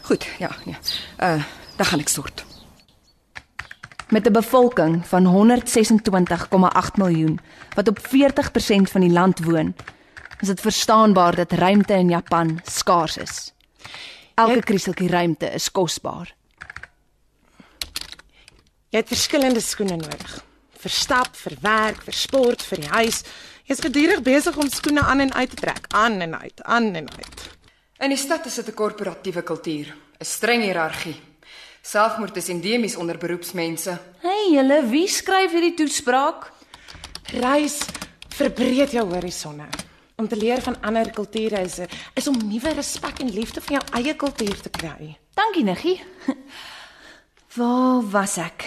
Goed, 0.08 0.24
ja, 0.40 0.48
ja. 0.68 0.78
Uh, 1.20 1.42
dan 1.76 1.90
gaan 1.90 2.04
ek 2.04 2.12
stort. 2.12 2.45
Met 4.08 4.26
'n 4.26 4.32
bevolking 4.32 5.06
van 5.06 5.24
126,8 5.24 6.96
miljoen 6.96 7.40
wat 7.74 7.88
op 7.88 7.98
40% 7.98 8.90
van 8.90 9.00
die 9.00 9.10
land 9.10 9.44
woon, 9.44 9.74
is 10.40 10.48
dit 10.48 10.60
verstaanbaar 10.60 11.34
dat 11.34 11.52
ruimte 11.52 11.92
in 11.92 12.08
Japan 12.08 12.60
skaars 12.64 13.16
is. 13.16 13.52
Elke 14.34 14.60
krieseltjie 14.60 15.08
ruimte 15.08 15.46
is 15.46 15.70
kosbaar. 15.70 16.34
Jy 18.88 18.98
het 18.98 19.08
verskillende 19.08 19.60
skoene 19.60 19.96
nodig. 19.96 20.44
Vir 20.78 20.90
stap, 20.90 21.36
vir 21.36 21.56
werk, 21.60 22.02
vir 22.02 22.14
sport, 22.14 22.62
vir 22.62 22.80
die 22.80 22.88
huis. 22.88 23.22
Jy's 23.64 23.80
gedurig 23.80 24.22
besig 24.22 24.56
om 24.56 24.68
skoene 24.70 25.00
aan 25.00 25.20
en 25.20 25.32
uit 25.34 25.50
te 25.50 25.56
trek, 25.56 25.86
aan 25.88 26.20
en 26.20 26.38
uit, 26.38 26.62
aan 26.62 26.94
en 26.94 27.08
uit. 27.10 27.48
In 27.98 28.12
die 28.12 28.20
stad 28.20 28.46
is 28.46 28.54
dit 28.54 28.68
'n 28.68 28.74
korporatiewe 28.74 29.42
kultuur, 29.42 29.96
'n 30.20 30.24
streng 30.24 30.62
hiërargie. 30.62 31.16
Selfmoord 31.86 32.36
is 32.36 32.48
endemies 32.48 32.96
onder 32.96 33.18
beroepsmense. 33.18 33.92
Hey 34.18 34.48
julle, 34.50 34.80
wie 34.90 35.06
skryf 35.06 35.52
hierdie 35.54 35.76
toespraak? 35.78 36.48
Reis 37.38 37.76
verbreed 38.34 38.90
jou 38.90 39.04
horisonne. 39.12 39.68
Om 40.18 40.26
te 40.26 40.34
leer 40.34 40.58
van 40.64 40.74
ander 40.82 41.12
kulture 41.14 41.60
is 41.62 41.78
is 42.18 42.26
om 42.26 42.40
nuwe 42.42 42.72
respek 42.74 43.20
en 43.22 43.30
liefde 43.30 43.62
vir 43.68 43.76
jou 43.76 43.82
eie 44.00 44.16
kultuur 44.18 44.64
te 44.64 44.72
kry. 44.74 45.12
Dankie, 45.38 45.62
Niggie. 45.62 46.00
Waar 47.56 48.02
was 48.10 48.34
ek? 48.42 48.66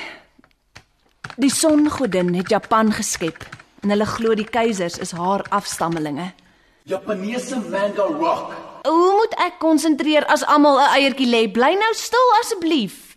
Die 1.35 1.51
songodin 1.51 2.31
het 2.39 2.55
Japan 2.55 2.93
geskep 2.95 3.43
en 3.83 3.91
hulle 3.91 4.07
glo 4.07 4.31
die 4.31 4.47
keisers 4.47 4.95
is 4.95 5.11
haar 5.11 5.43
afstammelinge. 5.51 6.29
Japaneese 6.87 7.59
manga 7.67 8.07
rock. 8.15 8.55
Hoe 8.87 9.11
moet 9.19 9.35
ek 9.43 9.59
konsentreer 9.59 10.23
as 10.31 10.47
almal 10.47 10.79
'n 10.79 10.95
eiertjie 10.95 11.27
lê? 11.27 11.43
Bly 11.51 11.75
nou 11.75 11.93
stil 11.99 12.35
asseblief. 12.39 13.08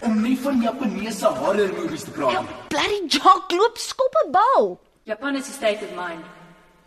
Om 0.00 0.20
nie 0.22 0.36
van 0.40 0.60
Japaneese 0.62 1.26
horror 1.26 1.72
movies 1.76 2.02
te 2.04 2.10
praat 2.10 2.40
nie. 2.40 2.54
Bloody 2.68 3.00
Jock 3.06 3.50
loop 3.52 3.76
skop 3.78 4.14
'n 4.26 4.30
bal. 4.32 4.78
Japan 5.04 5.36
is 5.36 5.48
'n 5.48 5.52
state 5.52 5.84
of 5.84 5.90
mind. 5.96 6.24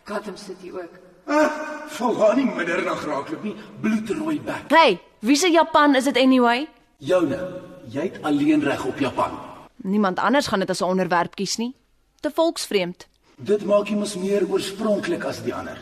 Gotham 0.04 0.36
City 0.36 0.70
ook. 0.72 0.90
Ah, 1.26 1.50
Volgaan 1.88 2.36
nie 2.36 2.44
middernag 2.54 3.04
raakloop 3.04 3.42
nie, 3.42 3.54
bloedrooi 3.80 4.40
bek. 4.40 4.64
Hey, 4.68 5.00
wie 5.20 5.36
se 5.36 5.50
Japan 5.50 5.94
is 5.94 6.04
dit 6.04 6.16
anyway? 6.16 6.68
Joune, 6.98 7.60
jy 7.88 8.00
het 8.02 8.22
alleen 8.22 8.60
reg 8.62 8.84
op 8.84 8.98
Japan. 8.98 9.38
Niemand 9.76 10.18
anders 10.18 10.46
gaan 10.46 10.58
dit 10.58 10.70
as 10.70 10.80
'n 10.80 10.84
onderwerp 10.84 11.34
kies 11.34 11.56
nie. 11.56 11.74
Te 12.20 12.30
volksvreemd. 12.34 13.06
Dit 13.36 13.64
maak 13.64 13.88
jy 13.88 13.94
mos 13.94 14.14
meer 14.16 14.46
oorspronklik 14.50 15.24
as 15.24 15.42
die 15.42 15.54
ander. 15.54 15.78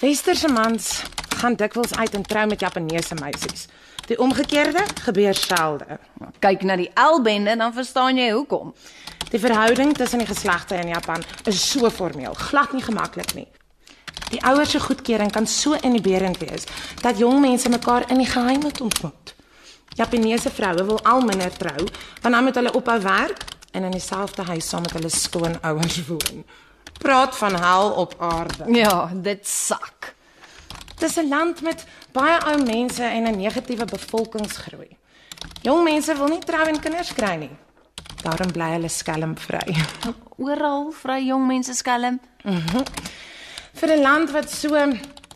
Westerse 0.00 0.48
mans 0.48 1.02
gaan 1.36 1.54
dikwels 1.56 1.94
uit 1.96 2.14
en 2.14 2.22
trou 2.22 2.46
met 2.46 2.60
Japaneese 2.60 3.14
meisies. 3.14 3.66
Die 4.06 4.18
omgekeerde 4.18 4.84
gebeur 5.02 5.34
selde. 5.34 5.98
Kyk 6.38 6.62
na 6.62 6.76
die 6.76 6.90
L-bende 6.94 7.56
dan 7.56 7.72
verstaan 7.74 8.16
jy 8.16 8.30
hoekom. 8.30 8.74
Die 9.30 9.40
verhouding 9.42 9.96
tussen 9.96 10.22
die 10.22 10.28
geslagte 10.28 10.74
in 10.78 10.88
Japan 10.88 11.24
is 11.44 11.70
so 11.70 11.90
formeel, 11.90 12.34
glad 12.34 12.72
nie 12.72 12.82
gemaklik 12.82 13.34
nie. 13.34 13.48
Die 14.30 14.42
ouers 14.42 14.70
se 14.70 14.80
goedkeuring 14.80 15.32
kan 15.32 15.46
so 15.46 15.74
inhiberend 15.82 16.38
wees 16.38 16.66
dat 17.02 17.18
jong 17.18 17.40
mense 17.40 17.68
mekaar 17.68 18.10
in 18.10 18.22
die 18.22 18.30
geheim 18.30 18.60
moet 18.60 18.80
ontmoet. 18.80 19.34
Japaneese 19.96 20.50
vroue 20.50 20.84
wil 20.84 21.02
al 21.02 21.20
minder 21.20 21.52
trou, 21.56 21.86
want 22.22 22.34
dan 22.34 22.44
moet 22.44 22.54
hulle 22.54 22.72
ophou 22.72 23.00
werk 23.00 23.44
en 23.70 23.84
in 23.84 23.90
dieselfde 23.90 24.42
huis 24.42 24.68
saam 24.68 24.82
met 24.82 24.92
hulle 24.92 25.08
skoonouers 25.08 26.06
woon. 26.06 26.44
Praat 26.98 27.36
van 27.36 27.54
hel 27.54 27.90
op 27.90 28.14
aarde. 28.18 28.64
Ja, 28.72 29.10
dit 29.14 29.48
sak. 29.48 30.14
Dis 30.98 31.16
'n 31.16 31.28
land 31.28 31.62
met 31.62 31.84
baie 32.12 32.38
ou 32.46 32.62
mense 32.62 33.02
en 33.02 33.26
'n 33.26 33.36
negatiewe 33.36 33.84
bevolkingsgroei. 33.84 34.96
Jong 35.62 35.82
mense 35.84 36.16
wil 36.16 36.28
nie 36.28 36.44
trou 36.44 36.66
en 36.66 36.80
kinders 36.80 37.12
kry 37.12 37.34
nie. 37.36 37.56
Daarom 38.22 38.52
bly 38.52 38.70
hulle 38.76 38.88
skelmvry. 38.88 39.76
Oral 40.46 40.92
vry 40.92 41.26
jong 41.26 41.46
mense 41.46 41.74
skelm. 41.74 42.20
Vir 43.72 43.90
'n 43.96 44.00
land 44.00 44.30
wat 44.30 44.50
so 44.50 44.92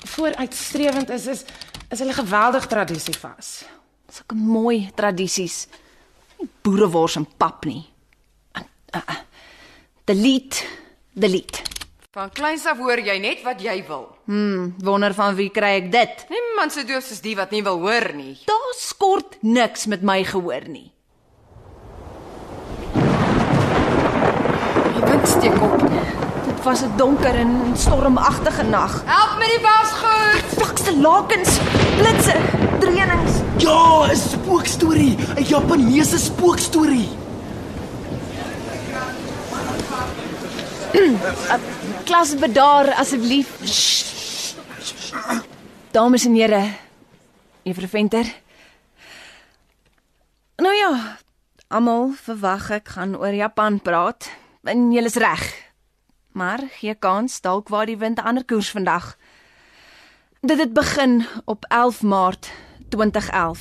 vooruitstrewend 0.06 1.10
is, 1.10 1.26
is 1.26 1.44
is 1.90 1.98
hulle 1.98 2.14
geweldig 2.14 2.66
tradisievas. 2.66 3.64
Sulke 4.10 4.34
mooi 4.34 4.90
tradisies. 4.94 5.66
Nie 6.38 6.48
boerewors 6.62 7.16
en 7.16 7.26
pap 7.36 7.64
nie. 7.64 7.82
Uh, 8.56 8.62
uh, 8.94 9.16
delete, 10.04 10.64
delete. 11.12 11.62
Van 12.10 12.30
kleins 12.30 12.66
af 12.66 12.78
hoor 12.78 12.98
jy 12.98 13.18
net 13.18 13.42
wat 13.42 13.60
jy 13.62 13.76
wil. 13.86 14.08
Hmm, 14.30 14.74
wonder 14.78 15.10
van 15.14 15.34
wie 15.34 15.48
kry 15.50 15.72
ek 15.80 15.88
dit? 15.90 16.20
Niemand 16.30 16.70
so 16.70 16.84
doof 16.86 17.02
soos 17.02 17.18
die 17.24 17.32
wat 17.34 17.50
nie 17.50 17.64
wil 17.66 17.80
hoor 17.82 18.04
nie. 18.14 18.36
Daar 18.46 18.74
skort 18.78 19.32
niks 19.42 19.88
met 19.90 20.04
my 20.06 20.20
gehoor 20.22 20.68
nie. 20.70 20.92
Die 24.94 25.02
wind 25.02 25.26
steek 25.32 25.58
op. 25.58 25.82
Dit 26.46 26.62
was 26.62 26.84
'n 26.86 26.94
donker 26.96 27.34
en 27.34 27.74
stormagtige 27.74 28.62
nag. 28.70 29.02
Help 29.04 29.34
met 29.38 29.50
die 29.50 29.62
wasgoed. 29.66 30.46
Fikse 30.62 30.94
lakens, 31.00 31.58
blitse, 31.98 32.36
dreinings. 32.78 33.32
Ja, 33.58 34.06
'n 34.06 34.16
spookstorie, 34.16 35.16
'n 35.38 35.42
Japaneese 35.42 36.18
spookstorie. 36.18 37.08
Klas 42.04 42.34
bedaar 42.34 42.94
asseblief. 42.94 43.48
Dames 45.90 46.24
en 46.24 46.34
here, 46.34 46.72
Juffrou 47.62 47.88
Venter. 47.88 48.26
Nou 50.56 50.74
ja, 50.74 51.18
almal 51.68 52.12
verwag 52.16 52.70
ek 52.70 52.88
gaan 52.94 53.16
oor 53.16 53.34
Japan 53.34 53.80
praat. 53.80 54.30
En 54.64 54.90
jy 54.92 55.04
is 55.04 55.18
reg. 55.20 55.44
Maar 56.32 56.62
gee 56.78 56.94
kans 56.94 57.40
dalk 57.40 57.68
waar 57.68 57.88
die 57.88 57.98
wind 57.98 58.20
ander 58.20 58.44
koers 58.44 58.70
vandag. 58.70 59.16
Dit 60.40 60.58
het 60.58 60.72
begin 60.72 61.26
op 61.44 61.64
11 61.68 62.02
Maart 62.02 62.50
2011 62.88 63.60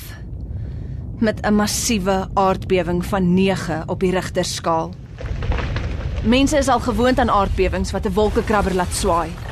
met 1.20 1.42
'n 1.42 1.54
massiewe 1.54 2.30
aardbewing 2.34 3.06
van 3.06 3.34
9 3.34 3.84
op 3.88 4.00
die 4.00 4.12
Richterskaal. 4.12 4.94
Mense 6.24 6.58
is 6.58 6.68
al 6.68 6.80
gewoond 6.80 7.20
aan 7.20 7.30
aardbewings 7.30 7.92
wat 7.92 8.06
'n 8.06 8.14
wolkekrabber 8.14 8.74
laat 8.74 8.94
swaai. 8.94 9.49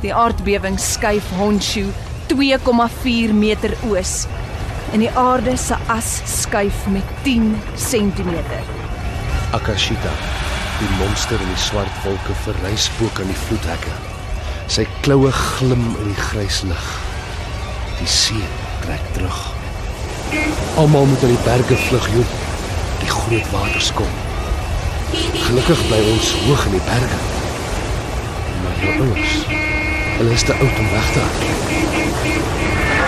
Die 0.00 0.12
aardbewing 0.16 0.78
skuif 0.80 1.26
Honshu 1.36 1.84
2,4 2.32 3.34
meter 3.36 3.74
oos 3.90 4.24
en 4.94 5.02
die 5.04 5.10
aarde 5.18 5.56
se 5.60 5.76
as 5.92 6.14
skuif 6.40 6.86
met 6.88 7.04
10 7.26 7.52
cm. 7.76 8.32
Akashita, 9.52 10.12
die 10.80 10.88
monster 10.96 11.36
in 11.36 11.52
die 11.52 11.60
swart 11.60 12.00
wolke 12.06 12.36
verry 12.46 12.72
spook 12.80 13.20
aan 13.20 13.28
die 13.28 13.38
vloedhekke. 13.44 13.92
Sy 14.72 14.86
kloue 15.04 15.32
glim 15.36 15.84
in 16.00 16.12
die 16.14 16.18
grys 16.30 16.62
lig. 16.64 16.90
Die 18.00 18.08
see 18.08 18.48
trek 18.86 19.04
terug. 19.18 19.40
Almal 20.80 21.10
moet 21.10 21.26
uit 21.26 21.34
die 21.34 21.44
berge 21.44 21.76
vlug, 21.88 22.06
joh. 22.14 22.36
Die 23.02 23.10
groot 23.10 23.52
waters 23.52 23.92
kom. 23.98 24.18
Gelukkig 25.44 25.88
bly 25.90 26.00
ons 26.14 26.36
hoog 26.46 26.68
in 26.70 26.78
die 26.78 26.86
berge. 26.88 27.20
Maar 28.62 28.80
jou 28.84 28.94
ouers, 29.10 29.69
hulle 30.20 30.32
is 30.32 30.42
te 30.42 30.52
oud 30.52 30.78
om 30.78 30.90
weg 30.90 31.12
te 31.12 31.18
hardloop. 31.18 32.99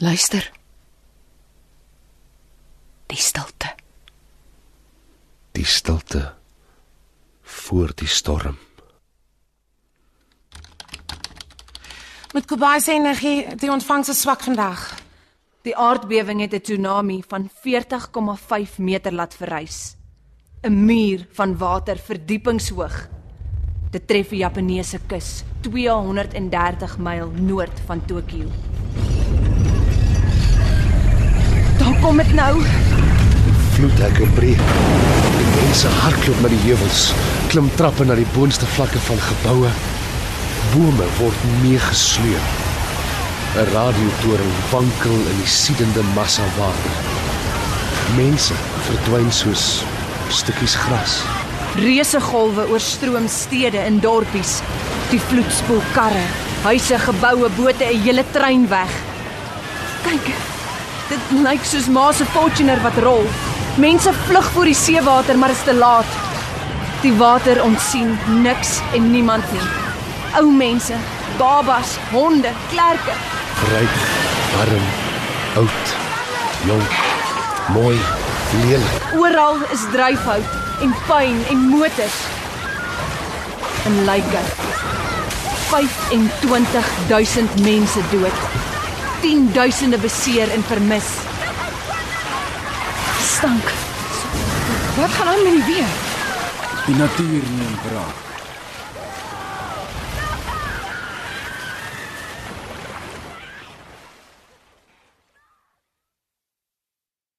Luister. 0.00 0.50
Die 3.06 3.16
stilte. 3.18 3.74
Die 5.52 5.64
stilte 5.64 6.34
voor 7.42 7.90
die 7.94 8.06
storm. 8.06 8.58
Met 12.32 12.46
Kobai 12.46 12.80
se 12.80 12.92
energie, 12.92 13.56
die 13.56 13.70
ontvangs 13.70 14.08
is 14.08 14.20
swak 14.20 14.46
vandag. 14.46 14.94
Die 15.66 15.74
aardbewing 15.76 16.40
het 16.40 16.54
'n 16.54 16.60
tsunami 16.60 17.24
van 17.28 17.50
40,5 17.50 18.78
meter 18.78 19.12
laat 19.12 19.34
verrys. 19.34 19.96
'n 20.62 20.84
Muur 20.84 21.26
van 21.32 21.58
water 21.58 21.98
verdiepingshoog. 21.98 23.08
Dit 23.90 24.06
tref 24.06 24.28
die 24.28 24.38
Japaneese 24.38 25.00
kus, 25.06 25.42
230 25.60 26.98
myl 26.98 27.30
noord 27.30 27.80
van 27.86 28.04
Tokio. 28.04 28.46
Daar 31.78 31.87
kom 32.00 32.16
dit 32.20 32.32
nou. 32.36 32.62
Vloedhekke 33.74 34.26
breek. 34.36 34.62
Die 35.38 35.50
mense 35.54 35.90
hardloop 36.02 36.40
na 36.42 36.50
die 36.52 36.60
heuwels, 36.64 37.08
klim 37.52 37.68
trappe 37.78 38.06
na 38.06 38.16
die 38.18 38.26
boonste 38.34 38.66
vlakke 38.76 39.00
van 39.08 39.20
geboue. 39.28 39.70
Bome 40.72 41.06
word 41.18 41.44
meegesleep. 41.62 42.56
'n 43.58 43.70
Radiotoring 43.72 44.56
wankel 44.70 45.16
in 45.32 45.38
die 45.40 45.50
siedende 45.50 46.02
massa 46.14 46.44
water. 46.58 46.98
Mense 48.16 48.54
verdwyn 48.88 49.32
soos 49.32 49.82
stukkies 50.28 50.76
gras. 50.76 51.22
Reuse 51.76 52.20
golwe 52.20 52.68
oorstroom 52.68 53.28
stede 53.28 53.78
en 53.78 54.00
dorpies. 54.00 54.60
Die 55.10 55.20
vloed 55.20 55.52
spoel 55.52 55.82
karre, 55.94 56.26
huise, 56.64 56.98
geboue, 56.98 57.48
bote, 57.56 57.84
'n 57.84 58.02
hele 58.02 58.24
trein 58.32 58.68
weg. 58.68 58.92
Kyk. 60.04 60.47
Dit 61.08 61.30
lyk 61.40 61.64
soos 61.64 61.86
Ma 61.88 62.10
se 62.12 62.24
Fortuner 62.34 62.80
wat 62.84 62.96
rol. 63.00 63.24
Mense 63.80 64.12
vlug 64.26 64.50
voor 64.52 64.68
die 64.68 64.74
seewater, 64.76 65.38
maar 65.38 65.50
is 65.50 65.62
te 65.64 65.74
laat. 65.74 66.10
Die 67.00 67.12
water 67.16 67.62
ontsien 67.64 68.18
niks 68.42 68.80
en 68.94 69.10
niemand 69.10 69.52
nie. 69.52 69.68
Ou 70.36 70.50
mense, 70.52 70.96
babas, 71.38 71.94
honde, 72.10 72.52
klerke. 72.68 73.14
Ryk, 73.72 73.96
arm, 74.60 74.84
oud, 75.62 75.94
jonk, 76.68 77.00
mooi, 77.72 77.96
lelik. 78.66 79.10
Oral 79.16 79.56
is 79.72 79.88
dryfhout 79.94 80.48
en 80.84 80.94
pyn 81.08 81.40
en 81.48 81.68
motors. 81.72 82.20
En 83.88 84.04
lyke. 84.04 84.44
25000 85.72 87.60
mense 87.64 88.00
dood. 88.10 88.57
10000de 89.22 89.98
beseer 90.00 90.50
en 90.50 90.62
vermis. 90.62 91.08
Stank. 93.22 93.72
Wat 94.96 95.10
gaan 95.10 95.26
aan 95.26 95.42
met 95.42 95.52
die 95.52 95.64
weer? 95.64 95.92
Die 96.86 96.94
natuur 96.94 97.42
neem 97.58 97.76
braak. 97.82 98.26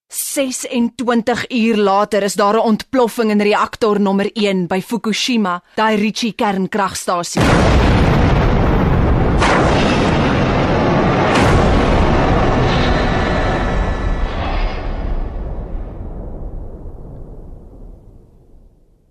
Ses 0.07 0.67
en 0.67 0.95
20 0.95 1.49
uur 1.51 1.77
later 1.77 2.23
is 2.23 2.33
daar 2.33 2.53
'n 2.53 2.59
ontploffing 2.59 3.29
in 3.31 3.41
reaktor 3.41 3.99
nommer 3.99 4.29
1 4.33 4.67
by 4.67 4.81
Fukushima, 4.81 5.63
Daiichi 5.75 6.35
kernkragstasie. 6.35 7.41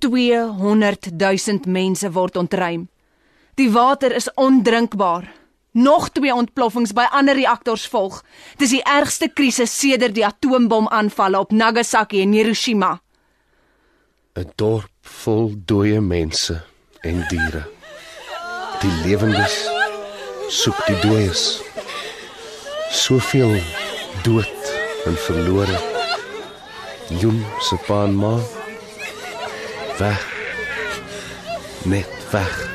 Twee 0.09 0.41
honderd 0.41 1.11
duisend 1.21 1.67
mense 1.69 2.09
word 2.13 2.37
ontruim. 2.41 2.87
Die 3.61 3.69
water 3.71 4.15
is 4.17 4.31
ondrinkbaar. 4.41 5.27
Nog 5.77 6.07
twee 6.17 6.33
ontploffings 6.33 6.95
by 6.97 7.05
ander 7.13 7.37
reaktors 7.37 7.85
volg. 7.93 8.23
Dis 8.57 8.73
die 8.73 8.81
ergste 8.89 9.29
krisis 9.29 9.75
sedert 9.77 10.15
die 10.17 10.25
atoombomaanvalle 10.25 11.43
op 11.45 11.53
Nagasaki 11.53 12.23
en 12.25 12.33
Hiroshima. 12.33 12.95
'n 14.33 14.49
Dorp 14.57 14.89
vol 15.25 15.53
dooie 15.69 16.01
mense 16.01 16.57
en 17.05 17.27
diere. 17.29 17.67
Die 18.81 18.95
lewendes 19.05 19.57
soek 20.49 20.87
die 20.87 20.97
dooies. 21.05 21.61
Soveel 22.91 23.61
dood 24.25 24.73
en 25.05 25.21
verlore. 25.27 25.77
Jong 27.21 27.45
se 27.61 27.77
pa 27.85 28.05
en 28.05 28.17
ma 28.17 28.39
weg. 29.99 30.27
Net 31.83 32.31
weg. 32.31 32.69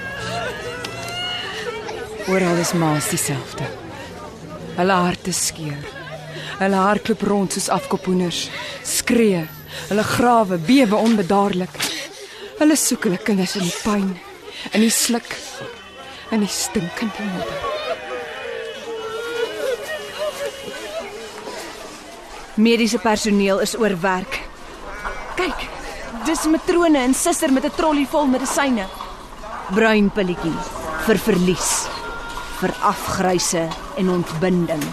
Oral 2.28 2.58
is 2.58 2.74
maas 2.74 3.10
dieselfde. 3.10 3.68
Hulle 4.76 4.92
harte 4.92 5.32
skeur. 5.32 5.84
Hulle 6.60 6.80
hardloop 6.80 7.22
rond 7.28 7.54
soos 7.54 7.70
afkopoeners, 7.70 8.48
skree. 8.84 9.44
Hulle 9.90 10.04
grawe 10.04 10.58
bewe 10.58 10.96
onbedaarlik. 10.96 11.78
Hulle 12.60 12.76
soek 12.80 13.08
hulle 13.08 13.20
kinders 13.20 13.56
in 13.60 13.68
die 13.68 13.78
pyn, 13.84 14.10
in 14.72 14.84
die 14.86 14.92
sluk, 14.94 15.36
in 16.32 16.44
die 16.46 16.52
stinkende 16.52 17.28
modder. 17.34 17.72
Mediese 22.56 23.00
personeel 23.02 23.64
is 23.66 23.74
oorwerk. 23.76 24.33
Dis 26.34 26.48
matrone 26.50 26.98
en 26.98 27.14
suster 27.14 27.52
met 27.54 27.66
'n 27.66 27.76
trolly 27.78 28.08
vol 28.10 28.26
medisyne. 28.26 28.86
Bruin 29.70 30.10
pilletjie 30.10 30.58
vir 31.06 31.18
verlies, 31.18 31.88
vir 32.60 32.74
afgryse 32.82 33.70
en 33.98 34.10
ontbinding. 34.10 34.84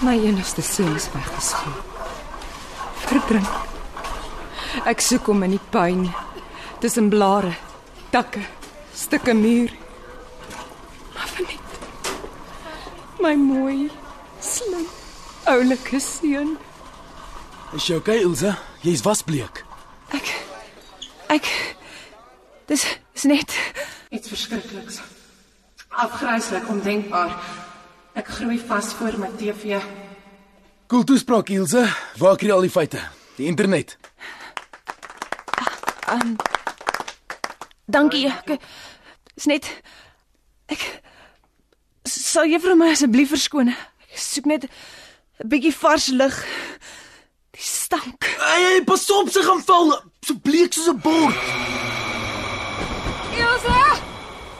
My 0.00 0.18
enigste 0.20 0.62
seun 0.62 0.94
is 0.96 1.08
weggespoel. 1.14 1.80
Verdrink. 3.06 3.48
Ek 4.84 5.00
soek 5.00 5.26
hom 5.26 5.42
in 5.42 5.50
die 5.50 5.64
pyn, 5.70 6.12
tussen 6.80 7.08
blare, 7.08 7.56
takke, 8.10 8.44
stukke 8.92 9.34
muur. 9.34 9.72
Maar 11.14 11.28
verniet. 11.28 11.72
My 13.18 13.34
mooi, 13.34 13.90
slim, 14.40 14.86
oulike 15.46 16.00
seun. 16.00 16.58
Is 17.72 17.86
jy 17.86 17.96
okay, 17.96 18.20
Ilse? 18.20 18.65
Jy's 18.86 19.02
wasbleek. 19.02 19.64
Ek 20.14 20.28
ek 21.34 21.46
dis 22.70 22.84
is 23.18 23.24
net 23.26 23.50
Iets 24.14 24.30
verskrikliks. 24.30 25.00
Afgryslik, 25.90 26.68
ondenkbaar. 26.70 27.32
Ek 28.14 28.30
groei 28.36 28.60
vas 28.68 28.92
voor 28.94 29.16
my 29.18 29.32
TV. 29.40 29.80
Cool 30.86 31.02
toespraak, 31.02 31.50
Ilse. 31.50 31.82
Waar 32.20 32.38
kry 32.38 32.52
al 32.54 32.62
die 32.62 32.70
feite? 32.70 33.02
Die 33.40 33.50
internet. 33.50 33.96
dankie. 37.90 38.28
Ek 38.30 38.60
is 39.34 39.48
net 39.50 39.66
ek 40.70 40.84
sal 42.06 42.46
juffrou 42.46 42.78
my 42.78 42.92
asseblief 42.94 43.34
verskoon. 43.34 43.74
Ek 44.12 44.22
soek 44.22 44.46
net 44.46 44.70
'n 45.42 45.50
bietjie 45.50 45.74
vars 45.74 46.06
lug. 46.14 46.38
Die 47.56 47.64
stank. 47.64 48.26
Hey, 48.36 48.62
hey, 48.62 48.80
pas 48.84 49.04
op, 49.16 49.30
sy 49.32 49.40
gaan 49.46 49.62
val. 49.64 49.94
So 50.26 50.36
bleek 50.44 50.74
soos 50.76 50.90
'n 50.92 50.98
bord. 51.00 51.36
Ilse! 53.32 53.76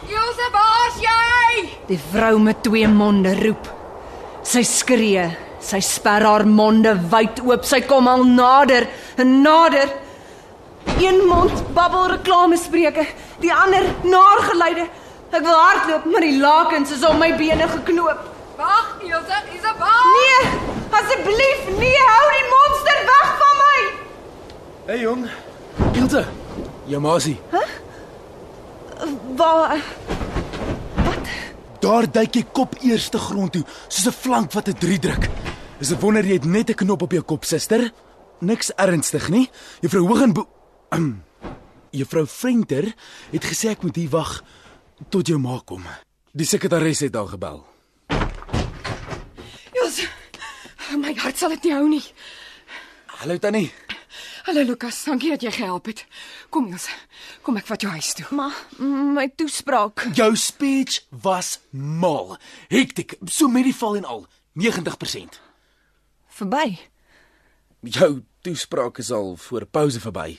Ilse, 0.09 0.47
waar's 0.55 0.97
jy? 1.05 1.69
Die 1.91 2.01
vrou 2.13 2.39
met 2.39 2.63
twee 2.63 2.89
monde 2.89 3.35
roep. 3.43 3.69
Sy 4.43 4.63
skree. 4.63 5.27
Sy 5.61 5.81
sper 5.81 6.25
haar 6.25 6.47
monde 6.47 6.95
wyd 7.13 7.43
oop. 7.45 7.65
Sy 7.65 7.81
kom 7.81 8.09
al 8.09 8.25
nader 8.25 8.89
en 9.17 9.43
nader. 9.43 9.93
Een 10.97 11.21
mond 11.29 11.53
babbel 11.75 12.07
reklamespreuke, 12.17 13.05
die 13.41 13.53
ander 13.53 13.85
naargeleide. 14.05 14.89
Ek 15.33 15.43
wil 15.43 15.59
hardloop, 15.59 16.05
maar 16.05 16.25
die 16.25 16.39
lakens 16.41 16.91
is 16.97 17.05
om 17.05 17.19
my 17.19 17.35
bene 17.37 17.69
geknoop. 17.69 18.25
Wag, 18.57 18.97
Ilse, 19.03 19.43
Isabel. 19.53 20.09
Nee, 20.17 20.66
asseblief, 20.91 21.61
nee, 21.79 22.03
hou 22.11 22.27
die 22.33 22.49
monster 22.53 22.99
weg 23.11 23.31
van 23.43 23.55
my. 23.63 23.81
Hey 24.87 25.01
jong. 25.01 25.27
Ilse. 25.93 26.25
Jou 26.87 27.01
maasie. 27.01 27.41
Waar 29.37 29.83
Daar 31.81 32.07
duik 32.11 32.35
jy 32.35 32.45
kop 32.53 32.75
eers 32.83 33.09
te 33.13 33.19
grond 33.19 33.53
toe, 33.53 33.65
soos 33.89 34.07
'n 34.07 34.13
flank 34.13 34.53
wat 34.53 34.69
'n 34.69 34.79
3 34.79 34.99
druk. 34.99 35.29
Is 35.79 35.91
'n 35.93 36.01
wonder 36.01 36.25
jy 36.25 36.33
het 36.33 36.45
net 36.45 36.71
'n 36.71 36.75
knop 36.75 37.03
op 37.03 37.13
jou 37.13 37.23
kop, 37.23 37.45
suster. 37.45 37.93
Niks 38.41 38.75
ernstig 38.75 39.29
nie. 39.29 39.51
Juffrou 39.81 40.07
Hogenbo 40.07 40.47
Juffrou 41.97 42.27
Venter 42.27 42.95
het 43.31 43.45
gesê 43.45 43.73
ek 43.73 43.83
moet 43.83 43.97
hier 43.97 44.13
wag 44.13 44.43
tot 45.09 45.27
jou 45.29 45.39
ma 45.41 45.59
kom. 45.65 45.85
Die 46.37 46.47
sekretaris 46.47 47.01
het 47.07 47.17
al 47.17 47.27
gebel. 47.33 47.65
Hart 50.95 51.39
sal 51.39 51.51
dit 51.51 51.67
nie 51.67 51.75
hou 51.75 51.89
nie. 51.89 52.05
Hallo 53.21 53.39
Tannie. 53.39 53.71
Hallo 54.47 54.63
Lukas, 54.63 55.01
dankie 55.05 55.33
dat 55.33 55.43
jy 55.43 55.51
gehelp 55.51 55.89
het. 55.91 56.05
Kom 56.55 56.69
Ilse, 56.71 56.93
kom 57.43 57.57
ek 57.59 57.67
vat 57.67 57.83
jou 57.83 57.91
huis 57.91 58.13
toe. 58.15 58.27
Maar 58.31 58.55
my 58.79 59.27
toespraak. 59.35 60.05
Jou 60.15 60.37
speech 60.39 61.01
was 61.11 61.57
mal. 61.73 62.37
Hektiek, 62.71 63.17
so 63.27 63.49
met 63.51 63.67
die 63.67 63.75
val 63.75 63.99
en 63.99 64.07
al, 64.07 64.27
90%. 64.55 65.41
Verby. 66.39 66.79
Jou 67.83 68.23
toespraak 68.47 69.03
is 69.03 69.11
al 69.11 69.35
voor 69.49 69.67
pouse 69.67 70.01
verby. 70.01 70.39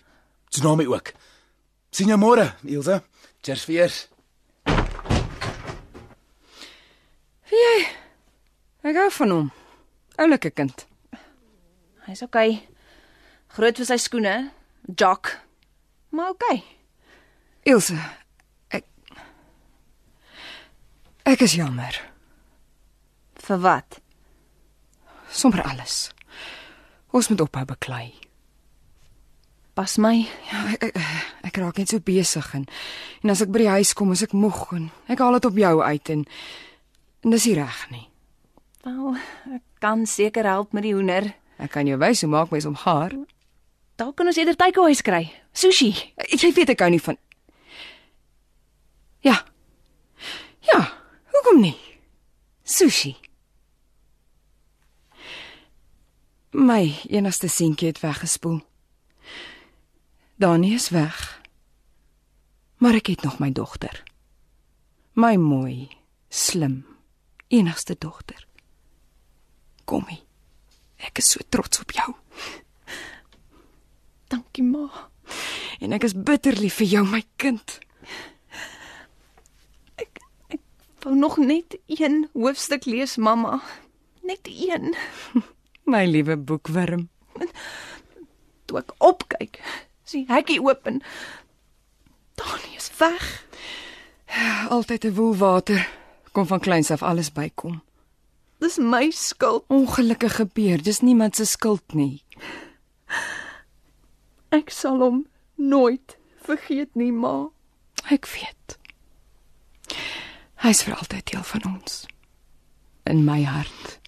Tsunami 0.49 0.87
ook. 0.87 1.11
Sien 1.91 2.07
jou 2.13 2.19
môre, 2.21 2.53
Ilse. 2.63 3.01
Cheers 3.43 3.67
vir 3.67 3.81
eers. 3.81 4.01
Jy. 7.51 7.77
Ek 8.87 8.95
hou 9.03 9.11
van 9.19 9.33
hom. 9.35 9.55
Oulike 10.17 10.51
kind. 10.51 10.85
Hy's 12.07 12.23
okay. 12.25 12.61
Groot 13.53 13.77
vir 13.77 13.89
sy 13.89 13.97
skoene. 14.01 14.35
Jock. 14.87 15.35
Maar 16.15 16.33
okay. 16.33 16.63
Ilse, 17.67 17.97
ek 18.71 18.85
Ek 21.27 21.41
is 21.43 21.57
jammer. 21.59 21.97
Vir 23.43 23.59
wat? 23.59 23.97
Sommer 25.27 25.61
alles. 25.67 26.07
Ons 27.11 27.27
moet 27.27 27.41
ophou 27.43 27.65
beklei. 27.67 28.13
Pas 29.75 29.97
my. 29.99 30.23
Ja, 30.47 30.61
ek, 30.71 30.87
ek, 30.87 31.25
ek 31.51 31.59
raak 31.59 31.81
net 31.81 31.91
so 31.91 31.99
besig 31.99 32.47
en 32.55 32.63
en 33.21 33.33
as 33.33 33.43
ek 33.43 33.51
by 33.51 33.65
die 33.65 33.73
huis 33.75 33.91
kom, 33.93 34.13
is 34.15 34.23
ek 34.23 34.33
moeg 34.33 34.63
en 34.77 34.87
ek 35.11 35.19
haal 35.19 35.35
dit 35.37 35.49
op 35.51 35.59
jou 35.59 35.73
uit 35.83 36.13
en 36.15 36.23
en 37.25 37.35
dis 37.35 37.49
nie 37.49 37.57
reg 37.59 37.83
nie. 37.91 38.07
Wel, 38.87 39.17
ek 39.57 39.63
kan 39.83 40.05
seker 40.07 40.47
help 40.47 40.71
met 40.71 40.85
die 40.87 40.93
hoender. 40.95 41.33
Ek 41.59 41.73
kan 41.75 41.89
jou 41.89 41.97
wys 41.99 42.21
hoe 42.23 42.31
maak 42.31 42.53
mens 42.53 42.67
om 42.69 42.77
haar. 42.85 43.11
Dalk 43.99 44.15
kan 44.15 44.29
ons 44.29 44.37
eerder 44.39 44.55
takeaways 44.55 45.01
kry. 45.03 45.25
Sushi. 45.51 45.89
Jy 46.31 46.53
weet 46.55 46.71
ek 46.75 46.83
hou 46.85 46.91
nie 46.93 47.03
van 47.03 47.17
Ja. 49.25 49.41
Ja, 50.63 50.79
hoekom 51.33 51.59
nie? 51.65 51.75
Sushi. 52.63 53.15
My 56.53 56.93
enigste 57.09 57.49
seentjie 57.51 57.91
het 57.91 57.99
weggespoel. 57.99 58.61
Dani 60.39 60.73
is 60.77 60.89
weg. 60.95 61.41
Maar 62.77 63.01
ek 63.01 63.11
het 63.17 63.27
nog 63.27 63.39
my 63.43 63.51
dogter. 63.51 64.03
My 65.17 65.35
mooi, 65.35 65.89
slim, 66.29 66.85
enigste 67.49 67.95
dogter. 67.99 68.46
Kommie. 69.87 70.19
Ek 71.07 71.21
is 71.21 71.29
so 71.31 71.43
trots 71.49 71.79
op 71.79 71.93
jou. 71.95 72.11
Dankie 74.27 74.65
ma. 74.67 74.87
En 75.79 75.93
ek 75.95 76.07
is 76.07 76.15
bitter 76.15 76.57
lief 76.59 76.81
vir 76.81 76.89
jou, 76.97 77.03
my 77.07 77.23
kind. 77.39 77.77
Wou 81.05 81.15
nog 81.15 81.37
net 81.39 81.77
een 81.87 82.25
hoofstuk 82.33 82.85
lees, 82.85 83.15
mamma. 83.15 83.61
Net 84.27 84.49
een. 84.51 84.95
My 85.91 86.03
liewe 86.03 86.35
boekwurm. 86.35 87.07
Toe 88.67 88.81
ek 88.81 88.91
opkyk, 88.99 89.61
sien 90.03 90.25
hekkie 90.27 90.59
oop 90.59 90.89
en 90.91 90.99
Dani 92.35 92.75
is 92.75 92.91
weg. 92.99 93.23
Altyd 94.67 95.07
'n 95.07 95.15
woelwater 95.15 95.87
kom 96.35 96.47
van 96.47 96.59
kleins 96.59 96.91
af 96.91 97.01
alles 97.01 97.31
bykom. 97.31 97.86
Dis 98.57 98.77
my 98.77 99.09
skuld. 99.13 99.63
Ongelukkig 99.67 100.35
gebeur, 100.35 100.81
dis 100.83 101.01
niemand 101.01 101.35
se 101.35 101.45
skuld 101.45 101.93
nie. 101.93 102.23
Ek 104.49 104.71
sal 104.73 104.97
hom 105.03 105.25
nooit 105.55 106.17
vergeet 106.47 106.95
nie, 106.95 107.11
ma. 107.11 107.49
Ek 108.09 108.25
weet. 108.31 108.77
Hy's 110.63 110.81
vir 110.87 110.95
altyd 110.97 111.27
deel 111.29 111.43
van 111.45 111.67
ons. 111.75 112.05
In 113.05 113.23
my 113.27 113.43
hart 113.45 113.99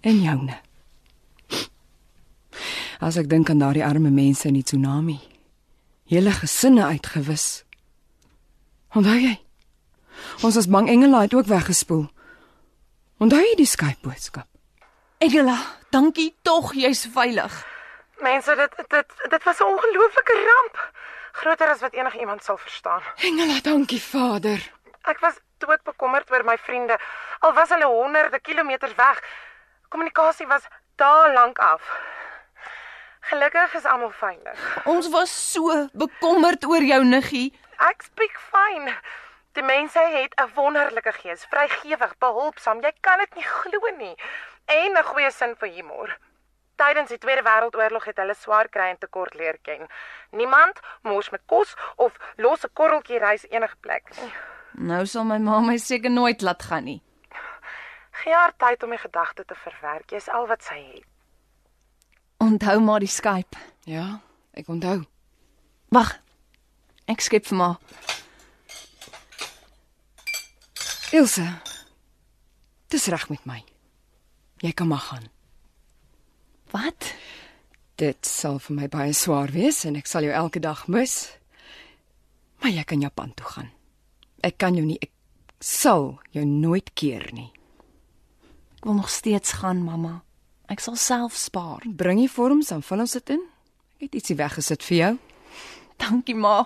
en 0.00 0.22
joune. 0.22 0.56
As 3.02 3.18
ek 3.18 3.28
dink 3.28 3.50
aan 3.50 3.60
daardie 3.60 3.84
arme 3.84 4.10
mense 4.14 4.46
in 4.48 4.56
die 4.56 4.64
tsunami, 4.64 5.18
hele 6.08 6.32
gesinne 6.38 6.86
uitgewis. 6.94 7.64
Onthou 8.94 9.18
jy? 9.18 9.36
Ons 10.46 10.56
as 10.60 10.70
bang 10.70 10.88
engele 10.92 11.24
het 11.24 11.34
ook 11.34 11.50
weggespoel. 11.50 12.06
Onthou 13.22 13.38
jy 13.38 13.52
die 13.54 13.68
Skype 13.70 14.02
boodskap? 14.02 14.48
Edela, 15.22 15.54
dankie 15.94 16.32
tog 16.42 16.72
jy's 16.74 17.04
veilig. 17.14 17.54
Mense, 18.18 18.56
dit 18.58 18.72
dit 18.90 19.12
dit 19.30 19.44
was 19.46 19.60
'n 19.60 19.68
ongelooflike 19.74 20.34
ramp. 20.48 20.76
Groter 21.32 21.68
as 21.68 21.80
wat 21.80 21.92
enigiemand 21.92 22.44
sal 22.44 22.56
verstaan. 22.56 23.02
Engele, 23.16 23.60
dankie 23.60 24.02
Vader. 24.02 24.58
Ek 25.02 25.20
was 25.20 25.38
doodbekommerd 25.58 26.30
oor 26.30 26.44
my 26.44 26.58
vriende. 26.58 26.98
Al 27.38 27.52
was 27.52 27.68
hulle 27.68 27.86
honderde 27.86 28.40
kilometers 28.40 28.94
weg. 28.94 29.22
Kommunikasie 29.88 30.46
was 30.46 30.62
daal 30.96 31.32
lank 31.32 31.58
af. 31.58 31.82
Gelukkig 33.20 33.74
is 33.74 33.84
almal 33.84 34.10
veilig. 34.10 34.82
Ons 34.84 35.08
was 35.08 35.52
so 35.52 35.88
bekommerd 35.92 36.64
oor 36.64 36.82
jou 36.82 37.04
niggie. 37.04 37.52
Ek 37.78 38.02
speak 38.02 38.40
fyn. 38.50 38.94
Die 39.52 39.62
mense 39.62 40.00
het 40.00 40.34
'n 40.40 40.50
wonderlike 40.54 41.12
gees, 41.12 41.44
vrygewig, 41.44 42.18
behulpsaam. 42.18 42.80
Jy 42.80 42.92
kan 43.00 43.18
dit 43.18 43.34
nie 43.34 43.44
glo 43.44 43.96
nie. 43.96 44.16
En 44.64 44.92
'n 44.98 45.04
goeie 45.04 45.30
sin 45.30 45.56
vir 45.56 45.68
humor. 45.68 46.18
Tydens 46.76 47.08
die 47.08 47.18
Tweede 47.18 47.42
Wêreldoorlog 47.42 48.04
het 48.04 48.16
hulle 48.16 48.34
swaar 48.34 48.68
kry 48.68 48.88
en 48.90 48.98
tekort 48.98 49.34
leer 49.34 49.58
ken. 49.62 49.86
Niemand 50.30 50.80
mors 51.02 51.30
met 51.30 51.40
kos 51.46 51.76
of 51.96 52.16
los 52.36 52.64
'n 52.64 52.70
korreltjie 52.72 53.18
rys 53.18 53.46
enige 53.50 53.76
plek 53.80 54.20
nie. 54.20 54.32
Nou 54.72 55.06
sal 55.06 55.24
my 55.24 55.38
ma 55.38 55.60
my 55.60 55.76
seker 55.76 56.10
nooit 56.10 56.40
laat 56.40 56.62
gaan 56.62 56.84
nie. 56.84 57.02
Gee 58.10 58.34
haar 58.34 58.52
tyd 58.56 58.82
om 58.82 58.90
die 58.90 58.98
gedagte 58.98 59.44
te 59.44 59.54
verwerk. 59.54 60.08
Dis 60.08 60.28
al 60.28 60.46
wat 60.46 60.62
sy 60.62 60.92
het. 60.94 61.04
Onthou 62.38 62.80
maar 62.80 63.00
die 63.00 63.08
Skype. 63.08 63.56
Ja, 63.84 64.20
ek 64.54 64.68
onthou. 64.68 65.04
Wag. 65.88 66.18
Ek 67.06 67.20
skep 67.20 67.46
vir 67.46 67.56
ma. 67.56 67.76
Ilse. 71.12 71.44
Dis 72.88 73.06
reg 73.12 73.28
met 73.28 73.44
my. 73.44 73.58
Jy 74.64 74.70
kan 74.72 74.88
maar 74.88 75.04
gaan. 75.04 75.26
Wat? 76.72 77.10
Dit 78.00 78.24
sal 78.24 78.56
vir 78.64 78.78
my 78.78 78.88
baie 78.88 79.12
swaar 79.12 79.52
wees 79.52 79.82
en 79.84 79.98
ek 80.00 80.08
sal 80.08 80.24
jou 80.24 80.32
elke 80.32 80.62
dag 80.64 80.86
mis. 80.88 81.16
Maar 82.64 82.72
jy 82.72 82.84
kan 82.88 83.04
Japan 83.04 83.34
toe 83.36 83.50
gaan. 83.50 83.68
Ek 84.40 84.56
kan 84.56 84.78
jou 84.78 84.86
nie 84.86 84.96
ek 85.04 85.12
sal 85.60 86.16
jou 86.32 86.46
nooit 86.48 86.88
keer 86.96 87.28
nie. 87.36 87.50
Ek 88.80 88.88
wil 88.88 88.96
nog 89.02 89.12
steeds 89.12 89.58
gaan, 89.60 89.84
mamma. 89.84 90.22
Ek 90.72 90.80
sal 90.80 90.96
self 90.96 91.36
spaar. 91.36 91.84
Bring 91.84 92.22
die 92.24 92.32
vorms 92.32 92.72
dan 92.72 92.80
vul 92.80 93.04
ons 93.04 93.18
dit 93.20 93.36
in. 93.36 93.44
Ek 94.00 94.08
het 94.08 94.18
ietsie 94.22 94.38
weggesit 94.40 94.88
vir 94.88 94.96
jou. 94.96 95.12
Dankie, 96.00 96.34
ma. 96.34 96.64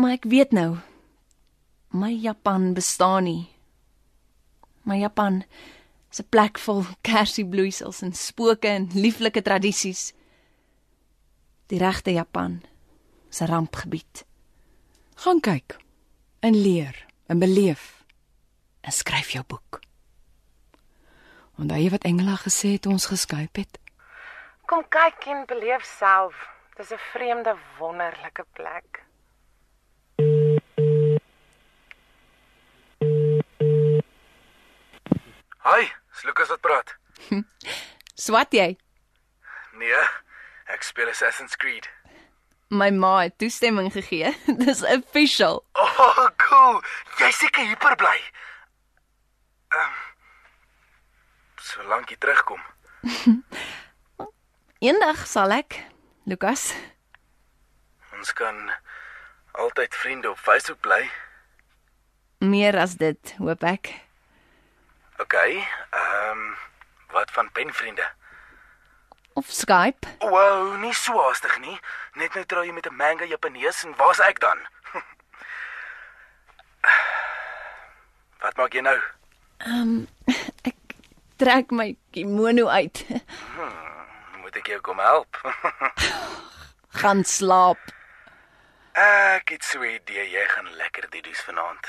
Maar 0.00 0.16
ek 0.16 0.32
weet 0.32 0.56
nou 0.56 0.78
my 1.94 2.10
Japan 2.10 2.74
bestaan 2.74 3.22
nie. 3.24 3.50
My 4.82 4.98
Japan 4.98 5.44
is 6.10 6.20
'n 6.20 6.28
plek 6.28 6.58
vol 6.58 6.84
kersiebloeisels 7.00 8.02
en 8.02 8.12
spooke 8.12 8.68
en 8.68 8.90
lieflike 8.94 9.42
tradisies. 9.42 10.12
Die 11.66 11.78
regte 11.78 12.10
Japan 12.12 12.62
is 13.30 13.40
'n 13.40 13.46
rampgebied. 13.46 14.24
Gaan 15.14 15.40
kyk 15.40 15.76
en 16.40 16.54
leer 16.54 17.06
en 17.26 17.38
beleef 17.38 18.04
en 18.80 18.92
skryf 18.92 19.30
jou 19.30 19.44
boek. 19.46 19.80
Onthou 21.58 21.78
jy 21.78 21.90
wat 21.90 22.04
Engela 22.04 22.36
gesê 22.36 22.68
het 22.68 22.86
ons 22.86 23.06
geskyp 23.06 23.56
het? 23.56 23.78
Kom 24.66 24.82
kyk 24.88 25.26
en 25.26 25.46
beleef 25.46 25.84
self. 25.84 26.34
Dis 26.76 26.90
'n 26.90 26.98
vreemde, 27.12 27.56
wonderlike 27.78 28.44
plek. 28.52 29.03
Hi, 35.64 35.80
dis 36.12 36.24
Lukas 36.28 36.50
wat 36.52 36.60
praat. 36.60 36.90
Swat 38.26 38.52
jy? 38.52 38.74
Nee, 39.80 40.00
ek 40.68 40.84
speel 40.84 41.08
Assassin's 41.08 41.56
Creed. 41.56 41.88
My 42.68 42.90
ma 42.92 43.14
het 43.22 43.38
toestemming 43.40 43.88
gegee. 43.94 44.34
Dis 44.60 44.82
official. 44.84 45.62
Oh, 45.72 46.28
cool. 46.42 46.82
Jy 47.20 47.30
seker 47.32 47.64
hyper 47.70 47.96
bly. 48.00 48.16
Ehm 49.72 49.88
um, 49.88 50.00
Solank 51.64 52.12
jy 52.12 52.20
terugkom. 52.20 52.60
Eendag 54.84 55.24
sal 55.24 55.54
ek, 55.56 55.78
Lukas. 56.28 56.74
Ons 58.12 58.36
kan 58.36 58.58
altyd 59.56 59.96
vriende 59.96 60.28
op 60.28 60.42
Facebook 60.44 60.82
bly. 60.84 61.06
Meer 62.44 62.76
as 62.84 62.98
dit, 63.00 63.32
hoop 63.40 63.64
ek. 63.64 63.94
OK. 65.18 65.34
Ehm 65.34 66.30
um, 66.30 66.56
Wat 67.14 67.30
van 67.30 67.52
penvriende? 67.52 68.10
Of 69.32 69.46
Skype? 69.48 70.08
Wow, 70.18 70.76
nie 70.80 70.92
so 70.94 71.18
haastig 71.22 71.58
nie. 71.60 71.80
Net 72.12 72.34
nou 72.34 72.44
trou 72.44 72.64
jy 72.66 72.72
met 72.72 72.86
'n 72.90 72.94
manga 72.96 73.24
Japanees 73.24 73.84
en 73.84 73.94
waar's 73.96 74.18
ek 74.18 74.40
dan? 74.40 74.58
Wat 78.42 78.56
maak 78.56 78.72
jy 78.74 78.80
nou? 78.80 78.98
Ek 80.70 80.74
trek 81.36 81.70
my 81.70 81.96
kimono 82.10 82.66
uit. 82.68 83.04
Moet 84.42 84.56
ek 84.56 84.66
jou 84.66 84.80
kom 84.80 84.98
help? 84.98 85.38
Gaan 87.00 87.24
slaap. 87.24 87.78
ek 88.92 89.48
het 89.50 89.64
so 89.64 89.78
'n 89.80 89.94
idee 89.94 90.30
jy 90.30 90.44
gaan 90.48 90.68
lekker 90.76 91.10
didies 91.10 91.40
vanaand. 91.42 91.86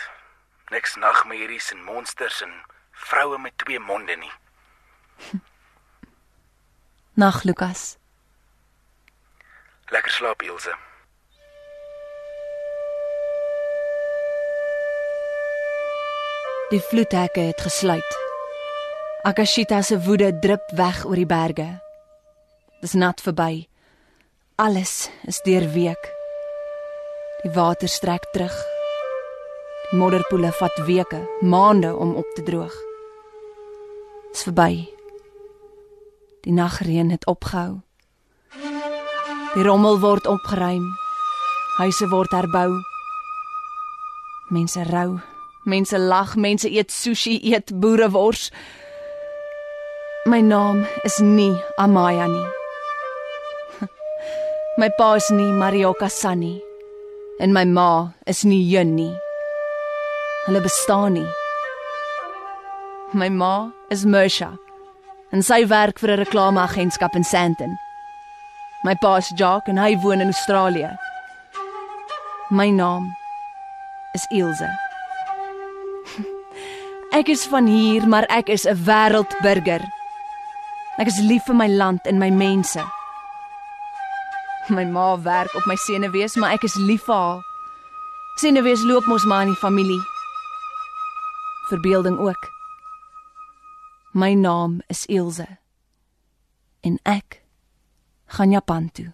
Niks 0.70 0.96
nagmerries 0.96 1.72
en 1.72 1.84
monsters 1.84 2.42
en 2.42 2.54
vroue 2.96 3.38
met 3.38 3.58
twee 3.58 3.80
monde 3.80 4.16
nie. 4.16 4.32
Nag, 7.22 7.44
Lukas. 7.44 7.98
Lekker 9.86 10.12
slaap, 10.12 10.42
Ilse. 10.42 10.76
Die 16.70 16.82
vloedhekke 16.82 17.40
het 17.40 17.62
gesluit. 17.62 18.18
Akashita 19.24 19.82
se 19.82 20.00
woede 20.02 20.40
drup 20.40 20.72
weg 20.74 21.06
oor 21.06 21.16
die 21.16 21.30
berge. 21.30 21.68
Dis 22.82 22.94
nat 22.94 23.22
verby. 23.22 23.68
Alles 24.56 25.10
is 25.30 25.42
deurweek. 25.46 26.12
Die 27.44 27.52
water 27.54 27.88
strek 27.90 28.26
terug. 28.34 28.75
Modderpoele 29.92 30.52
vat 30.52 30.78
weke, 30.86 31.30
maande 31.42 31.96
om 31.96 32.16
op 32.16 32.26
te 32.34 32.44
droog. 32.44 32.74
Dis 34.32 34.44
verby. 34.44 34.88
Die 36.42 36.54
nagreën 36.54 37.10
het 37.10 37.26
opgehou. 37.26 37.82
Die 39.54 39.64
rommel 39.64 40.00
word 40.00 40.28
opgeruim. 40.28 40.84
Huise 41.78 42.08
word 42.10 42.32
herbou. 42.32 42.82
Mense 44.50 44.84
rou, 44.84 45.20
mense 45.64 46.00
lag, 46.00 46.36
mense 46.36 46.70
eet 46.70 46.92
sushi, 46.92 47.40
eet 47.54 47.74
boerewors. 47.80 48.52
My 50.26 50.42
naam 50.42 50.86
is 51.04 51.20
nie 51.20 51.56
Amaya 51.78 52.28
nie. 52.28 52.48
My 54.80 54.90
pa 54.98 55.14
is 55.16 55.30
nie 55.30 55.52
Marioka 55.54 56.10
Sunny 56.10 56.62
en 57.40 57.54
my 57.54 57.66
ma 57.66 58.14
is 58.26 58.44
nie 58.44 58.64
Jun 58.64 58.96
nie. 58.96 59.25
Hulle 60.46 60.62
bestaan 60.62 61.14
nie. 61.18 61.28
My 63.14 63.30
ma 63.30 63.72
is 63.90 64.04
Mersha 64.06 64.52
en 65.34 65.42
sy 65.42 65.66
werk 65.66 65.98
vir 66.00 66.12
'n 66.12 66.22
reklameagentskap 66.22 67.16
in 67.16 67.24
Sandton. 67.24 67.74
My 68.84 68.94
pa 69.02 69.16
is 69.18 69.34
Jock 69.40 69.68
en 69.68 69.78
hy 69.78 69.98
woon 70.04 70.22
in 70.22 70.34
Australië. 70.34 70.92
My 72.52 72.70
naam 72.70 73.10
is 74.14 74.28
Ilse. 74.30 74.70
Ek 77.20 77.28
is 77.28 77.48
van 77.48 77.66
hier, 77.66 78.08
maar 78.08 78.26
ek 78.30 78.50
is 78.50 78.66
'n 78.66 78.78
wêreldburger. 78.86 79.82
Ek 81.00 81.08
is 81.08 81.20
lief 81.20 81.44
vir 81.46 81.56
my 81.56 81.68
land 81.68 82.06
en 82.06 82.20
my 82.20 82.30
mense. 82.30 82.84
My 84.70 84.86
ma 84.86 85.18
werk 85.18 85.56
op 85.56 85.66
my 85.66 85.76
senuwees, 85.76 86.36
maar 86.36 86.54
ek 86.54 86.64
is 86.64 86.76
lief 86.76 87.04
vir 87.06 87.16
haar. 87.16 87.42
Senuwees 88.38 88.84
loop 88.84 89.06
mos 89.06 89.26
maar 89.26 89.42
in 89.42 89.54
die 89.54 89.62
familie. 89.62 90.15
Verbeelding 91.68 92.18
ook. 92.20 92.52
My 94.12 94.34
naam 94.34 94.82
is 94.88 95.06
Ilse. 95.06 95.58
En 96.80 97.00
ek 97.04 97.42
gaan 98.26 98.52
Japan 98.52 98.92
toe. 98.92 99.12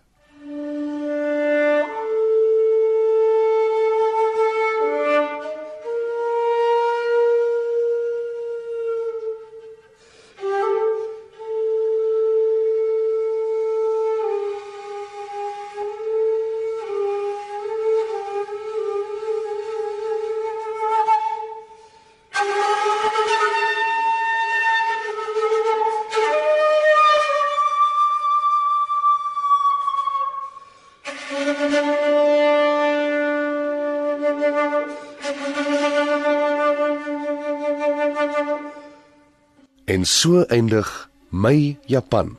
En 40.01 40.07
so 40.07 40.45
eindig 40.49 41.09
My 41.29 41.77
Japan. 41.85 42.37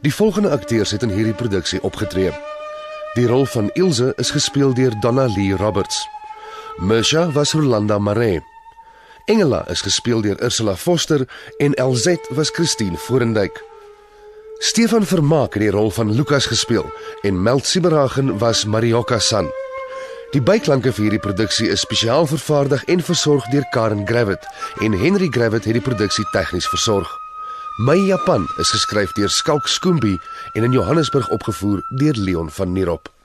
Die 0.00 0.14
volgende 0.14 0.50
akteurs 0.50 0.90
het 0.90 1.02
in 1.02 1.10
hierdie 1.12 1.34
produksie 1.36 1.82
opgetree. 1.84 2.30
Die 3.14 3.26
rol 3.28 3.44
van 3.44 3.68
Ilse 3.74 4.14
is 4.16 4.30
gespeel 4.32 4.72
deur 4.74 4.96
Donna 5.00 5.26
Lee 5.34 5.56
Roberts. 5.56 6.06
Mersha 6.76 7.26
was 7.32 7.52
Rolanda 7.52 7.98
Maree. 7.98 8.40
Engela 9.26 9.60
is 9.68 9.84
gespeel 9.84 10.24
deur 10.24 10.40
Ursula 10.42 10.76
Foster 10.76 11.28
en 11.58 11.76
LZ 11.76 12.16
was 12.30 12.50
Christine 12.50 12.96
Forendyk. 12.96 13.60
Stefan 14.58 15.04
Vermaak 15.04 15.52
het 15.52 15.66
die 15.66 15.70
rol 15.76 15.90
van 15.90 16.16
Lukas 16.16 16.48
gespeel 16.48 16.88
en 17.22 17.42
Meld 17.42 17.66
Siberagen 17.66 18.38
was 18.38 18.64
Marioka 18.64 19.18
San. 19.18 19.52
Die 20.36 20.42
byklanke 20.44 20.90
vir 20.92 21.06
hierdie 21.06 21.22
produksie 21.24 21.70
is 21.72 21.80
spesiaal 21.86 22.26
vervaardig 22.28 22.82
en 22.92 23.00
versorg 23.00 23.46
deur 23.54 23.64
Karen 23.72 24.02
Gravett 24.04 24.44
en 24.84 24.92
Henry 24.92 25.30
Gravett 25.32 25.64
het 25.64 25.78
die 25.78 25.84
produksie 25.86 26.26
tegnies 26.34 26.68
versorg. 26.68 27.08
My 27.88 27.96
Japan 27.96 28.44
is 28.60 28.74
geskryf 28.76 29.16
deur 29.16 29.32
Skalk 29.32 29.64
Skoombie 29.64 30.18
en 30.52 30.68
in 30.68 30.76
Johannesburg 30.76 31.32
opgevoer 31.32 31.80
deur 31.96 32.20
Leon 32.20 32.52
van 32.52 32.76
Nierop. 32.76 33.15